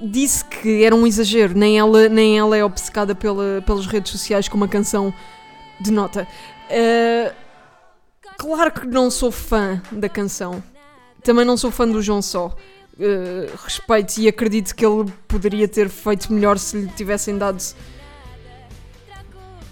disse 0.00 0.44
que 0.44 0.84
era 0.84 0.94
um 0.94 1.04
exagero. 1.04 1.58
Nem 1.58 1.76
ela, 1.76 2.08
nem 2.08 2.38
ela 2.38 2.56
é 2.56 2.64
obcecada 2.64 3.12
pela, 3.12 3.60
pelas 3.66 3.86
redes 3.86 4.12
sociais 4.12 4.48
como 4.48 4.64
a 4.64 4.68
canção 4.68 5.12
denota. 5.80 6.28
Uh, 6.70 7.34
claro 8.38 8.70
que 8.70 8.86
não 8.86 9.10
sou 9.10 9.32
fã 9.32 9.82
da 9.90 10.08
canção. 10.08 10.62
Também 11.24 11.44
não 11.44 11.56
sou 11.56 11.72
fã 11.72 11.88
do 11.88 12.00
João 12.00 12.22
Só. 12.22 12.54
Uh, 12.94 13.50
respeito 13.64 14.18
e 14.18 14.28
acredito 14.28 14.76
que 14.76 14.86
ele 14.86 15.10
poderia 15.26 15.66
ter 15.66 15.88
feito 15.88 16.32
melhor 16.32 16.56
se 16.56 16.76
lhe 16.76 16.88
tivessem 16.88 17.36
dado 17.36 17.60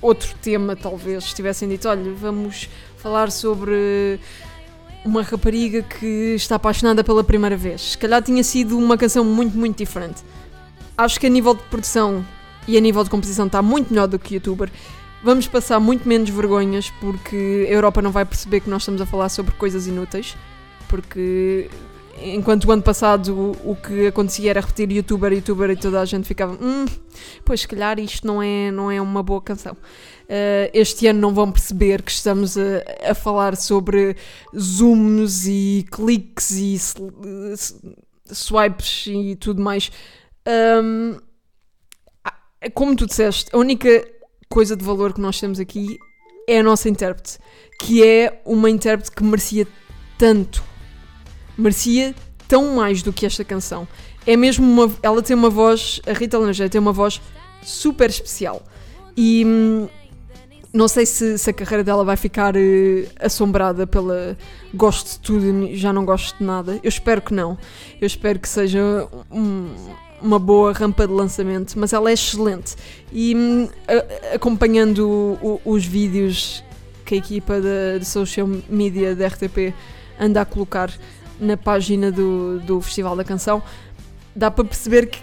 outro 0.00 0.34
tema, 0.40 0.74
talvez. 0.74 1.24
Se 1.24 1.34
tivessem 1.34 1.68
dito: 1.68 1.88
olha, 1.88 2.12
vamos 2.12 2.68
falar 3.00 3.30
sobre 3.30 4.20
uma 5.04 5.22
rapariga 5.22 5.82
que 5.82 6.34
está 6.34 6.56
apaixonada 6.56 7.02
pela 7.02 7.24
primeira 7.24 7.56
vez. 7.56 7.92
Se 7.92 7.98
calhar 7.98 8.22
tinha 8.22 8.44
sido 8.44 8.78
uma 8.78 8.98
canção 8.98 9.24
muito, 9.24 9.56
muito 9.56 9.78
diferente. 9.78 10.22
Acho 10.96 11.18
que 11.18 11.26
a 11.26 11.30
nível 11.30 11.54
de 11.54 11.62
produção 11.64 12.24
e 12.68 12.76
a 12.76 12.80
nível 12.80 13.02
de 13.02 13.08
composição 13.08 13.46
está 13.46 13.62
muito 13.62 13.88
melhor 13.90 14.06
do 14.06 14.18
que 14.18 14.34
youtuber. 14.34 14.70
Vamos 15.22 15.46
passar 15.46 15.80
muito 15.80 16.06
menos 16.06 16.28
vergonhas 16.28 16.90
porque 17.00 17.66
a 17.68 17.72
Europa 17.72 18.02
não 18.02 18.10
vai 18.10 18.24
perceber 18.24 18.60
que 18.60 18.70
nós 18.70 18.82
estamos 18.82 19.00
a 19.00 19.06
falar 19.06 19.28
sobre 19.30 19.54
coisas 19.54 19.86
inúteis. 19.86 20.36
Porque 20.88 21.70
enquanto 22.22 22.64
o 22.64 22.72
ano 22.72 22.82
passado 22.82 23.34
o, 23.34 23.72
o 23.72 23.76
que 23.76 24.06
acontecia 24.06 24.50
era 24.50 24.60
repetir 24.60 24.90
youtuber, 24.92 25.32
youtuber 25.32 25.70
e 25.70 25.76
toda 25.76 26.00
a 26.00 26.04
gente 26.04 26.26
ficava, 26.26 26.52
hum, 26.62 26.86
pois 27.44 27.60
se 27.60 27.68
calhar 27.68 27.98
isto 27.98 28.26
não 28.26 28.42
é, 28.42 28.70
não 28.70 28.90
é 28.90 29.00
uma 29.00 29.22
boa 29.22 29.40
canção. 29.40 29.72
Uh, 29.72 30.70
este 30.72 31.06
ano 31.08 31.20
não 31.20 31.34
vão 31.34 31.50
perceber 31.50 32.02
que 32.02 32.10
estamos 32.10 32.56
a, 32.56 33.10
a 33.10 33.14
falar 33.14 33.56
sobre 33.56 34.16
zooms 34.56 35.46
e 35.46 35.84
cliques 35.90 36.50
e 36.52 36.76
swipes 38.26 39.06
e 39.08 39.34
tudo 39.36 39.60
mais. 39.60 39.90
Um, 40.82 41.16
como 42.74 42.94
tu 42.94 43.06
disseste, 43.06 43.50
a 43.52 43.58
única 43.58 44.06
coisa 44.48 44.76
de 44.76 44.84
valor 44.84 45.12
que 45.12 45.20
nós 45.20 45.40
temos 45.40 45.58
aqui 45.58 45.98
é 46.48 46.60
a 46.60 46.62
nossa 46.62 46.88
intérprete, 46.88 47.38
que 47.80 48.04
é 48.04 48.40
uma 48.44 48.68
intérprete 48.68 49.10
que 49.10 49.22
merecia 49.22 49.66
tanto, 50.18 50.62
merecia 51.60 52.14
tão 52.48 52.74
mais 52.74 53.02
do 53.02 53.12
que 53.12 53.24
esta 53.26 53.44
canção. 53.44 53.86
É 54.26 54.36
mesmo 54.36 54.66
uma, 54.66 54.92
ela 55.02 55.22
tem 55.22 55.34
uma 55.36 55.50
voz, 55.50 56.00
a 56.06 56.12
Rita 56.12 56.38
Langer 56.38 56.68
tem 56.68 56.80
uma 56.80 56.92
voz 56.92 57.20
super 57.62 58.08
especial 58.10 58.62
e 59.16 59.44
hum, 59.46 59.88
não 60.72 60.86
sei 60.88 61.04
se, 61.06 61.36
se 61.38 61.50
a 61.50 61.52
carreira 61.52 61.82
dela 61.82 62.04
vai 62.04 62.16
ficar 62.16 62.54
eh, 62.56 63.06
assombrada 63.20 63.86
pela 63.86 64.36
gosto 64.74 65.12
de 65.12 65.18
tudo 65.20 65.64
e 65.66 65.76
já 65.76 65.92
não 65.92 66.04
gosto 66.04 66.38
de 66.38 66.44
nada. 66.44 66.78
Eu 66.82 66.88
espero 66.88 67.20
que 67.20 67.34
não. 67.34 67.58
Eu 68.00 68.06
espero 68.06 68.38
que 68.38 68.48
seja 68.48 69.08
um- 69.30 69.74
uma 70.22 70.38
boa 70.38 70.72
rampa 70.72 71.06
de 71.08 71.12
lançamento, 71.12 71.76
mas 71.78 71.92
ela 71.92 72.10
é 72.10 72.12
excelente. 72.12 72.76
E 73.12 73.34
hum, 73.34 73.68
a- 73.88 74.34
acompanhando 74.36 75.08
o- 75.08 75.60
o- 75.64 75.72
os 75.72 75.84
vídeos 75.86 76.62
que 77.04 77.14
a 77.14 77.18
equipa 77.18 77.60
da- 77.60 77.98
de 77.98 78.04
social 78.04 78.46
media 78.68 79.16
da 79.16 79.26
RTP 79.26 79.74
anda 80.20 80.40
a 80.42 80.44
colocar 80.44 80.90
na 81.40 81.56
página 81.56 82.10
do, 82.12 82.60
do 82.60 82.80
Festival 82.80 83.16
da 83.16 83.24
Canção, 83.24 83.62
dá 84.34 84.50
para 84.50 84.64
perceber 84.64 85.06
que 85.06 85.18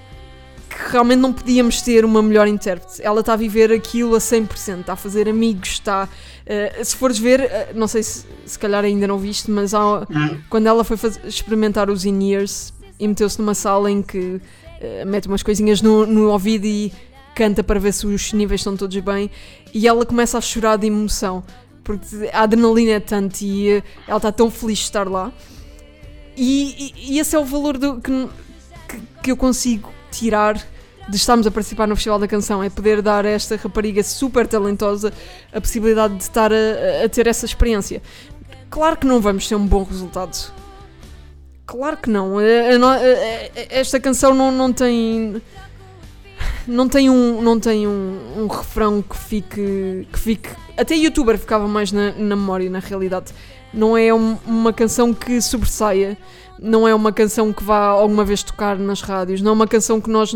que 0.70 0.91
realmente 0.91 1.20
não 1.20 1.32
podíamos 1.32 1.82
ter 1.82 2.03
uma 2.03 2.22
melhor 2.22 2.45
intérprete. 2.45 3.01
Ela 3.01 3.22
está 3.22 3.34
a 3.34 3.36
viver 3.38 3.72
aquilo 3.72 4.15
a 4.15 4.20
100%, 4.20 4.82
está 4.82 4.93
a 4.93 4.95
fazer 4.97 5.28
amigos, 5.30 5.70
está. 5.70 6.09
eh, 6.45 6.82
se 6.84 6.93
fores 6.95 7.18
ver, 7.18 7.39
eh, 7.39 7.72
não 7.74 7.88
sei 7.88 8.03
se 8.03 8.26
se 8.45 8.59
calhar 8.59 8.84
ainda 8.84 9.07
não 9.07 9.18
viste, 9.18 9.49
mas 9.49 9.74
há- 9.74 10.05
quando 10.49 10.68
ela 10.68 10.84
foi 10.84 10.97
faz- 10.97 11.20
experimentar 11.24 11.89
os 11.89 12.03
in-ears 12.05 12.74
e 12.99 13.07
meteu-se 13.07 13.39
numa 13.39 13.55
sala 13.55 13.89
em 13.89 14.01
que 14.03 14.41
eh, 14.82 15.05
mete 15.05 15.28
umas 15.30 15.41
coisinhas 15.41 15.82
no, 15.82 16.05
no 16.05 16.30
ouvido 16.30 16.65
e 16.65 16.91
canta 17.34 17.63
para 17.63 17.80
ver 17.80 17.93
se 17.93 18.05
os 18.05 18.34
níveis 18.34 18.59
estão 18.59 18.76
todos 18.76 18.97
bem, 18.99 19.32
e 19.74 19.88
ela 19.88 20.05
começa 20.05 20.38
a 20.38 20.41
chorar 20.41 20.76
de 20.78 20.88
emoção. 20.88 21.43
Porque 21.84 22.30
a 22.34 22.41
adrenalina 22.41 22.91
é 22.91 22.99
tanto 22.99 23.41
e 23.41 23.82
ela 24.07 24.18
está 24.18 24.32
tão 24.34 24.51
feliz 24.51 24.80
de 24.80 24.84
estar 24.84 25.07
lá. 25.09 25.32
E, 26.38 26.93
e- 26.95 27.19
esse 27.19 27.35
é 27.35 27.39
o 27.39 27.43
valor 27.43 27.79
do, 27.79 27.99
que, 27.99 28.29
que, 29.23 29.31
eu 29.31 29.35
consigo 29.35 29.91
tirar 30.11 30.55
de 31.09 31.15
estarmos 31.15 31.47
a 31.47 31.51
participar 31.51 31.88
no 31.88 31.95
Festival 31.95 32.19
da 32.19 32.27
Canção, 32.27 32.61
é 32.61 32.69
poder 32.69 33.01
dar 33.01 33.25
a 33.25 33.29
esta 33.29 33.55
rapariga 33.55 34.03
super 34.03 34.45
talentosa 34.45 35.11
a 35.51 35.59
possibilidade 35.59 36.15
de 36.15 36.23
estar 36.23 36.51
a, 36.53 37.05
a 37.05 37.09
ter 37.09 37.25
essa 37.25 37.45
experiência. 37.45 38.03
Claro 38.69 38.97
que 38.97 39.07
não 39.07 39.19
vamos 39.19 39.47
ter 39.47 39.55
um 39.55 39.65
bom 39.65 39.83
resultado. 39.83 40.53
Claro 41.65 41.97
que 41.97 42.09
não. 42.09 42.35
Esta 43.69 43.99
canção 43.99 44.33
não, 44.33 44.51
não 44.51 44.71
tem. 44.71 45.41
não 46.67 46.88
tem 46.88 47.09
um, 47.09 47.41
não 47.41 47.59
tem 47.59 47.88
um, 47.88 48.19
um 48.38 48.47
refrão 48.47 49.01
que 49.01 49.17
fique, 49.17 50.07
que 50.11 50.19
fique. 50.19 50.49
Até 50.77 50.95
youtuber 50.95 51.38
ficava 51.38 51.67
mais 51.67 51.91
na, 51.91 52.11
na 52.11 52.35
memória, 52.35 52.69
na 52.69 52.79
realidade. 52.79 53.33
Não 53.74 53.97
é 53.97 54.13
um- 54.13 54.38
uma 54.45 54.72
canção 54.74 55.13
que 55.13 55.41
sobressaia, 55.41 56.18
não 56.59 56.88
é 56.88 56.95
uma 56.95 57.11
canção 57.11 57.51
que 57.53 57.63
vá 57.63 57.86
alguma 57.88 58.24
vez 58.24 58.41
tocar 58.43 58.78
nas 58.78 59.01
rádios, 59.01 59.41
não 59.41 59.51
é 59.51 59.53
uma 59.53 59.68
canção 59.68 59.99
que 60.01 60.09
nós 60.09 60.34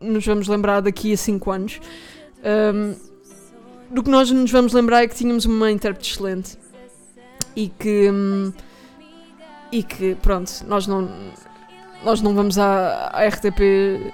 nos 0.00 0.24
vamos 0.26 0.48
lembrar 0.48 0.80
daqui 0.80 1.12
a 1.12 1.16
5 1.16 1.50
anos. 1.50 1.80
Ahm, 2.42 2.94
do 3.90 4.02
que 4.02 4.10
nós 4.10 4.30
nos 4.30 4.50
vamos 4.50 4.72
lembrar 4.72 5.02
é 5.02 5.08
que 5.08 5.14
tínhamos 5.14 5.44
uma 5.44 5.70
intérprete 5.70 6.12
excelente 6.12 6.56
e 7.56 7.68
que. 7.68 8.10
hum, 8.10 8.52
e 9.72 9.82
que, 9.84 10.16
pronto, 10.16 10.50
nós 10.66 10.86
não. 10.86 11.08
Nós 12.04 12.20
não 12.22 12.34
vamos 12.34 12.58
à, 12.58 13.10
à 13.12 13.24
RTP 13.28 14.12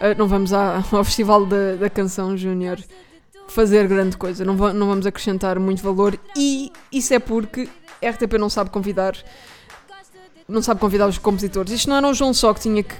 Uh, 0.00 0.18
não 0.18 0.26
vamos 0.26 0.52
à- 0.52 0.82
ao 0.90 1.04
Festival 1.04 1.46
da, 1.46 1.76
da 1.76 1.88
Canção 1.88 2.36
Júnior 2.36 2.76
fazer 3.46 3.86
grande 3.86 4.16
coisa, 4.16 4.44
não, 4.44 4.56
não 4.56 4.88
vamos 4.88 5.06
acrescentar 5.06 5.60
muito 5.60 5.80
valor 5.80 6.18
e 6.36 6.72
isso 6.90 7.14
é 7.14 7.20
porque 7.20 7.68
RTP 8.02 8.34
não 8.38 8.48
sabe 8.50 8.70
convidar 8.70 9.14
não 10.48 10.60
sabe 10.60 10.80
convidar 10.80 11.06
os 11.08 11.18
compositores. 11.18 11.72
Isto 11.72 11.88
não 11.88 11.96
era 11.96 12.08
o 12.08 12.12
João 12.14 12.34
Só 12.34 12.52
que 12.52 12.60
tinha 12.60 12.82
que 12.82 12.94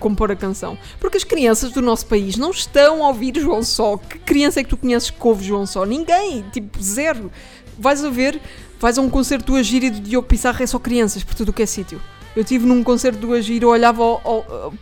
compor 0.00 0.32
a 0.32 0.36
canção. 0.36 0.76
Porque 0.98 1.18
as 1.18 1.24
crianças 1.24 1.70
do 1.72 1.82
nosso 1.82 2.06
país 2.06 2.36
não 2.36 2.50
estão 2.50 3.04
a 3.04 3.08
ouvir 3.08 3.38
João 3.38 3.62
Só. 3.62 3.96
Que 3.96 4.18
criança 4.18 4.60
é 4.60 4.64
que 4.64 4.70
tu 4.70 4.76
conheces 4.76 5.10
que 5.10 5.26
ouve 5.26 5.44
João 5.44 5.66
Só? 5.66 5.84
Ninguém, 5.84 6.42
tipo 6.52 6.82
zero. 6.82 7.30
Vais 7.78 8.02
a 8.04 8.10
ver, 8.10 8.40
vais 8.80 8.98
a 8.98 9.02
um 9.02 9.10
concerto 9.10 9.52
do 9.52 9.56
Agir 9.56 9.84
e 9.84 9.90
do 9.90 10.00
Diogo 10.00 10.26
Pissarra, 10.26 10.62
é 10.62 10.66
só 10.66 10.78
crianças, 10.78 11.22
por 11.22 11.34
tudo 11.34 11.50
o 11.50 11.52
que 11.52 11.62
é 11.62 11.66
sítio. 11.66 12.00
Eu 12.34 12.42
estive 12.42 12.66
num 12.66 12.82
concerto 12.82 13.18
do 13.18 13.32
Agir, 13.34 13.62
eu 13.62 13.68
olhava 13.68 14.02
ao- 14.02 14.20
ao- 14.24 14.74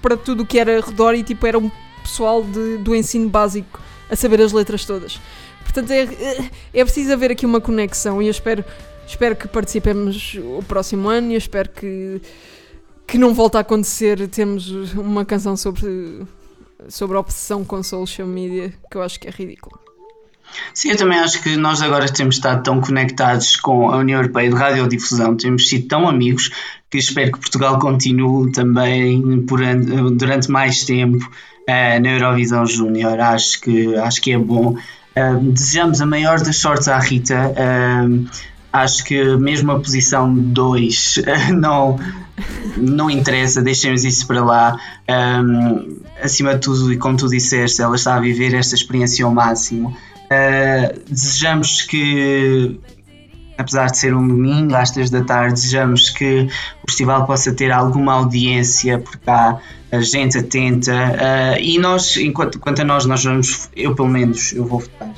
para 0.00 0.16
tudo 0.16 0.42
o 0.42 0.46
que 0.46 0.58
era 0.58 0.80
redor 0.80 1.14
e 1.14 1.22
tipo 1.22 1.46
era 1.46 1.58
um 1.58 1.70
pessoal 2.02 2.42
de- 2.44 2.78
do 2.78 2.94
ensino 2.94 3.28
básico 3.28 3.80
a 4.10 4.14
saber 4.16 4.40
as 4.40 4.52
letras 4.52 4.84
todas. 4.84 5.20
Portanto, 5.62 5.90
é, 5.90 6.06
é 6.72 6.84
preciso 6.84 7.12
haver 7.12 7.30
aqui 7.32 7.44
uma 7.44 7.60
conexão 7.60 8.22
e 8.22 8.26
eu 8.26 8.30
espero, 8.30 8.64
espero 9.06 9.36
que 9.36 9.48
participemos 9.48 10.34
o 10.58 10.62
próximo 10.66 11.08
ano 11.08 11.30
e 11.30 11.34
eu 11.34 11.38
espero 11.38 11.68
que, 11.70 12.20
que 13.06 13.18
não 13.18 13.32
volte 13.34 13.56
a 13.56 13.60
acontecer 13.60 14.26
termos 14.28 14.68
uma 14.94 15.24
canção 15.24 15.56
sobre, 15.56 16.22
sobre 16.88 17.16
a 17.16 17.20
obsessão 17.20 17.64
com 17.64 17.82
social 17.82 18.26
media, 18.26 18.72
que 18.90 18.96
eu 18.96 19.02
acho 19.02 19.18
que 19.20 19.28
é 19.28 19.30
ridículo. 19.30 19.78
Sim, 20.72 20.90
eu 20.90 20.96
também 20.96 21.18
acho 21.18 21.42
que 21.42 21.56
nós 21.56 21.82
agora 21.82 22.06
temos 22.10 22.36
estado 22.36 22.62
tão 22.62 22.80
conectados 22.80 23.56
com 23.56 23.90
a 23.90 23.96
União 23.96 24.20
Europeia 24.20 24.48
de 24.48 24.54
Radiodifusão, 24.54 25.36
temos 25.36 25.68
sido 25.68 25.88
tão 25.88 26.08
amigos 26.08 26.50
que 26.88 26.98
espero 26.98 27.32
que 27.32 27.40
Portugal 27.40 27.78
continue 27.80 28.52
também 28.52 29.42
por 29.42 29.60
an- 29.62 30.12
durante 30.16 30.48
mais 30.50 30.84
tempo 30.84 31.28
eh, 31.66 31.98
na 31.98 32.10
Eurovisão 32.10 32.64
Júnior. 32.64 33.18
Acho 33.18 33.60
que, 33.60 33.96
acho 33.96 34.22
que 34.22 34.32
é 34.32 34.38
bom. 34.38 34.76
Eh, 35.16 35.34
desejamos 35.42 36.00
a 36.00 36.06
maior 36.06 36.40
das 36.40 36.56
sortes 36.56 36.86
à 36.86 36.98
Rita. 37.00 37.52
Eh, 37.56 38.06
acho 38.82 39.04
que 39.04 39.36
mesmo 39.36 39.72
a 39.72 39.80
posição 39.80 40.32
2 40.32 41.22
não, 41.56 41.98
não 42.76 43.10
interessa, 43.10 43.62
deixemos 43.62 44.04
isso 44.04 44.26
para 44.26 44.44
lá. 44.44 44.80
Um, 45.08 46.00
acima 46.22 46.54
de 46.54 46.60
tudo, 46.60 46.92
e 46.92 46.96
como 46.96 47.16
tu 47.16 47.28
disseste, 47.28 47.82
ela 47.82 47.96
está 47.96 48.16
a 48.16 48.20
viver 48.20 48.54
esta 48.54 48.74
experiência 48.74 49.24
ao 49.24 49.32
máximo. 49.32 49.96
Uh, 50.26 51.00
desejamos 51.08 51.82
que, 51.82 52.78
apesar 53.56 53.86
de 53.86 53.98
ser 53.98 54.14
um 54.14 54.26
domingo 54.26 54.74
às 54.74 54.90
três 54.90 55.08
da 55.10 55.22
tarde, 55.22 55.54
desejamos 55.54 56.10
que 56.10 56.48
o 56.82 56.90
festival 56.90 57.26
possa 57.26 57.52
ter 57.54 57.70
alguma 57.70 58.14
audiência, 58.14 58.98
porque 58.98 59.30
há 59.30 59.58
gente 60.00 60.36
atenta. 60.36 60.92
uh, 60.92 61.60
e 61.60 61.78
nós, 61.78 62.16
enquanto, 62.16 62.58
quanto 62.58 62.82
a 62.82 62.84
nós, 62.84 63.06
nós 63.06 63.24
vamos, 63.24 63.70
eu 63.74 63.94
pelo 63.94 64.08
menos, 64.08 64.52
eu 64.52 64.66
vou 64.66 64.80
votar. 64.80 65.12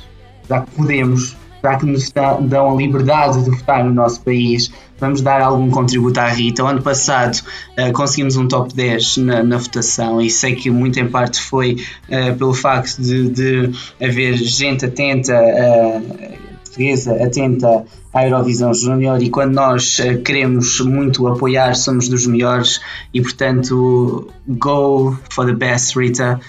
Já 0.47 0.61
que 0.61 0.71
podemos, 0.71 1.35
já 1.63 1.75
que 1.77 1.85
nos 1.85 2.11
dão 2.41 2.71
a 2.71 2.75
liberdade 2.75 3.43
de 3.43 3.49
votar 3.49 3.83
no 3.83 3.93
nosso 3.93 4.21
país, 4.21 4.71
vamos 4.99 5.21
dar 5.21 5.41
algum 5.41 5.69
contributo 5.69 6.19
à 6.19 6.27
Rita. 6.27 6.63
O 6.63 6.67
ano 6.67 6.81
passado 6.81 7.39
uh, 7.77 7.91
conseguimos 7.93 8.35
um 8.35 8.47
top 8.47 8.73
10 8.73 9.17
na, 9.17 9.43
na 9.43 9.57
votação 9.57 10.21
e 10.21 10.29
sei 10.29 10.55
que 10.55 10.69
muito 10.69 10.99
em 10.99 11.07
parte 11.07 11.41
foi 11.41 11.77
uh, 12.09 12.35
pelo 12.37 12.53
facto 12.53 13.01
de, 13.01 13.29
de 13.29 13.71
haver 14.01 14.35
gente 14.35 14.85
atenta, 14.85 15.33
uh, 15.33 16.37
portuguesa 16.63 17.23
atenta 17.23 17.85
à 18.13 18.25
Eurovisão 18.25 18.73
Júnior 18.73 19.21
e 19.21 19.29
quando 19.29 19.53
nós 19.53 19.99
queremos 20.25 20.79
muito 20.79 21.27
apoiar 21.27 21.75
somos 21.75 22.07
dos 22.07 22.25
melhores 22.25 22.81
e 23.13 23.21
portanto 23.21 24.27
go 24.47 25.15
for 25.29 25.45
the 25.45 25.53
best 25.53 25.97
Rita 25.97 26.39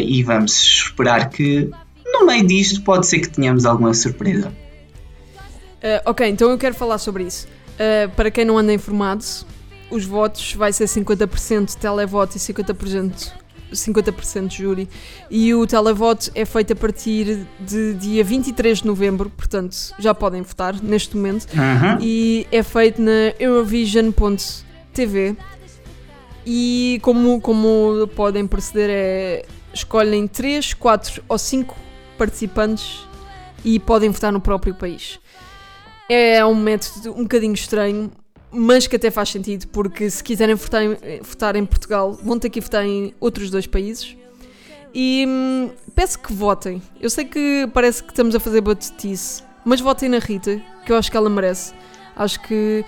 e 0.00 0.22
vamos 0.22 0.52
esperar 0.62 1.30
que 1.30 1.68
no 2.12 2.26
meio 2.26 2.46
disto 2.46 2.82
pode 2.82 3.06
ser 3.06 3.20
que 3.20 3.28
tenhamos 3.28 3.64
alguma 3.64 3.94
surpresa. 3.94 4.52
Uh, 5.78 6.02
ok, 6.06 6.28
então 6.28 6.50
eu 6.50 6.58
quero 6.58 6.74
falar 6.74 6.98
sobre 6.98 7.24
isso. 7.24 7.46
Uh, 7.74 8.10
para 8.10 8.30
quem 8.30 8.44
não 8.44 8.58
anda 8.58 8.72
informado, 8.72 9.24
os 9.90 10.04
votos 10.04 10.54
vai 10.54 10.72
ser 10.72 10.84
50% 10.86 11.74
televoto 11.76 12.36
e 12.36 12.40
50%, 12.40 13.32
50% 13.72 14.50
júri. 14.50 14.88
E 15.30 15.54
o 15.54 15.66
televoto 15.66 16.30
é 16.34 16.44
feito 16.44 16.72
a 16.72 16.76
partir 16.76 17.46
de 17.60 17.94
dia 17.94 18.24
23 18.24 18.78
de 18.78 18.86
novembro, 18.86 19.30
portanto 19.30 19.76
já 19.98 20.12
podem 20.14 20.42
votar 20.42 20.74
neste 20.82 21.16
momento. 21.16 21.46
Uhum. 21.52 21.98
E 22.00 22.46
é 22.50 22.62
feito 22.62 23.00
na 23.00 23.32
Eurovision.tv. 23.38 25.36
E 26.44 26.98
como, 27.02 27.40
como 27.40 28.08
podem 28.16 28.46
perceber, 28.46 28.88
é, 28.90 29.44
escolhem 29.72 30.26
3, 30.26 30.74
4 30.74 31.22
ou 31.28 31.38
5 31.38 31.87
participantes 32.18 33.06
e 33.64 33.78
podem 33.78 34.10
votar 34.10 34.32
no 34.32 34.40
próprio 34.40 34.74
país. 34.74 35.18
É 36.08 36.44
um 36.44 36.54
método 36.54 37.12
um 37.12 37.22
bocadinho 37.22 37.54
estranho, 37.54 38.10
mas 38.50 38.86
que 38.86 38.96
até 38.96 39.10
faz 39.10 39.28
sentido, 39.28 39.66
porque 39.68 40.08
se 40.10 40.22
quiserem 40.22 40.54
votar 40.54 40.82
em, 40.82 40.96
votar 41.22 41.56
em 41.56 41.64
Portugal, 41.64 42.12
vão 42.22 42.38
ter 42.38 42.50
que 42.50 42.60
votar 42.60 42.84
em 42.84 43.14
outros 43.20 43.50
dois 43.50 43.66
países. 43.66 44.16
E 44.94 45.24
hum, 45.28 45.70
peço 45.94 46.18
que 46.18 46.32
votem. 46.32 46.82
Eu 47.00 47.10
sei 47.10 47.24
que 47.24 47.68
parece 47.72 48.02
que 48.02 48.10
estamos 48.10 48.34
a 48.34 48.40
fazer 48.40 48.60
batutice, 48.60 49.42
mas 49.64 49.80
votem 49.80 50.08
na 50.08 50.18
Rita, 50.18 50.60
que 50.84 50.92
eu 50.92 50.96
acho 50.96 51.10
que 51.10 51.16
ela 51.16 51.28
merece. 51.28 51.74
Acho 52.16 52.40
que 52.40 52.84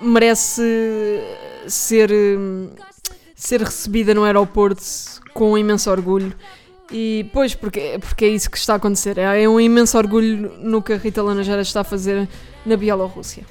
merece 0.00 0.62
ser, 1.68 2.10
hum, 2.10 2.70
ser 3.34 3.60
recebida 3.60 4.14
no 4.14 4.24
aeroporto 4.24 4.82
com 5.34 5.56
imenso 5.58 5.90
orgulho. 5.90 6.34
E 6.90 7.28
pois, 7.32 7.54
porque, 7.54 7.98
porque 8.00 8.24
é 8.24 8.28
isso 8.28 8.50
que 8.50 8.58
está 8.58 8.74
a 8.74 8.76
acontecer. 8.76 9.18
É 9.18 9.48
um 9.48 9.60
imenso 9.60 9.98
orgulho 9.98 10.52
no 10.60 10.80
que 10.82 10.92
a 10.92 10.96
Rita 10.96 11.22
Lanajara 11.22 11.62
está 11.62 11.80
a 11.80 11.84
fazer 11.84 12.28
na 12.64 12.76
Bielorrússia. 12.76 13.44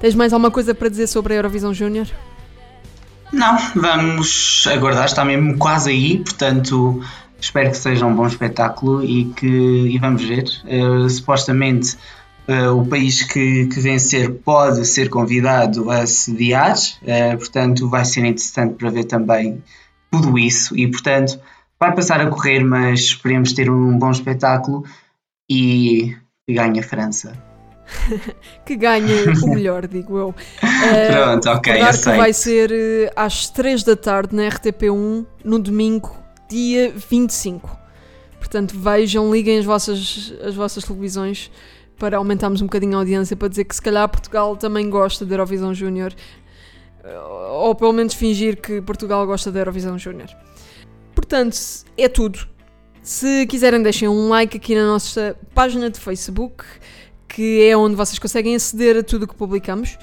Tens 0.00 0.14
mais 0.14 0.32
alguma 0.32 0.50
coisa 0.50 0.74
para 0.74 0.88
dizer 0.88 1.06
sobre 1.06 1.34
a 1.34 1.36
Eurovisão 1.36 1.72
Júnior? 1.72 2.08
Não, 3.32 3.56
vamos 3.74 4.66
aguardar, 4.66 5.06
está 5.06 5.24
mesmo 5.24 5.56
quase 5.56 5.90
aí, 5.90 6.18
portanto 6.18 7.02
espero 7.40 7.70
que 7.70 7.76
seja 7.76 8.04
um 8.04 8.14
bom 8.14 8.26
espetáculo 8.26 9.02
e 9.02 9.24
que 9.26 9.46
e 9.46 9.98
vamos 9.98 10.22
ver. 10.22 10.44
Eh, 10.66 11.08
supostamente 11.08 11.96
eh, 12.46 12.68
o 12.68 12.84
país 12.84 13.22
que, 13.22 13.66
que 13.66 13.80
vencer 13.80 14.30
pode 14.44 14.84
ser 14.84 15.08
convidado 15.08 15.90
a 15.90 16.06
sediar, 16.06 16.76
eh, 17.06 17.36
portanto 17.36 17.88
vai 17.88 18.04
ser 18.04 18.20
interessante 18.20 18.74
para 18.74 18.90
ver 18.90 19.04
também 19.04 19.62
tudo 20.10 20.38
isso 20.38 20.76
e 20.76 20.86
portanto 20.88 21.40
vai 21.82 21.92
passar 21.92 22.20
a 22.20 22.30
correr, 22.30 22.62
mas 22.62 23.00
esperemos 23.00 23.52
ter 23.52 23.68
um 23.68 23.98
bom 23.98 24.12
espetáculo 24.12 24.84
e 25.50 26.16
que 26.46 26.54
ganhe 26.54 26.78
a 26.78 26.82
França. 26.82 27.32
Que 28.64 28.76
ganha 28.76 29.12
o 29.42 29.48
melhor, 29.50 29.88
digo 29.88 30.16
eu. 30.16 30.34
Eh, 30.62 31.10
Pronto, 31.10 31.50
ok, 31.50 31.72
recordar 31.72 31.92
que 31.92 31.98
aceito. 31.98 32.16
vai 32.16 32.32
ser 32.32 32.70
eh, 32.72 33.12
às 33.16 33.50
3 33.50 33.82
da 33.82 33.96
tarde 33.96 34.34
na 34.34 34.44
RTP1 34.44 35.26
no 35.44 35.58
domingo, 35.58 36.16
dia 36.48 36.92
25. 36.92 37.68
Portanto, 38.38 38.78
vejam, 38.78 39.30
liguem 39.32 39.58
as 39.58 39.64
vossas, 39.64 40.32
as 40.44 40.54
vossas 40.54 40.84
televisões 40.84 41.50
para 41.98 42.16
aumentarmos 42.16 42.62
um 42.62 42.66
bocadinho 42.66 42.94
a 42.94 43.00
audiência, 43.00 43.36
para 43.36 43.48
dizer 43.48 43.64
que 43.64 43.74
se 43.74 43.82
calhar 43.82 44.08
Portugal 44.08 44.56
também 44.56 44.88
gosta 44.88 45.26
da 45.26 45.34
Eurovisão 45.34 45.74
Júnior. 45.74 46.14
Eh, 47.02 47.18
Ou 47.18 47.74
pelo 47.74 47.92
menos 47.92 48.14
fingir 48.14 48.60
que 48.60 48.80
Portugal 48.80 49.26
gosta 49.26 49.50
da 49.50 49.58
Eurovisão 49.58 49.98
Júnior. 49.98 50.30
Portanto, 51.32 51.56
é 51.96 52.08
tudo. 52.10 52.46
Se 53.02 53.46
quiserem, 53.46 53.82
deixem 53.82 54.06
um 54.06 54.28
like 54.28 54.58
aqui 54.58 54.74
na 54.74 54.84
nossa 54.84 55.34
página 55.54 55.88
de 55.88 55.98
Facebook, 55.98 56.62
que 57.26 57.62
é 57.62 57.74
onde 57.74 57.96
vocês 57.96 58.18
conseguem 58.18 58.54
aceder 58.54 58.98
a 58.98 59.02
tudo 59.02 59.22
o 59.22 59.26
que 59.26 59.34
publicamos. 59.34 59.94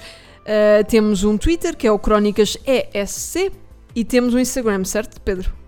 Uh, 0.42 0.84
temos 0.88 1.24
um 1.24 1.38
Twitter, 1.38 1.78
que 1.78 1.86
é 1.86 1.92
o 1.92 2.00
Crónicas 2.00 2.58
ESC, 2.66 3.52
e 3.96 4.04
temos 4.04 4.34
um 4.34 4.40
Instagram, 4.40 4.84
certo, 4.86 5.22
Pedro? 5.22 5.59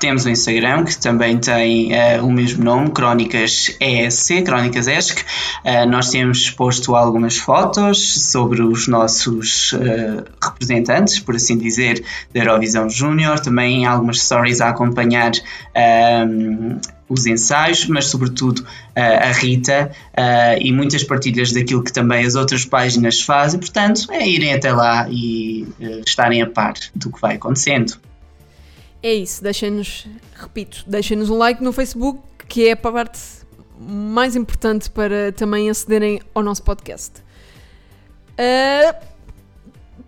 Temos 0.00 0.24
o 0.24 0.30
Instagram, 0.30 0.84
que 0.84 0.96
também 0.98 1.36
tem 1.38 1.92
uh, 1.92 2.24
o 2.26 2.32
mesmo 2.32 2.64
nome, 2.64 2.90
Crónicas 2.90 3.76
ESC, 3.78 4.42
Crónicas 4.42 4.88
ESC. 4.88 5.22
Uh, 5.62 5.86
nós 5.88 6.08
temos 6.08 6.50
posto 6.50 6.96
algumas 6.96 7.36
fotos 7.36 8.30
sobre 8.30 8.62
os 8.62 8.88
nossos 8.88 9.74
uh, 9.74 10.24
representantes, 10.42 11.20
por 11.20 11.36
assim 11.36 11.58
dizer, 11.58 12.02
da 12.32 12.40
Eurovisão 12.40 12.88
Júnior, 12.88 13.40
também 13.40 13.84
algumas 13.84 14.22
stories 14.22 14.62
a 14.62 14.70
acompanhar 14.70 15.32
um, 16.26 16.78
os 17.06 17.26
ensaios, 17.26 17.86
mas 17.86 18.06
sobretudo 18.06 18.64
a 18.94 19.32
Rita 19.32 19.90
e 20.60 20.72
muitas 20.72 21.02
partilhas 21.02 21.50
daquilo 21.50 21.82
que 21.82 21.92
também 21.92 22.24
as 22.24 22.36
outras 22.36 22.64
páginas 22.64 23.20
fazem. 23.20 23.58
Portanto, 23.58 24.06
é 24.12 24.28
irem 24.28 24.54
até 24.54 24.72
lá 24.72 25.08
e 25.10 25.66
estarem 26.06 26.40
a 26.40 26.46
par 26.46 26.74
do 26.94 27.10
que 27.10 27.20
vai 27.20 27.34
acontecendo. 27.34 27.98
É 29.02 29.14
isso, 29.14 29.42
deixem-nos, 29.42 30.06
repito, 30.34 30.84
deixem-nos 30.86 31.30
um 31.30 31.38
like 31.38 31.62
no 31.62 31.72
Facebook, 31.72 32.20
que 32.46 32.68
é 32.68 32.72
a 32.72 32.76
parte 32.76 33.18
mais 33.78 34.36
importante 34.36 34.90
para 34.90 35.32
também 35.32 35.70
acederem 35.70 36.20
ao 36.34 36.42
nosso 36.42 36.62
podcast. 36.62 37.22
Uh, 38.32 39.10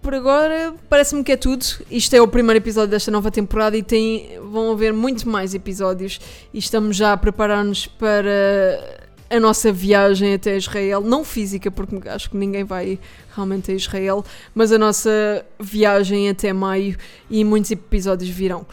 por 0.02 0.14
agora, 0.14 0.74
parece-me 0.88 1.22
que 1.22 1.32
é 1.32 1.36
tudo. 1.36 1.64
Isto 1.90 2.14
é 2.14 2.20
o 2.20 2.26
primeiro 2.26 2.58
episódio 2.58 2.90
desta 2.90 3.10
nova 3.10 3.30
temporada 3.30 3.76
e 3.76 3.82
tem, 3.82 4.38
vão 4.50 4.72
haver 4.72 4.92
muito 4.92 5.28
mais 5.28 5.54
episódios. 5.54 6.20
E 6.52 6.58
estamos 6.58 6.96
já 6.96 7.12
a 7.12 7.16
preparar-nos 7.16 7.86
para 7.86 9.01
a 9.32 9.40
nossa 9.40 9.72
viagem 9.72 10.34
até 10.34 10.56
Israel, 10.56 11.00
não 11.00 11.24
física, 11.24 11.70
porque 11.70 12.06
acho 12.06 12.28
que 12.28 12.36
ninguém 12.36 12.64
vai 12.64 12.98
realmente 13.34 13.72
a 13.72 13.74
Israel, 13.74 14.22
mas 14.54 14.70
a 14.70 14.78
nossa 14.78 15.10
viagem 15.58 16.28
até 16.28 16.52
maio 16.52 16.98
e 17.30 17.42
muitos 17.42 17.70
episódios 17.70 18.28
virão. 18.28 18.66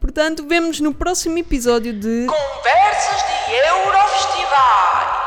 Portanto, 0.00 0.46
vemos 0.48 0.80
no 0.80 0.94
próximo 0.94 1.36
episódio 1.36 1.92
de 1.92 2.26
Conversas 2.26 3.22
de 3.46 3.54
Eurofestival. 3.54 5.17